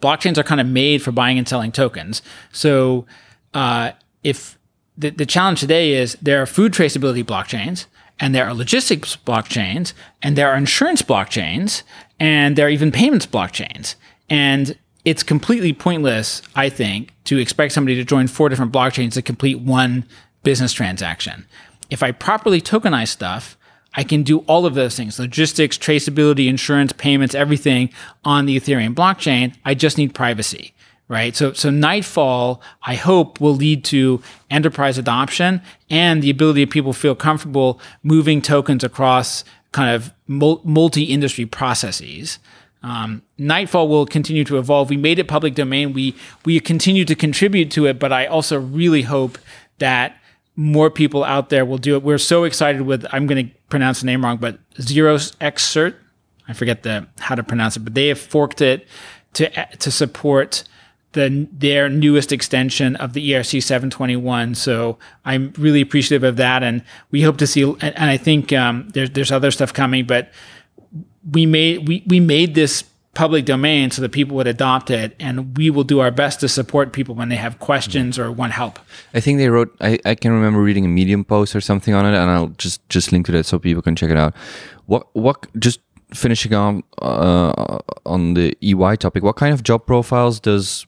blockchains 0.00 0.38
are 0.38 0.42
kind 0.42 0.60
of 0.60 0.66
made 0.66 1.02
for 1.02 1.12
buying 1.12 1.38
and 1.38 1.46
selling 1.46 1.72
tokens. 1.72 2.22
So 2.50 3.06
uh, 3.52 3.92
if 4.22 4.58
the, 4.96 5.10
the 5.10 5.26
challenge 5.26 5.60
today 5.60 5.92
is 5.92 6.16
there 6.22 6.40
are 6.40 6.46
food 6.46 6.72
traceability 6.72 7.24
blockchains 7.24 7.86
and 8.20 8.34
there 8.34 8.46
are 8.46 8.54
logistics 8.54 9.16
blockchains, 9.16 9.92
and 10.22 10.36
there 10.36 10.50
are 10.50 10.56
insurance 10.56 11.02
blockchains, 11.02 11.82
and 12.18 12.56
there 12.56 12.66
are 12.66 12.70
even 12.70 12.92
payments 12.92 13.26
blockchains. 13.26 13.94
And 14.28 14.76
it's 15.04 15.22
completely 15.22 15.72
pointless, 15.72 16.42
I 16.54 16.68
think, 16.68 17.14
to 17.24 17.38
expect 17.38 17.72
somebody 17.72 17.94
to 17.96 18.04
join 18.04 18.26
four 18.26 18.48
different 18.48 18.72
blockchains 18.72 19.12
to 19.14 19.22
complete 19.22 19.60
one 19.60 20.04
business 20.42 20.72
transaction. 20.72 21.46
If 21.90 22.02
I 22.02 22.12
properly 22.12 22.60
tokenize 22.60 23.08
stuff, 23.08 23.56
I 23.94 24.04
can 24.04 24.22
do 24.22 24.40
all 24.40 24.66
of 24.66 24.74
those 24.74 24.96
things 24.96 25.18
logistics, 25.18 25.78
traceability, 25.78 26.48
insurance, 26.48 26.92
payments, 26.92 27.34
everything 27.34 27.90
on 28.24 28.46
the 28.46 28.58
Ethereum 28.58 28.94
blockchain. 28.94 29.54
I 29.64 29.74
just 29.74 29.96
need 29.96 30.14
privacy 30.14 30.74
right? 31.08 31.34
So, 31.34 31.52
so 31.52 31.70
Nightfall, 31.70 32.62
I 32.82 32.94
hope, 32.94 33.40
will 33.40 33.54
lead 33.54 33.84
to 33.86 34.22
enterprise 34.50 34.98
adoption 34.98 35.62
and 35.90 36.22
the 36.22 36.30
ability 36.30 36.62
of 36.62 36.70
people 36.70 36.92
feel 36.92 37.14
comfortable 37.14 37.80
moving 38.02 38.42
tokens 38.42 38.84
across 38.84 39.42
kind 39.72 39.94
of 39.94 40.12
multi-industry 40.28 41.46
processes. 41.46 42.38
Um, 42.82 43.22
Nightfall 43.38 43.88
will 43.88 44.06
continue 44.06 44.44
to 44.44 44.58
evolve. 44.58 44.90
We 44.90 44.96
made 44.96 45.18
it 45.18 45.26
public 45.26 45.54
domain. 45.54 45.92
We 45.92 46.14
we 46.44 46.60
continue 46.60 47.04
to 47.06 47.14
contribute 47.14 47.70
to 47.72 47.86
it, 47.86 47.98
but 47.98 48.12
I 48.12 48.26
also 48.26 48.58
really 48.58 49.02
hope 49.02 49.36
that 49.78 50.16
more 50.54 50.90
people 50.90 51.24
out 51.24 51.50
there 51.50 51.64
will 51.64 51.78
do 51.78 51.96
it. 51.96 52.02
We're 52.02 52.18
so 52.18 52.44
excited 52.44 52.82
with. 52.82 53.04
I'm 53.12 53.26
going 53.26 53.48
to 53.48 53.54
pronounce 53.68 54.00
the 54.00 54.06
name 54.06 54.24
wrong, 54.24 54.36
but 54.38 54.58
0xcert. 54.74 55.94
I 56.46 56.52
forget 56.52 56.82
the 56.84 57.08
how 57.18 57.34
to 57.34 57.42
pronounce 57.42 57.76
it, 57.76 57.80
but 57.80 57.94
they 57.94 58.08
have 58.08 58.20
forked 58.20 58.60
it 58.60 58.86
to 59.34 59.50
to 59.78 59.90
support 59.90 60.62
the 61.12 61.48
their 61.52 61.88
newest 61.88 62.32
extension 62.32 62.96
of 62.96 63.12
the 63.12 63.32
ERC 63.32 63.62
721. 63.62 64.54
So 64.54 64.98
I'm 65.24 65.52
really 65.58 65.80
appreciative 65.80 66.24
of 66.24 66.36
that, 66.36 66.62
and 66.62 66.82
we 67.10 67.22
hope 67.22 67.38
to 67.38 67.46
see. 67.46 67.62
And, 67.62 67.82
and 67.82 68.10
I 68.10 68.16
think 68.16 68.52
um, 68.52 68.88
there's 68.90 69.10
there's 69.10 69.32
other 69.32 69.50
stuff 69.50 69.72
coming, 69.72 70.06
but 70.06 70.30
we 71.30 71.46
made 71.46 71.88
we 71.88 72.02
we 72.06 72.20
made 72.20 72.54
this 72.54 72.84
public 73.14 73.44
domain 73.44 73.90
so 73.90 74.00
that 74.00 74.12
people 74.12 74.36
would 74.36 74.46
adopt 74.46 74.90
it 74.90 75.16
and 75.18 75.56
we 75.56 75.70
will 75.70 75.82
do 75.82 75.98
our 75.98 76.10
best 76.10 76.38
to 76.38 76.48
support 76.48 76.92
people 76.92 77.16
when 77.16 77.28
they 77.28 77.36
have 77.36 77.58
questions 77.58 78.16
or 78.16 78.30
want 78.30 78.52
help 78.52 78.78
i 79.12 79.18
think 79.18 79.38
they 79.38 79.48
wrote 79.48 79.74
i, 79.80 79.98
I 80.04 80.14
can 80.14 80.30
remember 80.30 80.62
reading 80.62 80.84
a 80.84 80.88
medium 80.88 81.24
post 81.24 81.56
or 81.56 81.60
something 81.60 81.94
on 81.94 82.06
it 82.06 82.16
and 82.16 82.30
i'll 82.30 82.54
just 82.58 82.86
just 82.88 83.10
link 83.10 83.26
to 83.26 83.32
that 83.32 83.44
so 83.44 83.58
people 83.58 83.82
can 83.82 83.96
check 83.96 84.10
it 84.10 84.16
out 84.16 84.36
what 84.86 85.08
what 85.14 85.46
just 85.58 85.80
finishing 86.14 86.54
on 86.54 86.84
uh, 87.02 87.78
on 88.06 88.34
the 88.34 88.56
ey 88.62 88.96
topic 88.96 89.24
what 89.24 89.34
kind 89.34 89.52
of 89.52 89.64
job 89.64 89.84
profiles 89.84 90.38
does 90.38 90.86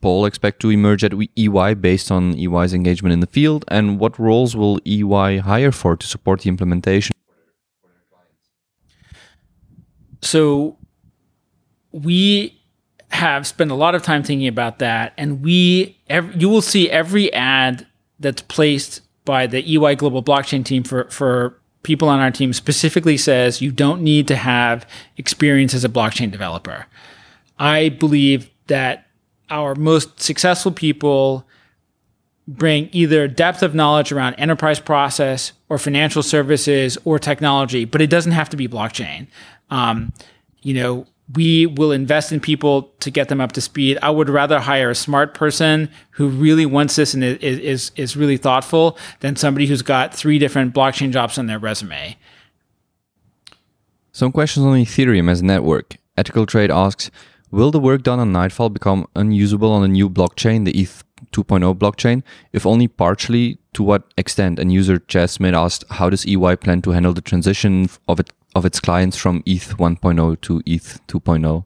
Paul 0.00 0.24
expect 0.24 0.60
to 0.60 0.70
emerge 0.70 1.04
at 1.04 1.12
EY 1.36 1.74
based 1.74 2.10
on 2.10 2.38
EY's 2.38 2.72
engagement 2.72 3.12
in 3.12 3.20
the 3.20 3.26
field? 3.26 3.64
And 3.68 3.98
what 3.98 4.18
roles 4.18 4.56
will 4.56 4.80
EY 4.84 5.38
hire 5.38 5.72
for 5.72 5.96
to 5.96 6.06
support 6.06 6.40
the 6.40 6.48
implementation? 6.48 7.14
So 10.22 10.76
we 11.92 12.60
have 13.10 13.46
spent 13.46 13.70
a 13.70 13.74
lot 13.74 13.94
of 13.94 14.02
time 14.02 14.22
thinking 14.22 14.48
about 14.48 14.78
that, 14.78 15.12
and 15.16 15.42
we 15.42 15.98
you 16.36 16.48
will 16.48 16.62
see 16.62 16.90
every 16.90 17.32
ad 17.32 17.86
that's 18.18 18.42
placed 18.42 19.02
by 19.24 19.46
the 19.46 19.62
EY 19.62 19.96
Global 19.96 20.22
Blockchain 20.22 20.64
team 20.64 20.82
for 20.82 21.04
for 21.10 21.60
people 21.82 22.08
on 22.08 22.20
our 22.20 22.30
team 22.30 22.52
specifically 22.52 23.16
says 23.16 23.62
you 23.62 23.72
don't 23.72 24.02
need 24.02 24.28
to 24.28 24.36
have 24.36 24.86
experience 25.16 25.72
as 25.74 25.84
a 25.84 25.88
blockchain 25.88 26.30
developer. 26.30 26.86
I 27.58 27.88
believe 27.88 28.50
that 28.66 29.06
our 29.50 29.74
most 29.74 30.20
successful 30.20 30.72
people 30.72 31.46
bring 32.48 32.88
either 32.92 33.28
depth 33.28 33.62
of 33.62 33.74
knowledge 33.74 34.10
around 34.10 34.34
enterprise 34.34 34.80
process 34.80 35.52
or 35.68 35.78
financial 35.78 36.22
services 36.22 36.98
or 37.04 37.18
technology, 37.18 37.84
but 37.84 38.00
it 38.00 38.10
doesn't 38.10 38.32
have 38.32 38.48
to 38.50 38.56
be 38.56 38.66
blockchain. 38.66 39.26
Um, 39.70 40.12
you 40.62 40.74
know, 40.74 41.06
we 41.34 41.66
will 41.66 41.92
invest 41.92 42.32
in 42.32 42.40
people 42.40 42.92
to 43.00 43.10
get 43.10 43.28
them 43.28 43.40
up 43.40 43.52
to 43.52 43.60
speed. 43.60 43.98
I 44.02 44.10
would 44.10 44.28
rather 44.28 44.58
hire 44.58 44.90
a 44.90 44.94
smart 44.94 45.32
person 45.32 45.88
who 46.10 46.28
really 46.28 46.66
wants 46.66 46.96
this 46.96 47.14
and 47.14 47.22
is, 47.22 47.38
is, 47.40 47.92
is 47.94 48.16
really 48.16 48.36
thoughtful 48.36 48.98
than 49.20 49.36
somebody 49.36 49.66
who's 49.66 49.82
got 49.82 50.12
three 50.12 50.38
different 50.38 50.74
blockchain 50.74 51.12
jobs 51.12 51.38
on 51.38 51.46
their 51.46 51.58
resume. 51.58 52.16
Some 54.12 54.32
questions 54.32 54.66
on 54.66 54.76
Ethereum 54.76 55.30
as 55.30 55.40
a 55.40 55.44
network. 55.44 55.96
Ethical 56.16 56.46
Trade 56.46 56.72
asks, 56.72 57.12
Will 57.50 57.70
the 57.70 57.80
work 57.80 58.02
done 58.02 58.20
on 58.20 58.32
Nightfall 58.32 58.68
become 58.70 59.06
unusable 59.16 59.72
on 59.72 59.82
a 59.82 59.88
new 59.88 60.08
blockchain, 60.08 60.64
the 60.64 60.78
ETH 60.78 61.02
2.0 61.32 61.74
blockchain? 61.76 62.22
If 62.52 62.64
only 62.64 62.86
partially, 62.86 63.58
to 63.72 63.82
what 63.82 64.04
extent? 64.16 64.58
And 64.58 64.72
user 64.72 64.98
Jasmine 65.08 65.54
asked, 65.54 65.84
how 65.90 66.10
does 66.10 66.24
EY 66.26 66.56
plan 66.56 66.80
to 66.82 66.90
handle 66.92 67.12
the 67.12 67.20
transition 67.20 67.88
of 68.08 68.20
it 68.20 68.32
of 68.56 68.64
its 68.64 68.80
clients 68.80 69.16
from 69.16 69.42
ETH 69.46 69.76
1.0 69.78 70.40
to 70.40 70.62
ETH 70.66 71.00
2.0? 71.06 71.64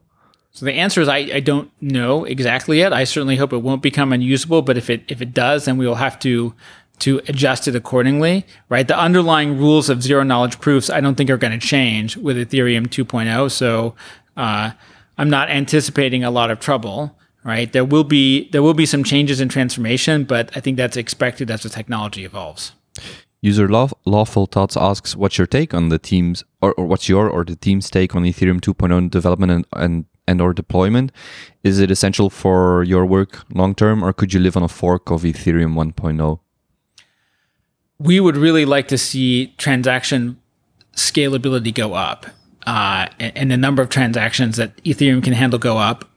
So 0.51 0.65
the 0.65 0.73
answer 0.73 1.01
is 1.01 1.09
I, 1.09 1.17
I 1.17 1.39
don't 1.39 1.69
know 1.81 2.23
exactly 2.23 2.77
yet. 2.77 2.93
I 2.93 3.03
certainly 3.03 3.35
hope 3.35 3.51
it 3.51 3.57
won't 3.57 3.81
become 3.81 4.13
unusable, 4.13 4.61
but 4.61 4.77
if 4.77 4.89
it 4.89 5.03
if 5.09 5.21
it 5.21 5.33
does, 5.33 5.65
then 5.65 5.77
we 5.77 5.85
will 5.85 5.95
have 5.95 6.17
to 6.19 6.53
to 6.99 7.19
adjust 7.27 7.67
it 7.67 7.75
accordingly, 7.75 8.45
right? 8.69 8.87
The 8.87 8.97
underlying 8.97 9.57
rules 9.57 9.89
of 9.89 10.01
zero 10.01 10.23
knowledge 10.23 10.61
proofs 10.61 10.89
I 10.89 11.01
don't 11.01 11.15
think 11.15 11.29
are 11.29 11.37
going 11.37 11.59
to 11.59 11.67
change 11.67 12.15
with 12.15 12.37
Ethereum 12.37 12.87
2.0. 12.87 13.51
So 13.51 13.95
uh, 14.37 14.71
I'm 15.17 15.29
not 15.29 15.49
anticipating 15.49 16.23
a 16.23 16.31
lot 16.31 16.51
of 16.51 16.59
trouble. 16.59 17.17
Right, 17.43 17.71
there 17.71 17.85
will 17.85 18.03
be 18.03 18.49
there 18.49 18.63
will 18.63 18.73
be 18.73 18.87
some 18.87 19.03
changes 19.03 19.39
in 19.39 19.49
transformation, 19.49 20.23
but 20.23 20.49
I 20.57 20.59
think 20.59 20.77
that's 20.77 20.97
expected 20.97 21.51
as 21.51 21.61
the 21.61 21.69
technology 21.69 22.25
evolves. 22.25 22.71
User 23.39 23.69
Lawful 23.69 24.47
Thoughts 24.47 24.75
asks, 24.75 25.15
"What's 25.15 25.37
your 25.37 25.45
take 25.45 25.71
on 25.71 25.89
the 25.89 25.99
team's, 25.99 26.43
or, 26.63 26.73
or 26.73 26.87
what's 26.87 27.07
your 27.07 27.29
or 27.29 27.45
the 27.45 27.55
team's 27.55 27.91
take 27.91 28.15
on 28.15 28.23
Ethereum 28.23 28.59
2.0 28.59 29.11
development 29.11 29.51
and, 29.51 29.65
and 29.73 30.05
and 30.27 30.41
or 30.41 30.53
deployment? 30.53 31.11
Is 31.63 31.77
it 31.77 31.91
essential 31.91 32.31
for 32.31 32.83
your 32.83 33.05
work 33.05 33.45
long 33.53 33.75
term, 33.75 34.03
or 34.03 34.11
could 34.11 34.33
you 34.33 34.39
live 34.39 34.57
on 34.57 34.63
a 34.63 34.67
fork 34.67 35.11
of 35.11 35.21
Ethereum 35.21 35.75
1.0?" 35.75 36.39
We 37.99 38.19
would 38.19 38.37
really 38.37 38.65
like 38.65 38.87
to 38.87 38.97
see 38.97 39.53
transaction 39.57 40.39
scalability 40.95 41.71
go 41.71 41.93
up 41.93 42.25
uh, 42.65 43.07
and 43.19 43.51
the 43.51 43.57
number 43.57 43.81
of 43.81 43.89
transactions 43.89 44.57
that 44.57 44.75
Ethereum 44.83 45.23
can 45.23 45.33
handle 45.33 45.59
go 45.59 45.77
up. 45.77 46.09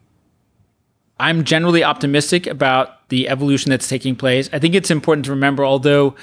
I'm 1.21 1.45
generally 1.45 1.83
optimistic 1.83 2.47
about 2.47 3.09
the 3.09 3.29
evolution 3.29 3.71
that's 3.71 3.89
taking 3.89 4.15
place. 4.15 4.49
I 4.53 4.59
think 4.59 4.75
it's 4.75 4.91
important 4.91 5.25
to 5.27 5.33
remember, 5.33 5.65
although 5.65 6.15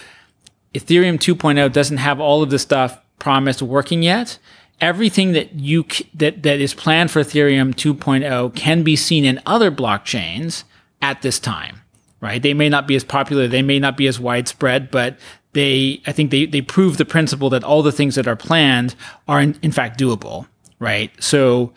Ethereum 0.74 1.18
2.0 1.18 1.72
doesn't 1.72 1.98
have 1.98 2.20
all 2.20 2.42
of 2.42 2.50
the 2.50 2.60
stuff 2.60 3.00
promised 3.20 3.62
working 3.62 4.04
yet, 4.04 4.38
everything 4.82 5.34
that 5.34 5.54
you 5.56 5.86
that 6.14 6.44
that 6.44 6.60
is 6.60 6.74
planned 6.74 7.12
for 7.12 7.22
Ethereum 7.22 7.74
2.0 7.74 8.56
can 8.56 8.84
be 8.84 8.96
seen 8.96 9.26
in 9.26 9.42
other 9.46 9.72
blockchains 9.72 10.64
at 11.02 11.22
this 11.22 11.40
time, 11.40 11.82
right? 12.22 12.42
They 12.42 12.54
may 12.54 12.70
not 12.70 12.88
be 12.88 12.96
as 12.96 13.04
popular, 13.04 13.48
they 13.48 13.62
may 13.62 13.80
not 13.80 13.98
be 13.98 14.08
as 14.08 14.20
widespread, 14.20 14.92
but 14.92 15.18
they 15.56 16.02
I 16.06 16.12
think 16.12 16.30
they 16.30 16.46
they 16.46 16.62
prove 16.62 16.98
the 16.98 17.06
principle 17.06 17.50
that 17.50 17.64
all 17.64 17.82
the 17.82 17.92
things 17.92 18.14
that 18.16 18.28
are 18.28 18.36
planned 18.36 18.94
are 19.28 19.42
in, 19.42 19.58
in 19.64 19.72
fact 19.72 20.00
doable, 20.00 20.46
right? 20.78 21.12
So 21.20 21.74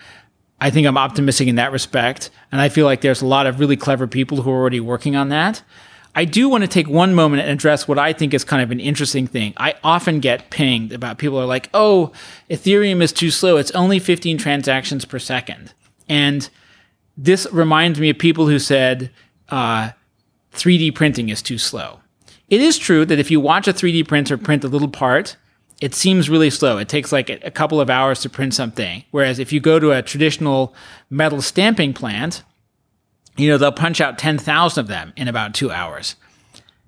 I 0.60 0.68
think 0.68 0.86
I'm 0.86 0.98
optimistic 0.98 1.48
in 1.48 1.54
that 1.54 1.72
respect, 1.72 2.30
and 2.52 2.60
I 2.60 2.68
feel 2.68 2.84
like 2.84 3.00
there's 3.00 3.22
a 3.22 3.26
lot 3.26 3.46
of 3.46 3.60
really 3.60 3.76
clever 3.76 4.06
people 4.06 4.42
who 4.42 4.50
are 4.50 4.58
already 4.58 4.80
working 4.80 5.16
on 5.16 5.30
that. 5.30 5.62
I 6.14 6.24
do 6.24 6.48
want 6.48 6.64
to 6.64 6.68
take 6.68 6.88
one 6.88 7.14
moment 7.14 7.42
and 7.42 7.50
address 7.50 7.86
what 7.86 7.98
I 7.98 8.12
think 8.12 8.34
is 8.34 8.42
kind 8.42 8.60
of 8.60 8.72
an 8.72 8.80
interesting 8.80 9.28
thing. 9.28 9.54
I 9.56 9.76
often 9.84 10.18
get 10.18 10.50
pinged 10.50 10.92
about 10.92 11.18
people 11.18 11.38
are 11.38 11.46
like, 11.46 11.70
oh, 11.72 12.10
Ethereum 12.50 13.00
is 13.00 13.12
too 13.12 13.30
slow. 13.30 13.56
It's 13.56 13.70
only 13.70 14.00
15 14.00 14.36
transactions 14.38 15.04
per 15.04 15.20
second. 15.20 15.74
And 16.08 16.50
this 17.16 17.46
reminds 17.52 18.00
me 18.00 18.10
of 18.10 18.18
people 18.18 18.48
who 18.48 18.58
said 18.58 19.12
uh, 19.50 19.90
3D 20.54 20.92
printing 20.92 21.28
is 21.28 21.40
too 21.40 21.58
slow. 21.58 22.00
It 22.48 22.60
is 22.60 22.78
true 22.78 23.04
that 23.04 23.18
if 23.18 23.30
you 23.30 23.40
watch 23.40 23.68
a 23.68 23.72
3D 23.72 24.08
printer 24.08 24.38
print 24.38 24.64
a 24.64 24.68
little 24.68 24.88
part, 24.88 25.36
it 25.80 25.94
seems 25.94 26.30
really 26.30 26.50
slow. 26.50 26.78
It 26.78 26.88
takes 26.88 27.12
like 27.12 27.30
a 27.30 27.50
couple 27.50 27.80
of 27.80 27.90
hours 27.90 28.20
to 28.20 28.30
print 28.30 28.54
something. 28.54 29.04
Whereas 29.10 29.38
if 29.38 29.52
you 29.52 29.60
go 29.60 29.78
to 29.78 29.92
a 29.92 30.02
traditional 30.02 30.74
metal 31.10 31.40
stamping 31.40 31.92
plant, 31.92 32.42
you 33.36 33.48
know, 33.48 33.58
they'll 33.58 33.70
punch 33.70 34.00
out 34.00 34.18
10,000 34.18 34.80
of 34.80 34.88
them 34.88 35.12
in 35.16 35.28
about 35.28 35.54
two 35.54 35.70
hours. 35.70 36.16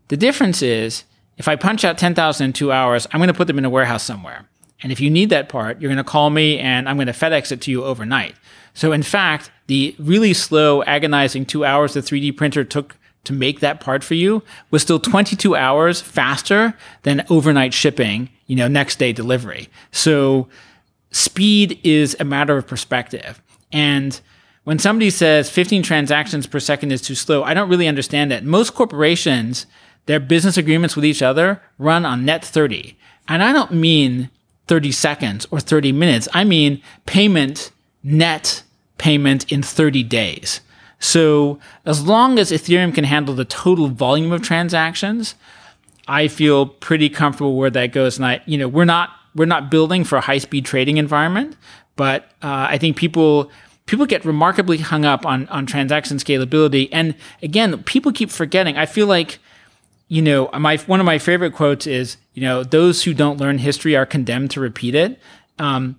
The 0.08 0.16
difference 0.16 0.62
is 0.62 1.04
if 1.36 1.46
I 1.46 1.56
punch 1.56 1.84
out 1.84 1.98
10,000 1.98 2.44
in 2.44 2.52
two 2.52 2.72
hours, 2.72 3.06
I'm 3.12 3.20
going 3.20 3.28
to 3.28 3.34
put 3.34 3.46
them 3.46 3.58
in 3.58 3.64
a 3.64 3.70
warehouse 3.70 4.02
somewhere. 4.02 4.48
And 4.82 4.90
if 4.90 4.98
you 4.98 5.10
need 5.10 5.30
that 5.30 5.48
part, 5.48 5.80
you're 5.80 5.90
going 5.90 6.04
to 6.04 6.10
call 6.10 6.30
me 6.30 6.58
and 6.58 6.88
I'm 6.88 6.96
going 6.96 7.06
to 7.06 7.12
FedEx 7.12 7.52
it 7.52 7.60
to 7.62 7.70
you 7.70 7.84
overnight. 7.84 8.34
So 8.74 8.92
in 8.92 9.02
fact, 9.02 9.50
the 9.66 9.94
really 9.98 10.32
slow, 10.32 10.82
agonizing 10.84 11.46
two 11.46 11.64
hours 11.64 11.94
the 11.94 12.00
3D 12.00 12.36
printer 12.36 12.64
took 12.64 12.96
to 13.24 13.32
make 13.32 13.60
that 13.60 13.80
part 13.80 14.02
for 14.02 14.14
you 14.14 14.42
was 14.70 14.82
still 14.82 14.98
22 14.98 15.54
hours 15.54 16.00
faster 16.00 16.76
than 17.02 17.24
overnight 17.28 17.74
shipping, 17.74 18.30
you 18.46 18.56
know, 18.56 18.68
next 18.68 18.98
day 18.98 19.12
delivery. 19.12 19.68
So 19.92 20.48
speed 21.10 21.78
is 21.84 22.16
a 22.18 22.24
matter 22.24 22.56
of 22.56 22.66
perspective. 22.66 23.42
And 23.72 24.20
when 24.64 24.78
somebody 24.78 25.10
says 25.10 25.50
15 25.50 25.82
transactions 25.82 26.46
per 26.46 26.60
second 26.60 26.92
is 26.92 27.02
too 27.02 27.14
slow, 27.14 27.42
I 27.42 27.54
don't 27.54 27.68
really 27.68 27.88
understand 27.88 28.30
that. 28.30 28.44
Most 28.44 28.74
corporations, 28.74 29.66
their 30.06 30.20
business 30.20 30.56
agreements 30.56 30.96
with 30.96 31.04
each 31.04 31.22
other 31.22 31.62
run 31.78 32.04
on 32.04 32.24
net 32.24 32.44
30. 32.44 32.96
And 33.28 33.42
I 33.42 33.52
don't 33.52 33.72
mean 33.72 34.30
30 34.66 34.92
seconds 34.92 35.46
or 35.50 35.60
30 35.60 35.92
minutes. 35.92 36.28
I 36.32 36.44
mean 36.44 36.82
payment, 37.06 37.70
net 38.02 38.62
payment 38.98 39.50
in 39.50 39.62
30 39.62 40.02
days. 40.04 40.60
So 41.00 41.58
as 41.84 42.06
long 42.06 42.38
as 42.38 42.52
Ethereum 42.52 42.94
can 42.94 43.04
handle 43.04 43.34
the 43.34 43.46
total 43.46 43.88
volume 43.88 44.30
of 44.32 44.42
transactions, 44.42 45.34
I 46.06 46.28
feel 46.28 46.66
pretty 46.66 47.08
comfortable 47.08 47.56
where 47.56 47.70
that 47.70 47.92
goes. 47.92 48.16
And 48.18 48.26
I, 48.26 48.42
you 48.46 48.58
know, 48.58 48.68
we're 48.68 48.84
not 48.84 49.10
we're 49.34 49.46
not 49.46 49.70
building 49.70 50.04
for 50.04 50.16
a 50.16 50.20
high 50.20 50.38
speed 50.38 50.64
trading 50.64 50.98
environment, 50.98 51.56
but 51.96 52.24
uh, 52.42 52.68
I 52.70 52.78
think 52.78 52.96
people 52.96 53.50
people 53.86 54.06
get 54.06 54.24
remarkably 54.24 54.78
hung 54.78 55.04
up 55.04 55.24
on 55.24 55.48
on 55.48 55.66
transaction 55.66 56.18
scalability. 56.18 56.88
And 56.92 57.14
again, 57.42 57.82
people 57.84 58.12
keep 58.12 58.30
forgetting. 58.30 58.76
I 58.76 58.86
feel 58.86 59.06
like 59.06 59.38
you 60.08 60.20
know, 60.20 60.50
my 60.58 60.76
one 60.76 61.00
of 61.00 61.06
my 61.06 61.18
favorite 61.18 61.54
quotes 61.54 61.86
is, 61.86 62.16
you 62.34 62.42
know, 62.42 62.64
those 62.64 63.04
who 63.04 63.14
don't 63.14 63.38
learn 63.38 63.58
history 63.58 63.96
are 63.96 64.04
condemned 64.04 64.50
to 64.50 64.60
repeat 64.60 64.94
it. 64.94 65.18
Um, 65.58 65.96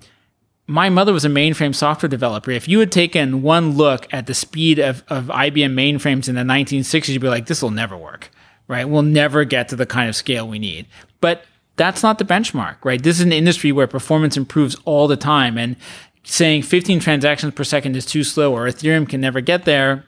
my 0.72 0.90
mother 0.90 1.12
was 1.12 1.26
a 1.26 1.30
mainframe 1.30 1.76
software 1.76 2.08
developer. 2.08 2.50
If 2.50 2.66
you 2.66 2.80
had 2.80 2.94
taken 2.94 3.42
one 3.42 3.72
look 3.72 4.08
at 4.14 4.26
the 4.26 4.34
speed 4.34 4.80
of, 4.80 5.04
of 5.10 5.26
IBM 5.26 5.74
mainframes 5.74 6.30
in 6.30 6.36
the 6.36 6.42
1960s, 6.44 7.10
you'd 7.10 7.22
be 7.22 7.28
like, 7.28 7.48
this 7.48 7.62
will 7.62 7.72
never 7.72 7.98
work, 7.98 8.32
right? 8.70 8.88
We'll 8.88 9.02
never 9.02 9.44
get 9.44 9.68
to 9.70 9.76
the 9.76 9.86
kind 9.86 10.08
of 10.08 10.16
scale 10.16 10.48
we 10.48 10.60
need. 10.60 10.88
But 11.20 11.44
that's 11.76 12.02
not 12.02 12.20
the 12.20 12.26
benchmark, 12.26 12.78
right? 12.86 13.04
This 13.04 13.20
is 13.20 13.26
an 13.26 13.34
industry 13.34 13.74
where 13.74 13.86
performance 13.86 14.38
improves 14.38 14.76
all 14.86 15.10
the 15.10 15.18
time. 15.18 15.58
And 15.58 15.76
saying 16.24 16.62
15 16.62 17.02
transactions 17.02 17.54
per 17.54 17.66
second 17.66 17.98
is 17.98 18.06
too 18.06 18.24
slow 18.24 18.54
or 18.54 18.66
Ethereum 18.66 19.10
can 19.10 19.20
never 19.20 19.42
get 19.42 19.66
there 19.66 20.06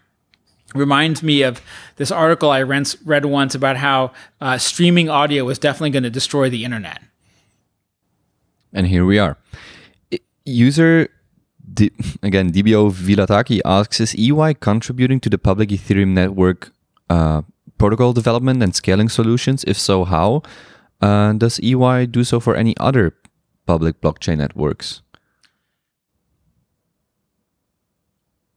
reminds 0.74 1.22
me 1.22 1.44
of 1.44 1.62
this 1.98 2.10
article 2.10 2.50
I 2.50 2.62
read 2.62 3.26
once 3.26 3.54
about 3.54 3.76
how 3.76 4.14
uh, 4.40 4.58
streaming 4.58 5.10
audio 5.10 5.44
was 5.44 5.60
definitely 5.60 5.90
going 5.90 6.04
to 6.04 6.10
destroy 6.10 6.50
the 6.50 6.64
internet. 6.64 7.02
And 8.72 8.88
here 8.88 9.06
we 9.06 9.20
are. 9.20 9.38
User, 10.46 11.10
D 11.74 11.92
again, 12.24 12.52
DBO 12.52 12.92
Vilataki 12.92 13.62
asks 13.64 14.00
Is 14.00 14.16
EY 14.16 14.56
contributing 14.56 15.20
to 15.22 15.30
the 15.30 15.38
public 15.38 15.70
Ethereum 15.70 16.10
network 16.10 16.72
uh, 17.10 17.44
protocol 17.78 18.14
development 18.14 18.64
and 18.64 18.76
scaling 18.76 19.10
solutions? 19.10 19.64
If 19.66 19.78
so, 19.78 20.04
how? 20.04 20.42
Uh, 21.02 21.34
does 21.34 21.60
EY 21.60 22.08
do 22.08 22.24
so 22.24 22.40
for 22.40 22.56
any 22.56 22.76
other 22.78 23.14
public 23.66 24.02
blockchain 24.02 24.38
networks? 24.38 25.03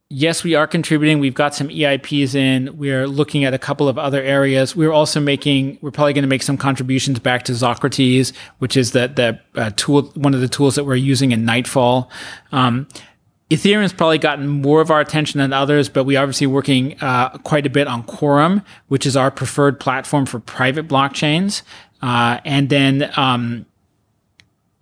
Yes, 0.09 0.41
we 0.41 0.55
are 0.55 0.67
contributing. 0.67 1.19
We've 1.19 1.33
got 1.33 1.53
some 1.53 1.67
EIPs 1.67 2.33
in. 2.33 2.77
We're 2.77 3.07
looking 3.07 3.43
at 3.43 3.53
a 3.53 3.59
couple 3.59 3.89
of 3.89 3.97
other 3.97 4.21
areas. 4.21 4.73
We're 4.73 4.93
also 4.93 5.19
making, 5.19 5.79
we're 5.81 5.91
probably 5.91 6.13
going 6.13 6.21
to 6.21 6.29
make 6.29 6.43
some 6.43 6.55
contributions 6.55 7.19
back 7.19 7.43
to 7.43 7.51
ZoKrates, 7.51 8.33
which 8.59 8.77
is 8.77 8.91
the, 8.93 9.09
the 9.09 9.59
uh, 9.59 9.71
tool, 9.75 10.03
one 10.15 10.33
of 10.33 10.39
the 10.39 10.47
tools 10.47 10.75
that 10.75 10.85
we're 10.85 10.95
using 10.95 11.33
in 11.33 11.43
Nightfall. 11.43 12.09
Um, 12.53 12.87
Ethereum's 13.49 13.91
probably 13.91 14.17
gotten 14.17 14.47
more 14.47 14.79
of 14.79 14.91
our 14.91 15.01
attention 15.01 15.39
than 15.39 15.51
others, 15.51 15.89
but 15.89 16.05
we 16.05 16.15
obviously 16.15 16.47
working 16.47 16.97
uh, 17.01 17.37
quite 17.39 17.65
a 17.65 17.69
bit 17.69 17.87
on 17.87 18.03
Quorum, 18.03 18.61
which 18.87 19.05
is 19.05 19.17
our 19.17 19.29
preferred 19.29 19.77
platform 19.77 20.25
for 20.25 20.39
private 20.39 20.87
blockchains. 20.87 21.63
Uh, 22.01 22.39
and 22.45 22.69
then, 22.69 23.11
um, 23.17 23.65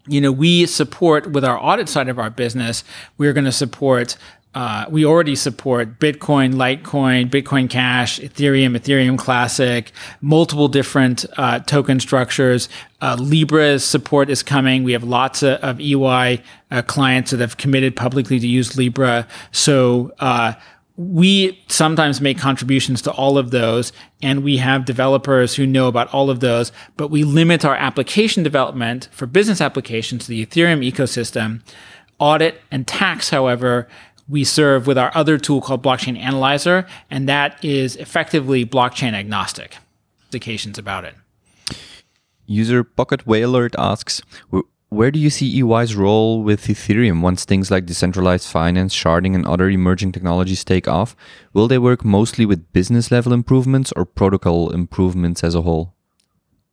you 0.07 0.21
know, 0.21 0.31
we 0.31 0.67
support 0.67 1.31
with 1.31 1.43
our 1.43 1.57
audit 1.57 1.89
side 1.89 2.09
of 2.09 2.19
our 2.19 2.29
business, 2.29 2.83
we're 3.17 3.33
going 3.33 3.45
to 3.45 3.51
support 3.51 4.17
uh, 4.55 4.85
we 4.89 5.05
already 5.05 5.35
support 5.35 5.99
Bitcoin, 5.99 6.53
Litecoin, 6.53 7.29
Bitcoin 7.29 7.69
Cash, 7.69 8.21
Ethereum, 8.21 8.77
Ethereum 8.77 9.17
Classic, 9.17 9.91
multiple 10.21 10.69
different 10.69 11.25
uh, 11.35 11.59
token 11.59 11.99
structures. 11.99 12.69
Uh, 13.01 13.17
Libra's 13.19 13.83
support 13.83 14.29
is 14.29 14.41
coming. 14.41 14.85
We 14.85 14.93
have 14.93 15.03
lots 15.03 15.43
of, 15.43 15.59
of 15.59 15.81
EY 15.81 16.41
uh, 16.71 16.81
clients 16.83 17.31
that 17.31 17.41
have 17.41 17.57
committed 17.57 17.97
publicly 17.97 18.39
to 18.39 18.47
use 18.47 18.77
Libra. 18.77 19.27
So 19.51 20.13
uh, 20.19 20.53
we 20.95 21.61
sometimes 21.67 22.21
make 22.21 22.37
contributions 22.37 23.01
to 23.01 23.11
all 23.11 23.37
of 23.37 23.51
those, 23.51 23.91
and 24.21 24.41
we 24.41 24.55
have 24.57 24.85
developers 24.85 25.55
who 25.55 25.67
know 25.67 25.89
about 25.89 26.13
all 26.13 26.29
of 26.29 26.39
those, 26.39 26.71
but 26.95 27.09
we 27.09 27.25
limit 27.25 27.65
our 27.65 27.75
application 27.75 28.41
development 28.41 29.09
for 29.11 29.25
business 29.25 29.59
applications 29.59 30.23
to 30.23 30.29
the 30.29 30.45
Ethereum 30.45 30.89
ecosystem. 30.89 31.61
Audit 32.17 32.61
and 32.71 32.87
tax, 32.87 33.29
however, 33.29 33.89
we 34.27 34.43
serve 34.43 34.87
with 34.87 34.97
our 34.97 35.11
other 35.15 35.37
tool 35.37 35.61
called 35.61 35.83
Blockchain 35.83 36.17
Analyzer, 36.17 36.87
and 37.09 37.29
that 37.29 37.63
is 37.63 37.95
effectively 37.95 38.65
blockchain 38.65 39.13
agnostic. 39.13 39.77
Indications 40.29 40.77
about 40.77 41.05
it. 41.05 41.15
User 42.45 42.83
Pocket 42.83 43.25
Whale 43.25 43.69
asks, 43.77 44.21
where 44.89 45.11
do 45.11 45.19
you 45.19 45.29
see 45.29 45.61
EY's 45.61 45.95
role 45.95 46.43
with 46.43 46.67
Ethereum 46.67 47.21
once 47.21 47.43
things 47.43 47.69
like 47.69 47.85
decentralized 47.85 48.47
finance, 48.47 48.95
sharding, 48.95 49.35
and 49.35 49.45
other 49.45 49.69
emerging 49.69 50.11
technologies 50.11 50.63
take 50.63 50.87
off? 50.87 51.15
Will 51.53 51.67
they 51.67 51.77
work 51.77 52.05
mostly 52.05 52.45
with 52.45 52.71
business 52.71 53.11
level 53.11 53.33
improvements 53.33 53.91
or 53.95 54.05
protocol 54.05 54.69
improvements 54.69 55.43
as 55.43 55.55
a 55.55 55.63
whole? 55.63 55.95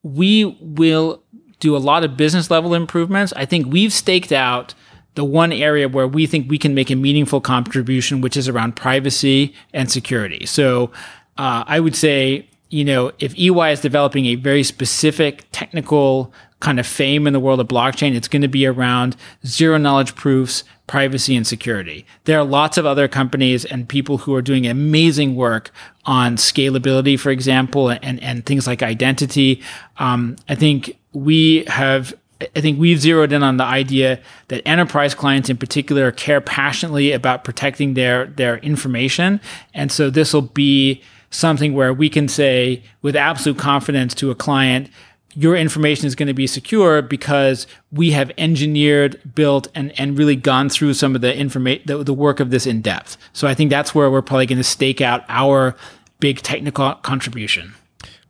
We 0.03 0.57
will 0.61 1.23
do 1.59 1.77
a 1.77 1.79
lot 1.79 2.05
of 2.05 2.17
business 2.17 2.51
level 2.51 2.75
improvements. 2.75 3.33
I 3.35 3.47
think 3.47 3.67
we've 3.67 3.93
staked 3.93 4.33
out 4.33 4.75
the 5.15 5.25
one 5.25 5.53
area 5.53 5.89
where 5.89 6.09
we 6.09 6.27
think 6.27 6.51
we 6.51 6.59
can 6.59 6.75
make 6.75 6.91
a 6.91 6.97
meaningful 6.97 7.41
contribution, 7.41 8.21
which 8.21 8.37
is 8.37 8.49
around 8.49 8.77
privacy 8.77 9.55
and 9.73 9.91
security. 9.91 10.47
So 10.47 10.91
uh, 11.37 11.65
I 11.67 11.81
would 11.81 11.97
say, 11.97 12.49
you 12.71 12.85
know, 12.85 13.13
if 13.19 13.39
EY 13.39 13.73
is 13.73 13.81
developing 13.81 14.27
a 14.27 14.37
very 14.37 14.63
specific 14.63 15.45
technical 15.53 16.33
kind 16.61 16.79
of 16.79 16.87
fame 16.87 17.27
in 17.27 17.33
the 17.33 17.41
world 17.41 17.61
of 17.61 17.69
blockchain, 17.69 18.15
it's 18.15 18.29
going 18.29 18.41
to 18.41 18.49
be 18.49 18.65
around 18.65 19.17
zero 19.45 19.77
knowledge 19.77 20.15
proofs, 20.15 20.65
privacy, 20.87 21.37
and 21.37 21.47
security. 21.47 22.07
There 22.25 22.39
are 22.39 22.45
lots 22.45 22.79
of 22.79 22.87
other 22.87 23.09
companies 23.09 23.65
and 23.65 23.89
people 23.89 24.19
who 24.19 24.35
are 24.35 24.41
doing 24.41 24.67
amazing 24.67 25.35
work 25.35 25.71
on 26.07 26.37
scalability, 26.37 27.19
for 27.19 27.31
example, 27.31 27.91
and, 27.91 28.23
and 28.23 28.47
things 28.47 28.67
like 28.67 28.83
identity. 28.83 29.61
Um, 29.99 30.37
I 30.49 30.55
think 30.55 30.97
we 31.13 31.65
have 31.65 32.15
I 32.57 32.61
think 32.61 32.79
we've 32.79 33.01
zeroed 33.01 33.33
in 33.33 33.43
on 33.43 33.57
the 33.57 33.65
idea 33.65 34.21
that 34.49 34.67
enterprise 34.67 35.15
clients 35.15 35.49
in 35.49 35.57
particular 35.57 36.11
care 36.13 36.41
passionately 36.41 37.13
about 37.13 37.45
protecting 37.45 37.95
their 37.95 38.27
their 38.27 38.59
information. 38.59 39.41
And 39.75 39.91
so 39.91 40.11
this 40.11 40.33
will 40.33 40.43
be 40.43 41.03
something 41.31 41.75
where 41.75 41.93
we 41.93 42.09
can 42.09 42.29
say 42.29 42.83
with 43.01 43.17
absolute 43.17 43.59
confidence 43.59 44.15
to 44.15 44.31
a 44.31 44.35
client, 44.35 44.91
your 45.35 45.57
information 45.57 46.07
is 46.07 46.15
going 46.15 46.27
to 46.27 46.35
be 46.35 46.47
secure 46.47 47.01
because 47.01 47.67
we 47.91 48.11
have 48.11 48.31
engineered, 48.37 49.21
built, 49.35 49.69
and, 49.75 49.99
and 49.99 50.19
really 50.19 50.37
gone 50.37 50.69
through 50.69 50.95
some 50.95 51.15
of 51.15 51.23
the 51.23 51.35
information, 51.35 51.83
the, 51.87 52.05
the 52.05 52.13
work 52.13 52.39
of 52.39 52.51
this 52.51 52.67
in 52.67 52.83
depth. 52.83 53.17
So 53.33 53.49
I 53.49 53.55
think 53.55 53.71
that's 53.71 53.95
where 53.95 54.11
we're 54.11 54.23
probably 54.23 54.47
going 54.47 54.59
to 54.59 54.65
stake 54.65 55.01
out 55.01 55.25
our 55.29 55.75
big 56.21 56.43
technical 56.43 56.95
contribution. 56.97 57.75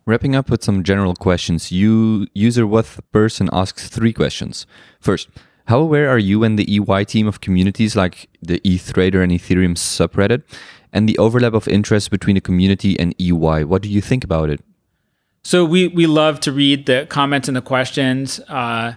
Wrapping 0.04 0.34
up 0.34 0.50
with 0.50 0.64
some 0.64 0.82
general 0.82 1.14
questions, 1.14 1.70
you 1.70 2.26
user 2.34 2.66
with 2.66 3.00
person 3.12 3.48
asks 3.52 3.88
three 3.88 4.12
questions. 4.12 4.66
First, 5.00 5.28
how 5.66 5.78
aware 5.78 6.08
are 6.08 6.18
you 6.18 6.42
and 6.42 6.58
the 6.58 6.66
EY 6.76 7.04
team 7.04 7.28
of 7.28 7.40
communities 7.40 7.94
like 7.94 8.28
the 8.42 8.58
EthTrader 8.60 9.22
and 9.22 9.30
Ethereum 9.30 9.76
subreddit 9.76 10.42
and 10.92 11.08
the 11.08 11.16
overlap 11.18 11.54
of 11.54 11.68
interest 11.68 12.10
between 12.10 12.34
the 12.34 12.40
community 12.40 12.98
and 12.98 13.14
EY? 13.20 13.64
What 13.64 13.82
do 13.82 13.88
you 13.88 14.00
think 14.00 14.24
about 14.24 14.50
it? 14.50 14.60
So 15.44 15.64
we 15.64 15.88
we 15.88 16.06
love 16.06 16.40
to 16.40 16.52
read 16.52 16.86
the 16.86 17.06
comments 17.08 17.48
and 17.48 17.56
the 17.56 17.62
questions. 17.62 18.40
Uh, 18.48 18.94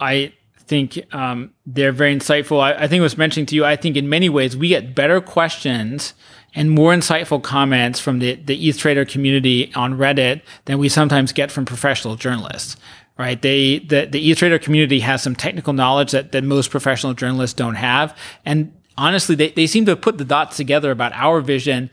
I 0.00 0.32
think 0.58 0.98
um, 1.14 1.52
they're 1.66 1.92
very 1.92 2.14
insightful. 2.14 2.60
I, 2.60 2.74
I 2.74 2.88
think 2.88 3.00
I 3.00 3.02
was 3.02 3.18
mentioning 3.18 3.46
to 3.46 3.54
you. 3.54 3.64
I 3.64 3.76
think 3.76 3.96
in 3.96 4.08
many 4.08 4.28
ways 4.28 4.56
we 4.56 4.68
get 4.68 4.94
better 4.94 5.20
questions 5.20 6.14
and 6.54 6.70
more 6.70 6.92
insightful 6.92 7.42
comments 7.42 8.00
from 8.00 8.18
the 8.18 8.34
the 8.34 8.68
EthTrader 8.68 9.08
community 9.08 9.72
on 9.74 9.98
Reddit 9.98 10.42
than 10.66 10.78
we 10.78 10.88
sometimes 10.88 11.32
get 11.32 11.50
from 11.50 11.64
professional 11.64 12.16
journalists. 12.16 12.76
Right? 13.18 13.40
They 13.40 13.78
the 13.78 14.06
the 14.06 14.30
EthTrader 14.30 14.60
community 14.60 15.00
has 15.00 15.22
some 15.22 15.36
technical 15.36 15.72
knowledge 15.72 16.12
that 16.12 16.32
that 16.32 16.44
most 16.44 16.70
professional 16.70 17.14
journalists 17.14 17.54
don't 17.54 17.76
have, 17.76 18.16
and 18.44 18.72
honestly, 18.96 19.34
they, 19.34 19.50
they 19.50 19.66
seem 19.66 19.84
to 19.86 19.92
have 19.92 20.00
put 20.00 20.18
the 20.18 20.24
dots 20.24 20.56
together 20.56 20.90
about 20.90 21.12
our 21.14 21.40
vision. 21.40 21.90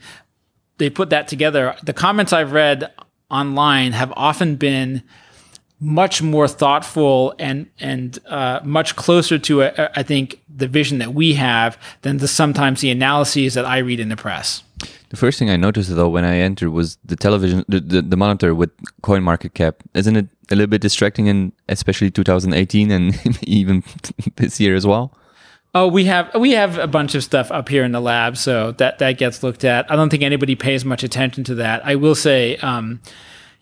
They 0.78 0.90
put 0.90 1.10
that 1.10 1.28
together. 1.28 1.76
The 1.82 1.92
comments 1.92 2.32
I've 2.32 2.52
read 2.52 2.90
online 3.30 3.92
have 3.92 4.12
often 4.16 4.56
been 4.56 5.02
much 5.82 6.22
more 6.22 6.46
thoughtful 6.46 7.34
and 7.40 7.68
and 7.80 8.18
uh, 8.26 8.60
much 8.62 8.94
closer 8.94 9.36
to 9.36 9.62
a, 9.62 9.90
I 9.98 10.04
think 10.04 10.40
the 10.48 10.68
vision 10.68 10.98
that 10.98 11.12
we 11.12 11.34
have 11.34 11.76
than 12.02 12.18
the 12.18 12.28
sometimes 12.28 12.80
the 12.80 12.90
analyses 12.90 13.54
that 13.54 13.64
I 13.66 13.78
read 13.78 13.98
in 13.98 14.08
the 14.08 14.16
press. 14.16 14.62
The 15.08 15.16
first 15.16 15.40
thing 15.40 15.50
I 15.50 15.56
noticed 15.56 15.94
though 15.94 16.08
when 16.08 16.24
I 16.24 16.36
entered 16.36 16.70
was 16.70 16.98
the 17.04 17.16
television, 17.16 17.64
the, 17.68 17.80
the, 17.80 18.00
the 18.00 18.16
monitor 18.16 18.54
with 18.54 18.70
coin 19.02 19.24
market 19.24 19.54
cap. 19.54 19.82
Isn't 19.94 20.16
it 20.16 20.28
a 20.50 20.54
little 20.54 20.70
bit 20.70 20.80
distracting 20.80 21.26
in 21.26 21.52
especially 21.68 22.10
2018 22.12 22.90
and 22.92 23.38
even 23.42 23.82
this 24.36 24.60
year 24.60 24.76
as 24.76 24.86
well? 24.86 25.12
Oh, 25.74 25.88
we 25.88 26.04
have 26.04 26.32
we 26.34 26.52
have 26.52 26.78
a 26.78 26.86
bunch 26.86 27.14
of 27.16 27.24
stuff 27.24 27.50
up 27.50 27.68
here 27.68 27.82
in 27.82 27.92
the 27.92 28.00
lab, 28.00 28.36
so 28.36 28.72
that 28.72 28.98
that 28.98 29.18
gets 29.18 29.42
looked 29.42 29.64
at. 29.64 29.90
I 29.90 29.96
don't 29.96 30.10
think 30.10 30.22
anybody 30.22 30.54
pays 30.54 30.84
much 30.84 31.02
attention 31.02 31.44
to 31.44 31.54
that. 31.56 31.84
I 31.84 31.94
will 31.94 32.14
say, 32.14 32.56
um, 32.58 33.00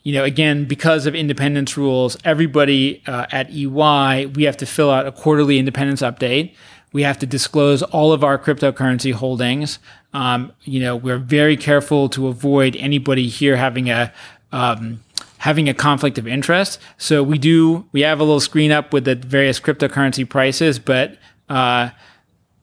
you 0.02 0.12
know, 0.12 0.24
again, 0.24 0.64
because 0.64 1.06
of 1.06 1.14
independence 1.14 1.76
rules, 1.76 2.16
everybody 2.24 3.02
uh, 3.06 3.26
at 3.30 3.50
EY 3.50 4.26
we 4.26 4.44
have 4.44 4.56
to 4.58 4.66
fill 4.66 4.90
out 4.90 5.06
a 5.06 5.12
quarterly 5.12 5.58
independence 5.58 6.00
update. 6.00 6.54
We 6.92 7.02
have 7.02 7.18
to 7.18 7.26
disclose 7.26 7.82
all 7.82 8.12
of 8.12 8.24
our 8.24 8.38
cryptocurrency 8.38 9.12
holdings. 9.12 9.78
Um, 10.12 10.52
you 10.62 10.80
know, 10.80 10.96
we're 10.96 11.18
very 11.18 11.56
careful 11.56 12.08
to 12.10 12.26
avoid 12.26 12.74
anybody 12.76 13.28
here 13.28 13.56
having 13.56 13.90
a 13.90 14.12
um, 14.52 15.00
having 15.38 15.68
a 15.68 15.74
conflict 15.74 16.18
of 16.18 16.26
interest. 16.26 16.80
So 16.98 17.22
we 17.22 17.38
do 17.38 17.86
we 17.92 18.00
have 18.00 18.20
a 18.20 18.24
little 18.24 18.40
screen 18.40 18.72
up 18.72 18.92
with 18.92 19.04
the 19.04 19.14
various 19.14 19.60
cryptocurrency 19.60 20.28
prices, 20.28 20.78
but 20.78 21.18
uh, 21.48 21.90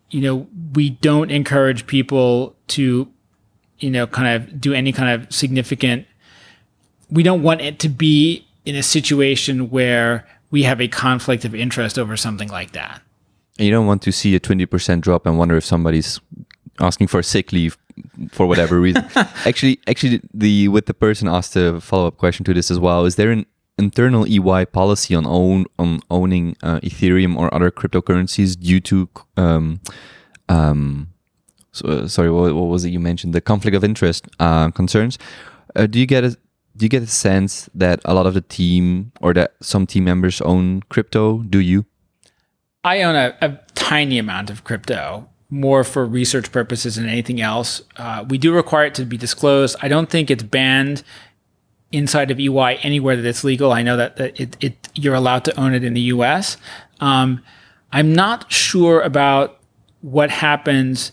you 0.09 0.21
know, 0.21 0.47
we 0.73 0.89
don't 0.89 1.29
encourage 1.29 1.85
people 1.85 2.55
to, 2.67 3.07
you 3.79 3.91
know, 3.91 4.07
kind 4.07 4.35
of 4.35 4.59
do 4.59 4.73
any 4.73 4.91
kind 4.91 5.21
of 5.21 5.31
significant. 5.31 6.06
We 7.09 7.23
don't 7.23 7.43
want 7.43 7.61
it 7.61 7.79
to 7.79 7.89
be 7.89 8.45
in 8.65 8.75
a 8.75 8.83
situation 8.83 9.69
where 9.69 10.27
we 10.51 10.63
have 10.63 10.81
a 10.81 10.87
conflict 10.87 11.45
of 11.45 11.55
interest 11.55 11.97
over 11.97 12.17
something 12.17 12.49
like 12.49 12.71
that. 12.71 13.01
You 13.57 13.71
don't 13.71 13.87
want 13.87 14.01
to 14.03 14.11
see 14.11 14.35
a 14.35 14.39
20% 14.39 15.01
drop 15.01 15.25
and 15.25 15.37
wonder 15.37 15.57
if 15.57 15.65
somebody's 15.65 16.19
asking 16.79 17.07
for 17.07 17.23
sick 17.23 17.51
leave 17.51 17.77
for 18.31 18.45
whatever 18.45 18.79
reason. 18.87 19.05
actually, 19.45 19.79
actually, 19.87 20.21
the 20.33 20.67
with 20.67 20.85
the 20.85 20.93
person 20.93 21.27
asked 21.27 21.55
a 21.55 21.81
follow 21.81 22.07
up 22.07 22.17
question 22.17 22.43
to 22.45 22.53
this 22.53 22.69
as 22.69 22.79
well. 22.79 23.05
Is 23.05 23.15
there 23.15 23.31
an 23.31 23.45
internal 23.79 24.27
EY 24.27 24.65
policy 24.65 25.15
on 25.15 25.25
own 25.25 25.65
on 25.79 26.01
owning 26.11 26.55
uh, 26.61 26.79
Ethereum 26.81 27.35
or 27.35 27.51
other 27.53 27.71
cryptocurrencies 27.71 28.59
due 28.59 28.79
to 28.81 29.09
um, 29.37 29.79
um, 30.49 31.09
so, 31.71 31.87
uh, 31.87 32.07
sorry, 32.07 32.31
what, 32.31 32.55
what, 32.55 32.63
was 32.63 32.85
it 32.85 32.89
you 32.89 32.99
mentioned? 32.99 33.33
The 33.33 33.41
conflict 33.41 33.75
of 33.75 33.83
interest 33.83 34.27
uh, 34.39 34.71
concerns. 34.71 35.17
Uh, 35.75 35.85
do 35.85 35.99
you 35.99 36.05
get 36.05 36.23
a 36.23 36.35
do 36.77 36.85
you 36.85 36.89
get 36.89 37.03
a 37.03 37.07
sense 37.07 37.69
that 37.73 37.99
a 38.05 38.13
lot 38.13 38.27
of 38.27 38.33
the 38.33 38.41
team 38.41 39.11
or 39.19 39.33
that 39.33 39.55
some 39.61 39.87
team 39.87 40.03
members 40.03 40.41
own 40.41 40.83
crypto? 40.89 41.39
Do 41.39 41.59
you? 41.59 41.85
I 42.83 43.01
own 43.01 43.15
a, 43.15 43.35
a 43.41 43.59
tiny 43.73 44.19
amount 44.19 44.49
of 44.49 44.63
crypto, 44.63 45.27
more 45.49 45.83
for 45.83 46.05
research 46.05 46.51
purposes 46.51 46.95
than 46.95 47.09
anything 47.09 47.41
else. 47.41 47.81
Uh, 47.97 48.25
we 48.29 48.37
do 48.37 48.53
require 48.53 48.85
it 48.85 48.95
to 48.95 49.05
be 49.05 49.17
disclosed. 49.17 49.75
I 49.81 49.87
don't 49.87 50.09
think 50.09 50.29
it's 50.29 50.43
banned 50.43 51.03
inside 51.91 52.31
of 52.31 52.39
EY 52.39 52.75
anywhere 52.83 53.15
that 53.15 53.25
it's 53.25 53.43
legal. 53.43 53.71
I 53.71 53.81
know 53.81 53.97
that, 53.97 54.17
that 54.17 54.39
it, 54.39 54.55
it 54.59 54.89
you're 54.93 55.15
allowed 55.15 55.45
to 55.45 55.59
own 55.59 55.73
it 55.73 55.83
in 55.83 55.93
the 55.93 56.01
US. 56.01 56.57
Um, 56.99 57.43
I'm 57.91 58.13
not 58.13 58.51
sure 58.51 59.01
about 59.01 59.59
what 60.01 60.29
happens 60.29 61.11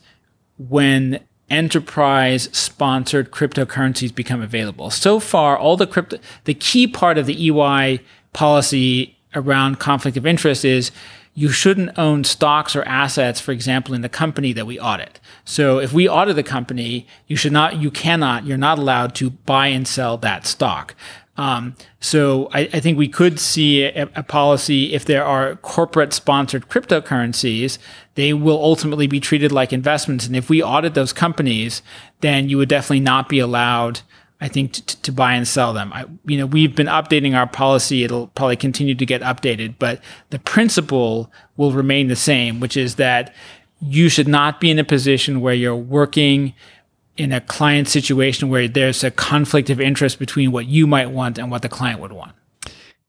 when 0.59 1.21
enterprise 1.51 2.49
sponsored 2.53 3.30
cryptocurrencies 3.30 4.14
become 4.14 4.42
available. 4.42 4.90
So 4.90 5.20
far, 5.20 5.57
all 5.59 5.76
the 5.76 5.86
crypto, 5.86 6.18
the 6.45 6.55
key 6.55 6.86
part 6.86 7.18
of 7.18 7.26
the 7.26 7.49
EY 7.49 8.01
policy 8.32 9.16
around 9.34 9.78
conflict 9.78 10.16
of 10.16 10.26
interest 10.26 10.64
is 10.64 10.90
you 11.34 11.49
shouldn't 11.49 11.99
own 11.99 12.22
stocks 12.22 12.76
or 12.76 12.82
assets, 12.84 13.40
for 13.40 13.51
example, 13.53 13.95
in 13.95 14.03
the 14.03 14.09
company 14.09 14.53
that 14.53 14.66
we 14.66 14.78
audit. 14.78 15.18
So 15.45 15.78
if 15.78 15.92
we 15.92 16.09
audit 16.09 16.36
the 16.36 16.45
company, 16.45 17.07
you 17.26 17.36
should 17.36 17.53
not, 17.53 17.76
you 17.76 17.90
cannot, 17.90 18.47
you're 18.47 18.57
not 18.57 18.78
allowed 18.78 19.14
to 19.16 19.30
buy 19.30 19.66
and 19.68 19.86
sell 19.86 20.16
that 20.18 20.47
stock. 20.47 20.95
Um, 21.36 21.74
so 21.99 22.49
I, 22.53 22.61
I, 22.72 22.78
think 22.78 22.97
we 22.97 23.09
could 23.09 23.40
see 23.40 23.82
a, 23.82 24.09
a, 24.14 24.22
policy 24.22 24.92
if 24.95 25.05
there 25.05 25.24
are 25.24 25.57
corporate 25.57 26.12
sponsored 26.12 26.68
cryptocurrencies, 26.68 27.78
they 28.15 28.33
will 28.33 28.62
ultimately 28.62 29.07
be 29.07 29.21
treated 29.21 29.53
like 29.53 29.73
investments. 29.73 30.27
And 30.27 30.37
if 30.37 30.49
we 30.49 30.62
audit 30.62 30.95
those 30.95 31.12
companies, 31.12 31.83
then 32.21 32.49
you 32.49 32.59
would 32.59 32.69
definitely 32.69 33.01
not 33.01 33.29
be 33.29 33.39
allowed 33.39 34.01
I 34.41 34.49
think 34.49 34.73
to, 34.73 35.03
to 35.03 35.12
buy 35.12 35.35
and 35.35 35.49
sell 35.49 35.73
them. 35.73 35.93
I, 35.93 36.05
you 36.27 36.37
know, 36.37 36.45
we've 36.45 36.75
been 36.75 36.87
updating 36.87 37.35
our 37.35 37.47
policy. 37.47 38.05
It'll 38.05 38.27
probably 38.29 38.57
continue 38.57 38.95
to 38.95 39.07
get 39.07 39.23
updated, 39.23 39.77
but 39.79 40.01
the 40.31 40.39
principle 40.39 41.33
will 41.57 41.73
remain 41.73 42.09
the 42.09 42.17
same, 42.17 42.61
which 42.61 42.77
is 42.77 42.97
that 42.97 43.35
you 43.81 44.09
should 44.09 44.29
not 44.29 44.61
be 44.61 44.71
in 44.71 44.79
a 44.79 44.85
position 44.85 45.41
where 45.41 45.55
you're 45.55 45.75
working 45.75 46.53
in 47.17 47.33
a 47.33 47.41
client 47.41 47.89
situation 47.89 48.49
where 48.49 48.67
there's 48.67 49.05
a 49.05 49.11
conflict 49.11 49.71
of 49.71 49.81
interest 49.81 50.19
between 50.19 50.53
what 50.53 50.67
you 50.67 50.87
might 50.87 51.11
want 51.11 51.39
and 51.39 51.51
what 51.51 51.62
the 51.62 51.69
client 51.69 52.01
would 52.01 52.12
want. 52.12 52.33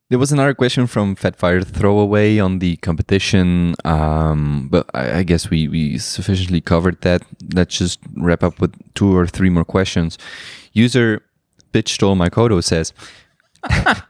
There 0.10 0.20
was 0.20 0.32
another 0.32 0.54
question 0.54 0.86
from 0.86 1.16
Fatfire 1.16 1.66
Throwaway 1.66 2.38
on 2.38 2.60
the 2.60 2.76
competition, 2.78 3.74
um, 3.84 4.68
but 4.70 4.88
I, 4.94 5.20
I, 5.20 5.24
guess 5.24 5.50
we, 5.50 5.68
we 5.68 5.98
sufficiently 5.98 6.62
covered 6.62 7.02
that. 7.02 7.24
Let's 7.56 7.80
just 7.80 8.00
wrap 8.16 8.44
up 8.44 8.62
with 8.62 8.76
two 8.94 9.18
or 9.18 9.26
three 9.26 9.50
more 9.50 9.66
questions. 9.66 10.20
User 10.74 11.24
bitch 11.74 11.90
stole 11.90 12.14
my 12.14 12.30
Kodo 12.30 12.64
says 12.64 12.94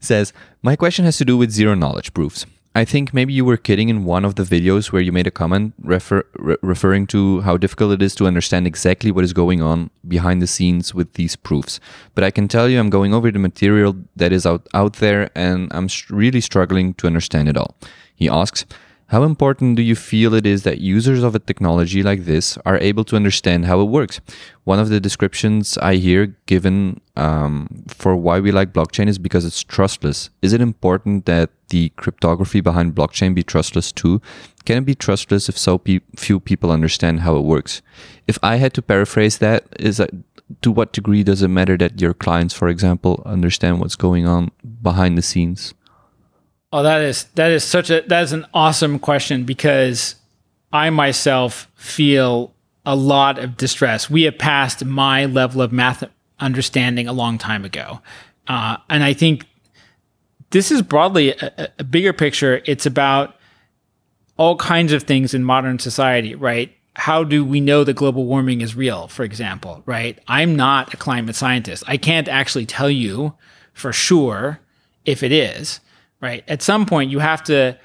says 0.00 0.32
my 0.62 0.74
question 0.74 1.04
has 1.04 1.18
to 1.18 1.24
do 1.26 1.36
with 1.36 1.50
zero 1.50 1.74
knowledge 1.74 2.14
proofs. 2.14 2.46
I 2.76 2.84
think 2.84 3.14
maybe 3.14 3.32
you 3.32 3.44
were 3.44 3.56
kidding 3.56 3.88
in 3.88 4.04
one 4.04 4.24
of 4.24 4.34
the 4.34 4.42
videos 4.42 4.90
where 4.90 5.00
you 5.00 5.12
made 5.12 5.28
a 5.28 5.30
comment 5.30 5.74
refer, 5.80 6.24
re- 6.36 6.56
referring 6.60 7.06
to 7.08 7.40
how 7.42 7.56
difficult 7.56 7.92
it 7.92 8.02
is 8.02 8.16
to 8.16 8.26
understand 8.26 8.66
exactly 8.66 9.12
what 9.12 9.22
is 9.22 9.32
going 9.32 9.62
on 9.62 9.90
behind 10.08 10.42
the 10.42 10.48
scenes 10.48 10.92
with 10.92 11.12
these 11.12 11.36
proofs. 11.36 11.78
But 12.16 12.24
I 12.24 12.32
can 12.32 12.48
tell 12.48 12.68
you, 12.68 12.80
I'm 12.80 12.90
going 12.90 13.14
over 13.14 13.30
the 13.30 13.38
material 13.38 13.94
that 14.16 14.32
is 14.32 14.44
out, 14.44 14.66
out 14.74 14.94
there 14.94 15.30
and 15.36 15.72
I'm 15.72 15.88
really 16.10 16.40
struggling 16.40 16.94
to 16.94 17.06
understand 17.06 17.48
it 17.48 17.56
all. 17.56 17.76
He 18.16 18.28
asks, 18.28 18.66
how 19.14 19.22
important 19.22 19.76
do 19.76 19.82
you 19.82 19.94
feel 19.94 20.34
it 20.34 20.44
is 20.44 20.64
that 20.64 20.80
users 20.80 21.22
of 21.22 21.36
a 21.36 21.38
technology 21.38 22.02
like 22.02 22.24
this 22.24 22.58
are 22.66 22.78
able 22.78 23.04
to 23.04 23.14
understand 23.14 23.64
how 23.64 23.80
it 23.80 23.84
works? 23.84 24.20
One 24.64 24.80
of 24.80 24.88
the 24.88 24.98
descriptions 24.98 25.78
I 25.78 25.94
hear 26.06 26.34
given 26.46 27.00
um, 27.14 27.84
for 27.86 28.16
why 28.16 28.40
we 28.40 28.50
like 28.50 28.72
blockchain 28.72 29.06
is 29.06 29.18
because 29.18 29.44
it's 29.44 29.62
trustless. 29.62 30.30
Is 30.42 30.52
it 30.52 30.60
important 30.60 31.26
that 31.26 31.50
the 31.68 31.90
cryptography 31.90 32.60
behind 32.60 32.96
blockchain 32.96 33.36
be 33.36 33.44
trustless 33.44 33.92
too? 33.92 34.20
Can 34.64 34.78
it 34.78 34.84
be 34.84 34.96
trustless 34.96 35.48
if 35.48 35.56
so 35.56 35.78
pe- 35.78 36.00
few 36.16 36.40
people 36.40 36.72
understand 36.72 37.20
how 37.20 37.36
it 37.36 37.44
works? 37.44 37.82
If 38.26 38.40
I 38.42 38.56
had 38.56 38.74
to 38.74 38.82
paraphrase 38.82 39.38
that, 39.38 39.68
is 39.78 39.98
that 39.98 40.10
to 40.62 40.72
what 40.72 40.92
degree 40.92 41.22
does 41.22 41.40
it 41.40 41.54
matter 41.58 41.76
that 41.76 42.00
your 42.00 42.14
clients, 42.14 42.52
for 42.52 42.66
example, 42.66 43.22
understand 43.24 43.78
what's 43.78 43.94
going 43.94 44.26
on 44.26 44.50
behind 44.82 45.16
the 45.16 45.22
scenes? 45.22 45.72
Oh, 46.74 46.82
that 46.82 47.02
is 47.02 47.26
that 47.36 47.52
is 47.52 47.62
such 47.62 47.88
a 47.88 48.02
that 48.08 48.24
is 48.24 48.32
an 48.32 48.46
awesome 48.52 48.98
question 48.98 49.44
because 49.44 50.16
I 50.72 50.90
myself 50.90 51.70
feel 51.76 52.52
a 52.84 52.96
lot 52.96 53.38
of 53.38 53.56
distress. 53.56 54.10
We 54.10 54.24
have 54.24 54.38
passed 54.38 54.84
my 54.84 55.26
level 55.26 55.62
of 55.62 55.70
math 55.70 56.02
understanding 56.40 57.06
a 57.06 57.12
long 57.12 57.38
time 57.38 57.64
ago. 57.64 58.00
Uh, 58.48 58.78
and 58.90 59.04
I 59.04 59.12
think 59.12 59.46
this 60.50 60.72
is 60.72 60.82
broadly 60.82 61.30
a, 61.34 61.70
a 61.78 61.84
bigger 61.84 62.12
picture. 62.12 62.60
It's 62.64 62.86
about 62.86 63.36
all 64.36 64.56
kinds 64.56 64.92
of 64.92 65.04
things 65.04 65.32
in 65.32 65.44
modern 65.44 65.78
society, 65.78 66.34
right? 66.34 66.74
How 66.94 67.22
do 67.22 67.44
we 67.44 67.60
know 67.60 67.84
that 67.84 67.94
global 67.94 68.24
warming 68.24 68.62
is 68.62 68.74
real, 68.74 69.06
for 69.06 69.22
example, 69.22 69.84
right? 69.86 70.18
I'm 70.26 70.56
not 70.56 70.92
a 70.92 70.96
climate 70.96 71.36
scientist. 71.36 71.84
I 71.86 71.98
can't 71.98 72.26
actually 72.26 72.66
tell 72.66 72.90
you 72.90 73.34
for 73.74 73.92
sure 73.92 74.58
if 75.04 75.22
it 75.22 75.30
is, 75.30 75.78
right? 76.24 76.42
At 76.48 76.62
some 76.62 76.86
point, 76.86 77.10
you 77.10 77.18
have 77.18 77.44
to 77.44 77.78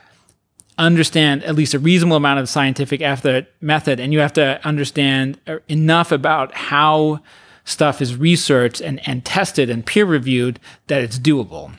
understand 0.77 1.43
at 1.43 1.55
least 1.55 1.73
a 1.73 1.79
reasonable 1.79 2.15
amount 2.15 2.39
of 2.39 2.47
scientific 2.47 3.01
effort, 3.01 3.47
method, 3.59 3.99
and 3.99 4.13
you 4.13 4.19
have 4.19 4.31
to 4.31 4.65
understand 4.65 5.37
uh, 5.45 5.57
enough 5.67 6.13
about 6.13 6.55
how 6.55 7.19
stuff 7.65 8.01
is 8.01 8.15
researched 8.15 8.79
and, 8.79 9.05
and 9.05 9.25
tested 9.25 9.69
and 9.69 9.85
peer 9.85 10.05
reviewed 10.05 10.57
that 10.87 11.01
it's 11.01 11.19
doable 11.19 11.73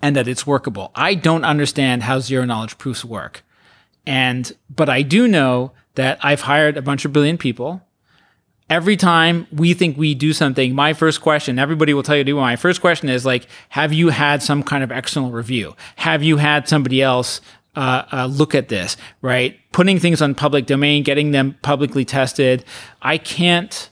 and 0.00 0.14
that 0.14 0.28
it's 0.28 0.46
workable. 0.46 0.92
I 0.94 1.14
don't 1.14 1.44
understand 1.44 2.04
how 2.04 2.20
zero 2.20 2.44
knowledge 2.44 2.78
proofs 2.78 3.04
work. 3.04 3.42
And, 4.06 4.52
but 4.70 4.88
I 4.88 5.02
do 5.02 5.26
know 5.26 5.72
that 5.96 6.24
I've 6.24 6.42
hired 6.42 6.76
a 6.76 6.82
bunch 6.82 7.04
of 7.04 7.12
brilliant 7.12 7.40
people. 7.40 7.82
Every 8.68 8.96
time 8.96 9.46
we 9.52 9.74
think 9.74 9.96
we 9.96 10.14
do 10.14 10.32
something, 10.32 10.74
my 10.74 10.92
first 10.92 11.20
question, 11.20 11.58
everybody 11.58 11.94
will 11.94 12.02
tell 12.02 12.16
you, 12.16 12.24
do 12.24 12.34
my 12.34 12.56
first 12.56 12.80
question 12.80 13.08
is 13.08 13.24
like, 13.24 13.46
have 13.68 13.92
you 13.92 14.08
had 14.08 14.42
some 14.42 14.62
kind 14.62 14.82
of 14.82 14.90
external 14.90 15.30
review? 15.30 15.76
Have 15.96 16.24
you 16.24 16.36
had 16.38 16.68
somebody 16.68 17.00
else 17.00 17.40
uh, 17.76 18.04
uh, 18.12 18.26
look 18.26 18.54
at 18.54 18.68
this, 18.68 18.96
right? 19.22 19.56
Putting 19.70 20.00
things 20.00 20.20
on 20.20 20.34
public 20.34 20.66
domain, 20.66 21.04
getting 21.04 21.30
them 21.30 21.56
publicly 21.62 22.04
tested. 22.04 22.64
I 23.02 23.18
can't 23.18 23.90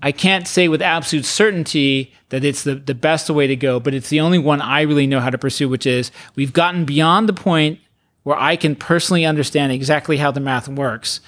I 0.00 0.12
can't 0.12 0.46
say 0.46 0.68
with 0.68 0.80
absolute 0.80 1.24
certainty 1.24 2.12
that 2.28 2.44
it's 2.44 2.62
the, 2.62 2.76
the 2.76 2.94
best 2.94 3.28
way 3.30 3.46
to 3.48 3.56
go, 3.56 3.80
but 3.80 3.94
it's 3.94 4.10
the 4.10 4.20
only 4.20 4.38
one 4.38 4.60
I 4.60 4.82
really 4.82 5.06
know 5.06 5.18
how 5.18 5.30
to 5.30 5.38
pursue, 5.38 5.68
which 5.68 5.86
is 5.86 6.12
we've 6.36 6.52
gotten 6.52 6.84
beyond 6.84 7.28
the 7.28 7.32
point 7.32 7.80
where 8.22 8.38
I 8.38 8.56
can 8.56 8.76
personally 8.76 9.24
understand 9.24 9.72
exactly 9.72 10.18
how 10.18 10.30
the 10.30 10.40
math 10.40 10.68
works. 10.68 11.20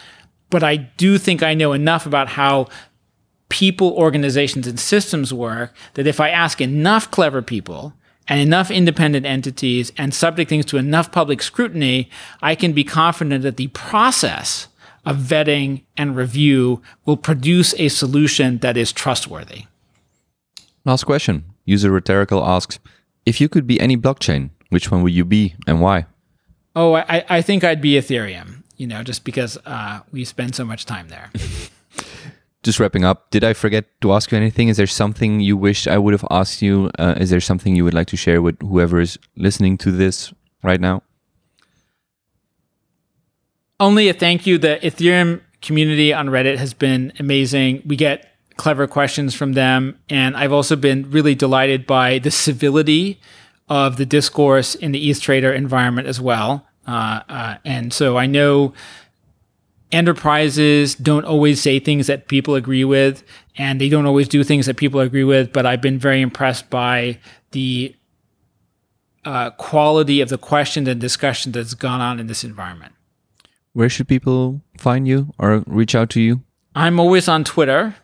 But 0.50 0.62
I 0.62 0.76
do 0.76 1.16
think 1.16 1.42
I 1.42 1.54
know 1.54 1.72
enough 1.72 2.06
about 2.06 2.28
how 2.28 2.68
people, 3.48 3.92
organizations, 3.92 4.66
and 4.66 4.78
systems 4.78 5.32
work 5.32 5.74
that 5.94 6.06
if 6.06 6.20
I 6.20 6.30
ask 6.30 6.60
enough 6.60 7.10
clever 7.10 7.42
people 7.42 7.94
and 8.28 8.40
enough 8.40 8.70
independent 8.70 9.26
entities 9.26 9.92
and 9.96 10.14
subject 10.14 10.48
things 10.48 10.66
to 10.66 10.76
enough 10.76 11.12
public 11.12 11.42
scrutiny, 11.42 12.08
I 12.42 12.54
can 12.54 12.72
be 12.72 12.84
confident 12.84 13.42
that 13.42 13.56
the 13.56 13.68
process 13.68 14.68
of 15.04 15.16
vetting 15.16 15.82
and 15.96 16.16
review 16.16 16.82
will 17.04 17.16
produce 17.16 17.74
a 17.78 17.88
solution 17.88 18.58
that 18.58 18.76
is 18.76 18.92
trustworthy. 18.92 19.64
Last 20.84 21.04
question. 21.04 21.44
User 21.64 21.90
Rhetorical 21.90 22.44
asks 22.44 22.78
If 23.26 23.40
you 23.40 23.48
could 23.48 23.66
be 23.66 23.80
any 23.80 23.96
blockchain, 23.96 24.50
which 24.70 24.90
one 24.90 25.02
would 25.02 25.12
you 25.12 25.24
be 25.24 25.54
and 25.66 25.80
why? 25.80 26.06
Oh, 26.76 26.94
I, 26.94 27.24
I 27.28 27.42
think 27.42 27.64
I'd 27.64 27.80
be 27.80 27.92
Ethereum, 27.92 28.59
you 28.80 28.86
know, 28.86 29.02
just 29.02 29.24
because 29.24 29.58
uh, 29.66 30.00
we 30.10 30.24
spend 30.24 30.54
so 30.54 30.64
much 30.64 30.86
time 30.86 31.08
there. 31.08 31.30
just 32.62 32.80
wrapping 32.80 33.04
up, 33.04 33.30
did 33.30 33.44
I 33.44 33.52
forget 33.52 33.84
to 34.00 34.12
ask 34.12 34.32
you 34.32 34.38
anything? 34.38 34.68
Is 34.68 34.78
there 34.78 34.86
something 34.86 35.40
you 35.40 35.56
wish 35.56 35.86
I 35.86 35.98
would 35.98 36.14
have 36.14 36.26
asked 36.30 36.62
you? 36.62 36.90
Uh, 36.98 37.14
is 37.18 37.30
there 37.30 37.40
something 37.40 37.76
you 37.76 37.84
would 37.84 37.94
like 37.94 38.08
to 38.08 38.16
share 38.16 38.40
with 38.40 38.60
whoever 38.62 39.00
is 39.00 39.18
listening 39.36 39.76
to 39.78 39.92
this 39.92 40.32
right 40.62 40.80
now? 40.80 41.02
only 43.80 44.08
a 44.08 44.12
thank 44.12 44.46
you. 44.46 44.58
The 44.58 44.78
Ethereum 44.82 45.40
community 45.62 46.12
on 46.12 46.28
Reddit 46.28 46.58
has 46.58 46.74
been 46.74 47.12
amazing. 47.18 47.82
We 47.84 47.96
get 47.96 48.36
clever 48.56 48.86
questions 48.86 49.34
from 49.34 49.54
them. 49.54 49.98
And 50.08 50.36
I've 50.36 50.52
also 50.52 50.76
been 50.76 51.10
really 51.10 51.34
delighted 51.34 51.86
by 51.86 52.18
the 52.18 52.30
civility 52.30 53.20
of 53.68 53.96
the 53.96 54.06
discourse 54.06 54.74
in 54.74 54.92
the 54.92 55.10
EthTrader 55.10 55.56
environment 55.56 56.06
as 56.06 56.20
well. 56.20 56.66
Uh, 56.86 57.20
uh, 57.28 57.56
and 57.64 57.92
so 57.92 58.16
I 58.16 58.26
know 58.26 58.72
enterprises 59.92 60.94
don't 60.94 61.24
always 61.24 61.60
say 61.60 61.78
things 61.78 62.06
that 62.06 62.28
people 62.28 62.54
agree 62.54 62.84
with, 62.84 63.22
and 63.56 63.80
they 63.80 63.88
don't 63.88 64.06
always 64.06 64.28
do 64.28 64.44
things 64.44 64.66
that 64.66 64.76
people 64.76 65.00
agree 65.00 65.24
with. 65.24 65.52
But 65.52 65.66
I've 65.66 65.80
been 65.80 65.98
very 65.98 66.20
impressed 66.20 66.70
by 66.70 67.18
the 67.52 67.94
uh, 69.24 69.50
quality 69.50 70.20
of 70.20 70.28
the 70.28 70.38
questions 70.38 70.88
and 70.88 71.00
discussion 71.00 71.52
that's 71.52 71.74
gone 71.74 72.00
on 72.00 72.18
in 72.18 72.26
this 72.26 72.44
environment. 72.44 72.94
Where 73.72 73.88
should 73.88 74.08
people 74.08 74.62
find 74.78 75.06
you 75.06 75.32
or 75.38 75.62
reach 75.66 75.94
out 75.94 76.10
to 76.10 76.20
you? 76.20 76.42
I'm 76.74 76.98
always 76.98 77.28
on 77.28 77.44
Twitter. 77.44 77.94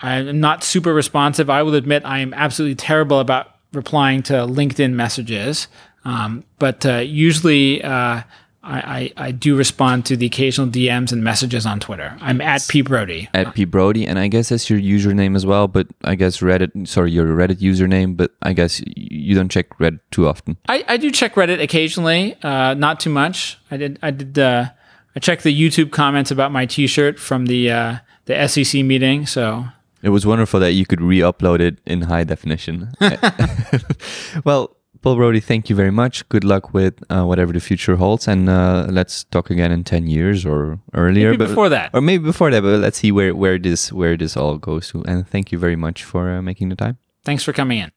I'm 0.00 0.40
not 0.40 0.64
super 0.64 0.92
responsive. 0.92 1.48
I 1.48 1.62
will 1.62 1.74
admit 1.74 2.04
I 2.04 2.18
am 2.18 2.34
absolutely 2.34 2.74
terrible 2.74 3.20
about 3.20 3.48
replying 3.72 4.22
to 4.24 4.34
LinkedIn 4.34 4.92
messages. 4.92 5.68
Um, 6.04 6.44
but 6.58 6.84
uh, 6.84 6.98
usually 6.98 7.82
uh, 7.82 7.88
I, 7.88 8.22
I, 8.62 9.12
I, 9.16 9.30
do 9.32 9.56
respond 9.56 10.06
to 10.06 10.16
the 10.16 10.26
occasional 10.26 10.68
DMs 10.68 11.12
and 11.12 11.22
messages 11.22 11.66
on 11.66 11.80
Twitter. 11.80 12.16
I'm 12.20 12.40
at 12.40 12.66
P 12.68 12.80
Brody. 12.80 13.28
At 13.34 13.54
P 13.54 13.64
Brody, 13.64 14.06
and 14.06 14.18
I 14.18 14.28
guess 14.28 14.48
that's 14.48 14.70
your 14.70 14.78
username 14.78 15.36
as 15.36 15.44
well. 15.44 15.68
But 15.68 15.86
I 16.02 16.14
guess 16.14 16.38
Reddit, 16.38 16.88
sorry, 16.88 17.12
your 17.12 17.26
Reddit 17.26 17.56
username. 17.56 18.16
But 18.16 18.32
I 18.42 18.52
guess 18.52 18.82
you 18.96 19.34
don't 19.34 19.50
check 19.50 19.70
Reddit 19.78 20.00
too 20.10 20.26
often. 20.26 20.56
I, 20.68 20.84
I 20.88 20.96
do 20.96 21.10
check 21.10 21.34
Reddit 21.34 21.62
occasionally, 21.62 22.36
uh, 22.42 22.74
not 22.74 23.00
too 23.00 23.10
much. 23.10 23.58
I 23.70 23.76
did 23.76 23.98
I 24.02 24.10
did 24.10 24.38
uh, 24.38 24.70
I 25.14 25.20
checked 25.20 25.42
the 25.42 25.54
YouTube 25.54 25.90
comments 25.90 26.30
about 26.30 26.50
my 26.50 26.66
T-shirt 26.66 27.18
from 27.18 27.46
the 27.46 27.70
uh, 27.70 27.96
the 28.24 28.48
SEC 28.48 28.82
meeting. 28.84 29.26
So 29.26 29.66
it 30.02 30.08
was 30.08 30.24
wonderful 30.26 30.60
that 30.60 30.72
you 30.72 30.86
could 30.86 31.00
re-upload 31.00 31.60
it 31.60 31.78
in 31.86 32.02
high 32.02 32.24
definition. 32.24 32.92
well, 34.44 34.73
Paul 35.04 35.16
Brody, 35.16 35.40
thank 35.40 35.68
you 35.68 35.76
very 35.76 35.90
much. 35.90 36.26
Good 36.30 36.44
luck 36.44 36.72
with 36.72 36.94
uh, 37.10 37.24
whatever 37.24 37.52
the 37.52 37.60
future 37.60 37.96
holds, 37.96 38.26
and 38.26 38.48
uh, 38.48 38.86
let's 38.88 39.24
talk 39.24 39.50
again 39.50 39.70
in 39.70 39.84
ten 39.84 40.06
years 40.06 40.46
or 40.46 40.78
earlier. 40.94 41.32
Maybe 41.32 41.44
but, 41.44 41.48
before 41.48 41.68
that, 41.68 41.90
or 41.92 42.00
maybe 42.00 42.24
before 42.24 42.50
that. 42.50 42.62
But 42.62 42.80
let's 42.80 42.96
see 42.96 43.12
where 43.12 43.34
where 43.34 43.58
this 43.58 43.92
where 43.92 44.16
this 44.16 44.34
all 44.34 44.56
goes 44.56 44.88
to. 44.92 45.04
And 45.04 45.28
thank 45.28 45.52
you 45.52 45.58
very 45.58 45.76
much 45.76 46.04
for 46.04 46.30
uh, 46.30 46.40
making 46.40 46.70
the 46.70 46.76
time. 46.76 46.96
Thanks 47.22 47.44
for 47.44 47.52
coming 47.52 47.80
in. 47.80 47.92